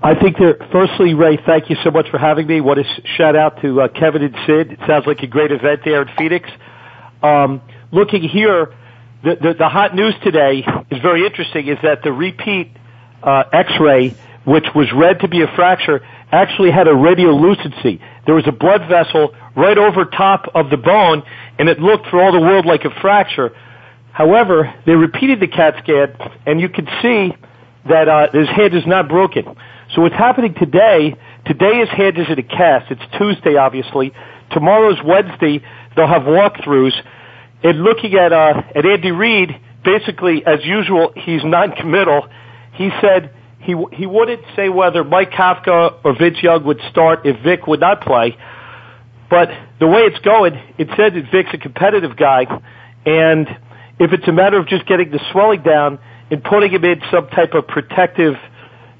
I 0.00 0.14
think 0.14 0.38
there. 0.38 0.56
Firstly, 0.70 1.14
Ray, 1.14 1.38
thank 1.44 1.70
you 1.70 1.76
so 1.82 1.90
much 1.90 2.08
for 2.10 2.18
having 2.18 2.46
me. 2.46 2.60
What 2.60 2.78
a 2.78 2.84
shout 3.16 3.34
out 3.34 3.60
to 3.62 3.82
uh, 3.82 3.88
Kevin 3.88 4.22
and 4.22 4.34
Sid. 4.46 4.72
It 4.72 4.78
sounds 4.86 5.06
like 5.06 5.22
a 5.22 5.26
great 5.26 5.50
event 5.50 5.80
there 5.84 6.02
in 6.02 6.08
Phoenix. 6.16 6.48
Um, 7.22 7.60
looking 7.90 8.22
here, 8.22 8.74
the, 9.22 9.36
the 9.36 9.54
the 9.58 9.68
hot 9.68 9.94
news 9.94 10.14
today 10.22 10.64
is 10.90 11.02
very 11.02 11.26
interesting. 11.26 11.68
Is 11.68 11.78
that 11.82 12.02
the 12.02 12.12
repeat 12.12 12.70
uh, 13.22 13.44
X-ray, 13.52 14.10
which 14.44 14.66
was 14.74 14.86
read 14.94 15.20
to 15.20 15.28
be 15.28 15.42
a 15.42 15.48
fracture, 15.56 16.00
actually 16.30 16.70
had 16.70 16.86
a 16.86 16.92
radiolucency. 16.92 18.00
There 18.26 18.34
was 18.34 18.46
a 18.46 18.52
blood 18.52 18.82
vessel 18.88 19.34
right 19.56 19.76
over 19.76 20.04
top 20.04 20.46
of 20.54 20.70
the 20.70 20.76
bone, 20.76 21.22
and 21.58 21.68
it 21.68 21.80
looked 21.80 22.06
for 22.08 22.22
all 22.22 22.32
the 22.32 22.40
world 22.40 22.66
like 22.66 22.84
a 22.84 22.90
fracture. 23.00 23.50
However, 24.12 24.72
they 24.86 24.94
repeated 24.94 25.40
the 25.40 25.48
CAT 25.48 25.74
scan, 25.82 26.14
and 26.46 26.60
you 26.60 26.68
could 26.68 26.88
see 27.02 27.34
that 27.88 28.08
uh, 28.08 28.30
his 28.32 28.48
hand 28.48 28.74
is 28.74 28.86
not 28.86 29.08
broken. 29.08 29.44
So 29.94 30.02
what's 30.02 30.14
happening 30.14 30.54
today? 30.54 31.16
Today 31.46 31.80
his 31.80 31.88
hand 31.88 32.18
is 32.18 32.26
in 32.28 32.38
a 32.38 32.42
cast. 32.42 32.90
It's 32.90 33.02
Tuesday, 33.16 33.56
obviously. 33.56 34.12
Tomorrow's 34.50 34.98
Wednesday. 35.04 35.64
They'll 35.96 36.06
have 36.06 36.22
walkthroughs. 36.22 36.92
And 37.62 37.82
looking 37.82 38.14
at 38.14 38.32
uh, 38.32 38.62
at 38.74 38.86
Andy 38.86 39.10
Reid, 39.10 39.50
basically 39.84 40.44
as 40.46 40.64
usual, 40.64 41.12
he's 41.16 41.42
non-committal. 41.44 42.28
He 42.74 42.90
said 43.00 43.34
he 43.60 43.74
he 43.92 44.06
wouldn't 44.06 44.42
say 44.54 44.68
whether 44.68 45.02
Mike 45.02 45.30
Kafka 45.30 46.04
or 46.04 46.16
Vince 46.16 46.38
Young 46.42 46.64
would 46.64 46.80
start 46.90 47.26
if 47.26 47.42
Vick 47.42 47.66
would 47.66 47.80
not 47.80 48.02
play. 48.02 48.36
But 49.30 49.50
the 49.78 49.86
way 49.86 50.02
it's 50.02 50.20
going, 50.20 50.54
it 50.78 50.88
said 50.96 51.14
that 51.14 51.24
Vick's 51.30 51.50
a 51.52 51.58
competitive 51.58 52.16
guy, 52.16 52.46
and 53.04 53.46
if 53.98 54.12
it's 54.12 54.26
a 54.26 54.32
matter 54.32 54.58
of 54.58 54.68
just 54.68 54.86
getting 54.86 55.10
the 55.10 55.20
swelling 55.32 55.62
down 55.62 55.98
and 56.30 56.42
putting 56.42 56.70
him 56.70 56.84
in 56.84 57.02
some 57.10 57.28
type 57.28 57.52
of 57.54 57.66
protective, 57.66 58.34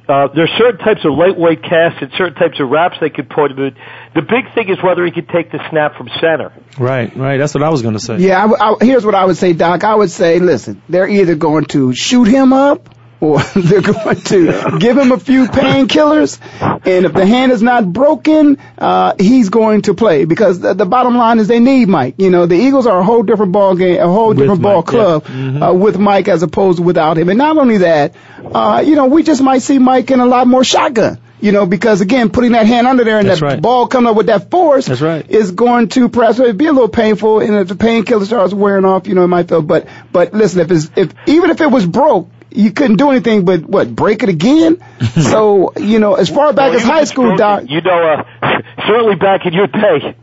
uh, 0.08 0.28
there's 0.34 0.50
certain 0.56 0.78
types 0.78 1.04
of 1.04 1.12
lightweight 1.12 1.62
casts 1.62 1.98
and 2.00 2.10
certain 2.16 2.34
types 2.34 2.58
of 2.60 2.70
wraps 2.70 2.96
they 3.00 3.10
could 3.10 3.28
put 3.28 3.50
him 3.50 3.58
in. 3.58 3.76
The 4.14 4.22
big 4.22 4.52
thing 4.54 4.70
is 4.70 4.82
whether 4.82 5.04
he 5.04 5.10
could 5.10 5.28
take 5.28 5.52
the 5.52 5.60
snap 5.68 5.96
from 5.96 6.08
center. 6.20 6.52
Right, 6.78 7.14
right. 7.14 7.36
That's 7.36 7.54
what 7.54 7.62
I 7.62 7.68
was 7.68 7.82
going 7.82 7.94
to 7.94 8.00
say. 8.00 8.16
Yeah, 8.18 8.38
I 8.38 8.48
w 8.48 8.56
I 8.58 8.84
here's 8.84 9.04
what 9.04 9.14
I 9.14 9.26
would 9.26 9.36
say, 9.36 9.52
Doc. 9.52 9.84
I 9.84 9.94
would 9.94 10.10
say, 10.10 10.38
listen, 10.38 10.80
they're 10.88 11.08
either 11.08 11.34
going 11.34 11.66
to 11.66 11.94
shoot 11.94 12.24
him 12.24 12.54
up 12.54 12.88
or 13.20 13.40
they're 13.56 13.80
going 13.80 14.16
to 14.16 14.78
give 14.78 14.96
him 14.96 15.12
a 15.12 15.18
few 15.18 15.46
painkillers. 15.46 16.38
And 16.60 17.04
if 17.06 17.12
the 17.12 17.26
hand 17.26 17.52
is 17.52 17.62
not 17.62 17.92
broken, 17.92 18.58
uh, 18.78 19.14
he's 19.18 19.48
going 19.48 19.82
to 19.82 19.94
play 19.94 20.24
because 20.24 20.60
the, 20.60 20.74
the 20.74 20.86
bottom 20.86 21.16
line 21.16 21.38
is 21.38 21.48
they 21.48 21.60
need 21.60 21.88
Mike. 21.88 22.14
You 22.18 22.30
know, 22.30 22.46
the 22.46 22.54
Eagles 22.56 22.86
are 22.86 22.98
a 23.00 23.04
whole 23.04 23.22
different 23.22 23.52
ball 23.52 23.74
game, 23.74 24.00
a 24.00 24.06
whole 24.06 24.28
With 24.28 24.38
different 24.38 24.62
ball 24.62 24.82
club 24.82 25.24
yeah. 25.26 25.34
Mhm. 25.34 25.68
uh, 25.70 25.74
with 25.74 25.98
Mike 25.98 26.28
as 26.28 26.42
opposed 26.42 26.78
to 26.78 26.82
without 26.84 27.18
him. 27.18 27.28
And 27.28 27.38
not 27.38 27.56
only 27.56 27.78
that, 27.78 28.14
uh, 28.54 28.82
you 28.86 28.94
know, 28.94 29.06
we 29.06 29.22
just 29.22 29.42
might 29.42 29.62
see 29.62 29.78
Mike 29.78 30.10
in 30.10 30.20
a 30.20 30.26
lot 30.26 30.46
more 30.46 30.64
shotgun. 30.64 31.18
You 31.40 31.52
know, 31.52 31.66
because 31.66 32.00
again, 32.00 32.30
putting 32.30 32.50
that 32.52 32.66
hand 32.66 32.88
under 32.88 33.04
there 33.04 33.20
and 33.20 33.28
That's 33.28 33.38
that 33.38 33.46
right. 33.46 33.62
ball 33.62 33.86
coming 33.86 34.10
up 34.10 34.16
with 34.16 34.26
that 34.26 34.50
force 34.50 34.86
That's 34.86 35.00
right. 35.00 35.24
is 35.30 35.52
going 35.52 35.86
to 35.90 36.08
perhaps 36.08 36.38
be 36.38 36.66
a 36.66 36.72
little 36.72 36.88
painful, 36.88 37.38
and 37.38 37.54
if 37.54 37.68
the 37.68 37.76
painkiller 37.76 38.24
starts 38.24 38.52
wearing 38.52 38.84
off, 38.84 39.06
you 39.06 39.14
know, 39.14 39.22
it 39.22 39.28
might 39.28 39.48
feel. 39.48 39.62
But 39.62 39.86
but 40.10 40.34
listen, 40.34 40.60
if 40.62 40.72
it's 40.72 40.90
if 40.96 41.14
even 41.28 41.50
if 41.50 41.60
it 41.60 41.70
was 41.70 41.86
broke, 41.86 42.28
you 42.50 42.72
couldn't 42.72 42.96
do 42.96 43.10
anything 43.10 43.44
but 43.44 43.62
what 43.62 43.94
break 43.94 44.22
it 44.22 44.28
again. 44.28 44.82
so 45.20 45.72
you 45.76 45.98
know, 45.98 46.14
as 46.14 46.28
far 46.28 46.52
back 46.52 46.70
Well, 46.70 46.80
as 46.80 46.84
high 46.84 47.04
school, 47.04 47.36
broken, 47.36 47.38
doc. 47.38 47.64
You 47.68 47.80
know, 47.80 48.24
uh, 48.42 48.62
certainly 48.86 49.16
back 49.16 49.46
in 49.46 49.52
your 49.52 49.66
day, 49.66 50.16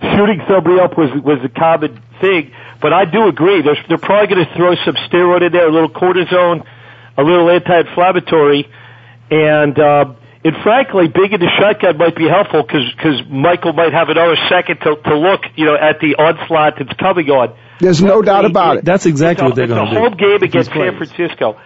shooting 0.00 0.42
somebody 0.48 0.80
up 0.80 0.96
was 0.96 1.10
was 1.22 1.38
a 1.44 1.48
common 1.48 2.00
thing. 2.20 2.52
But 2.80 2.92
I 2.92 3.04
do 3.04 3.28
agree. 3.28 3.62
They're, 3.62 3.78
they're 3.88 3.98
probably 3.98 4.34
going 4.34 4.46
to 4.46 4.54
throw 4.56 4.74
some 4.84 4.96
steroid 5.06 5.46
in 5.46 5.52
there, 5.52 5.68
a 5.68 5.72
little 5.72 5.88
cortisone, 5.88 6.66
a 7.16 7.22
little 7.22 7.48
anti-inflammatory, 7.48 8.68
and 9.30 9.78
um, 9.78 10.16
and 10.44 10.56
frankly, 10.64 11.06
being 11.06 11.32
in 11.32 11.40
the 11.40 11.50
shotgun 11.58 11.96
might 11.96 12.16
be 12.16 12.26
helpful 12.26 12.62
because 12.62 13.22
Michael 13.30 13.72
might 13.72 13.92
have 13.92 14.08
another 14.08 14.36
second 14.48 14.78
to 14.80 14.96
to 14.96 15.16
look, 15.16 15.42
you 15.54 15.66
know, 15.66 15.76
at 15.76 16.00
the 16.00 16.16
onslaught 16.16 16.74
that's 16.78 16.92
coming 16.98 17.30
on. 17.30 17.56
There's 17.82 18.00
no 18.02 18.22
doubt 18.22 18.44
about 18.46 18.78
it. 18.78 18.84
That's 18.84 19.06
exactly 19.06 19.44
It's 19.46 19.50
what 19.50 19.56
they're 19.56 19.66
going 19.66 19.82
It's 19.88 19.90
to 19.92 19.96
a 19.98 20.00
do. 20.00 20.08
home 20.08 20.16
game 20.16 20.42
against 20.42 20.70
San. 20.70 20.96
Francisco. 20.96 21.60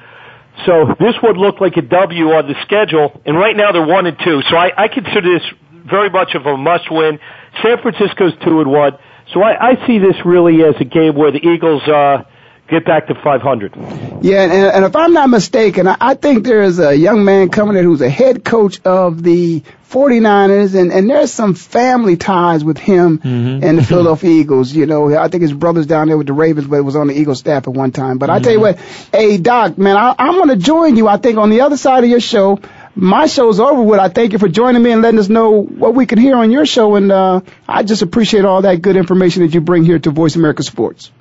So 0.64 0.86
this 0.98 1.14
would 1.22 1.36
look 1.36 1.60
like 1.60 1.76
a 1.76 1.82
W 1.82 2.24
on 2.32 2.48
the 2.48 2.54
schedule, 2.64 3.20
and 3.26 3.36
right 3.36 3.54
now 3.54 3.72
they're 3.72 3.86
one 3.86 4.06
and 4.06 4.16
two. 4.24 4.40
So 4.50 4.56
I, 4.56 4.70
I 4.84 4.88
consider 4.88 5.38
this 5.38 5.42
very 5.84 6.08
much 6.10 6.34
of 6.34 6.46
a 6.46 6.56
must-win. 6.56 7.18
San 7.62 7.76
Francisco's 7.82 8.32
two 8.42 8.60
and 8.60 8.70
one, 8.70 8.92
so 9.34 9.42
I, 9.42 9.72
I 9.72 9.86
see 9.86 9.98
this 9.98 10.16
really 10.24 10.64
as 10.64 10.74
a 10.80 10.84
game 10.84 11.14
where 11.14 11.30
the 11.30 11.46
Eagles 11.46 11.82
uh, 11.86 12.24
get 12.68 12.84
back 12.86 13.06
to 13.08 13.14
500. 13.22 13.74
Yeah, 14.22 14.42
and, 14.42 14.52
and 14.52 14.84
if 14.86 14.96
I'm 14.96 15.12
not 15.12 15.28
mistaken, 15.28 15.86
I, 15.86 15.96
I 16.00 16.14
think 16.14 16.44
there 16.44 16.62
is 16.62 16.78
a 16.80 16.94
young 16.96 17.24
man 17.24 17.50
coming 17.50 17.76
in 17.76 17.84
who's 17.84 18.00
a 18.00 18.10
head 18.10 18.42
coach 18.44 18.80
of 18.84 19.22
the 19.22 19.62
49ers, 19.90 20.78
and, 20.78 20.92
and 20.92 21.08
there's 21.08 21.32
some 21.32 21.54
family 21.54 22.16
ties 22.16 22.64
with 22.64 22.78
him 22.78 23.18
mm-hmm. 23.18 23.28
and 23.28 23.62
the 23.62 23.66
mm-hmm. 23.68 23.80
Philadelphia 23.82 24.30
Eagles. 24.30 24.72
You 24.72 24.86
know, 24.86 25.16
I 25.16 25.28
think 25.28 25.42
his 25.42 25.52
brother's 25.52 25.86
down 25.86 26.08
there 26.08 26.18
with 26.18 26.26
the 26.26 26.32
Ravens, 26.32 26.66
but 26.66 26.76
it 26.76 26.82
was 26.82 26.96
on 26.96 27.06
the 27.06 27.14
Eagles 27.14 27.38
staff 27.38 27.68
at 27.68 27.72
one 27.72 27.92
time. 27.92 28.18
But 28.18 28.30
I 28.30 28.40
tell 28.40 28.52
you 28.52 28.60
mm-hmm. 28.60 28.80
what, 28.80 29.10
hey, 29.12 29.38
Doc, 29.38 29.78
man, 29.78 29.96
I, 29.96 30.14
I'm 30.18 30.34
going 30.34 30.48
to 30.48 30.56
join 30.56 30.96
you, 30.96 31.08
I 31.08 31.18
think, 31.18 31.38
on 31.38 31.50
the 31.50 31.60
other 31.62 31.76
side 31.76 32.04
of 32.04 32.10
your 32.10 32.20
show. 32.20 32.60
My 32.94 33.26
show's 33.26 33.60
over 33.60 33.82
with. 33.82 34.00
I 34.00 34.08
thank 34.08 34.32
you 34.32 34.38
for 34.38 34.48
joining 34.48 34.82
me 34.82 34.90
and 34.90 35.02
letting 35.02 35.20
us 35.20 35.28
know 35.28 35.62
what 35.62 35.94
we 35.94 36.06
can 36.06 36.18
hear 36.18 36.36
on 36.36 36.50
your 36.50 36.64
show, 36.64 36.96
and 36.96 37.12
uh, 37.12 37.40
I 37.68 37.82
just 37.82 38.02
appreciate 38.02 38.44
all 38.44 38.62
that 38.62 38.80
good 38.80 38.96
information 38.96 39.42
that 39.42 39.52
you 39.52 39.60
bring 39.60 39.84
here 39.84 39.98
to 39.98 40.10
Voice 40.10 40.34
America 40.34 40.62
Sports. 40.62 41.12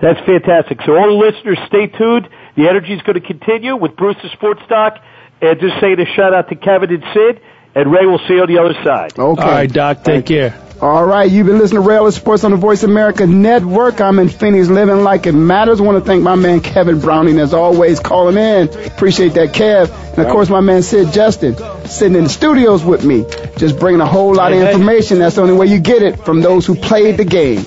That's 0.00 0.18
fantastic. 0.26 0.80
So 0.84 0.96
all 0.96 1.06
the 1.06 1.12
listeners, 1.12 1.58
stay 1.68 1.86
tuned. 1.86 2.28
The 2.56 2.68
energy 2.68 2.92
is 2.92 3.02
going 3.02 3.20
to 3.20 3.26
continue 3.26 3.76
with 3.76 3.96
Bruce 3.96 4.16
the 4.20 4.30
Sports 4.30 4.62
Doc, 4.68 4.98
and 5.40 5.60
just 5.60 5.80
saying 5.80 6.00
a 6.00 6.06
shout 6.06 6.34
out 6.34 6.48
to 6.48 6.56
Kevin 6.56 6.90
and 6.90 7.04
Sid, 7.14 7.40
and 7.74 7.90
Ray 7.92 8.06
will 8.06 8.18
see 8.28 8.34
you 8.34 8.42
on 8.42 8.48
the 8.48 8.58
other 8.58 8.74
side. 8.84 9.18
Okay. 9.18 9.42
All 9.42 9.48
right, 9.50 9.72
Doc. 9.72 10.02
Take 10.04 10.26
care. 10.26 10.58
All 10.80 11.06
right, 11.06 11.30
you've 11.30 11.46
been 11.46 11.58
listening 11.60 11.80
to 11.82 11.88
Ray 11.88 11.94
Ellis 11.94 12.16
Sports 12.16 12.42
on 12.42 12.50
the 12.50 12.56
Voice 12.56 12.82
America 12.82 13.24
Network. 13.24 14.00
I'm 14.00 14.18
in 14.18 14.28
Phoenix, 14.28 14.66
living 14.66 15.04
like 15.04 15.26
it 15.28 15.32
matters. 15.32 15.80
I 15.80 15.84
want 15.84 15.98
to 16.02 16.04
thank 16.04 16.24
my 16.24 16.34
man 16.34 16.60
Kevin 16.60 16.98
Browning, 16.98 17.38
as 17.38 17.54
always, 17.54 18.00
calling 18.00 18.36
in. 18.36 18.68
Appreciate 18.88 19.34
that, 19.34 19.50
Kev. 19.50 19.90
And 20.16 20.26
of 20.26 20.32
course, 20.32 20.48
my 20.50 20.58
man 20.58 20.82
Sid 20.82 21.12
Justin, 21.12 21.54
sitting 21.86 22.16
in 22.16 22.24
the 22.24 22.28
studios 22.28 22.82
with 22.82 23.04
me, 23.04 23.24
just 23.58 23.78
bringing 23.78 24.00
a 24.00 24.06
whole 24.06 24.34
lot 24.34 24.50
of 24.52 24.58
Hey, 24.58 24.64
hey. 24.64 24.72
information. 24.72 25.20
That's 25.20 25.36
the 25.36 25.42
only 25.42 25.54
way 25.54 25.66
you 25.66 25.78
get 25.78 26.02
it 26.02 26.18
from 26.24 26.40
those 26.40 26.66
who 26.66 26.74
played 26.74 27.16
the 27.16 27.24
game. 27.24 27.64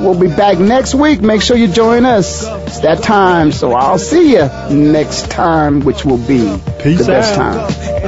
We'll 0.00 0.18
be 0.18 0.28
back 0.28 0.58
next 0.58 0.94
week. 0.94 1.20
Make 1.20 1.42
sure 1.42 1.56
you 1.56 1.68
join 1.68 2.06
us. 2.06 2.42
It's 2.66 2.80
that 2.80 3.02
time, 3.02 3.52
so 3.52 3.72
I'll 3.74 3.98
see 3.98 4.32
you 4.32 4.48
next 4.70 5.30
time, 5.30 5.80
which 5.80 6.04
will 6.06 6.16
be 6.18 6.38
Peace 6.82 6.98
the 7.00 7.04
best 7.06 7.38
out. 7.38 7.68
time. 7.70 8.04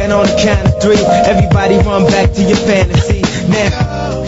And 0.00 0.12
on 0.12 0.26
the 0.26 0.36
count 0.42 0.66
of 0.68 0.80
three, 0.80 0.96
everybody 0.96 1.76
run 1.86 2.06
back 2.06 2.32
to 2.32 2.42
your 2.42 2.56
fantasy. 2.56 3.22
Now, 3.48 4.24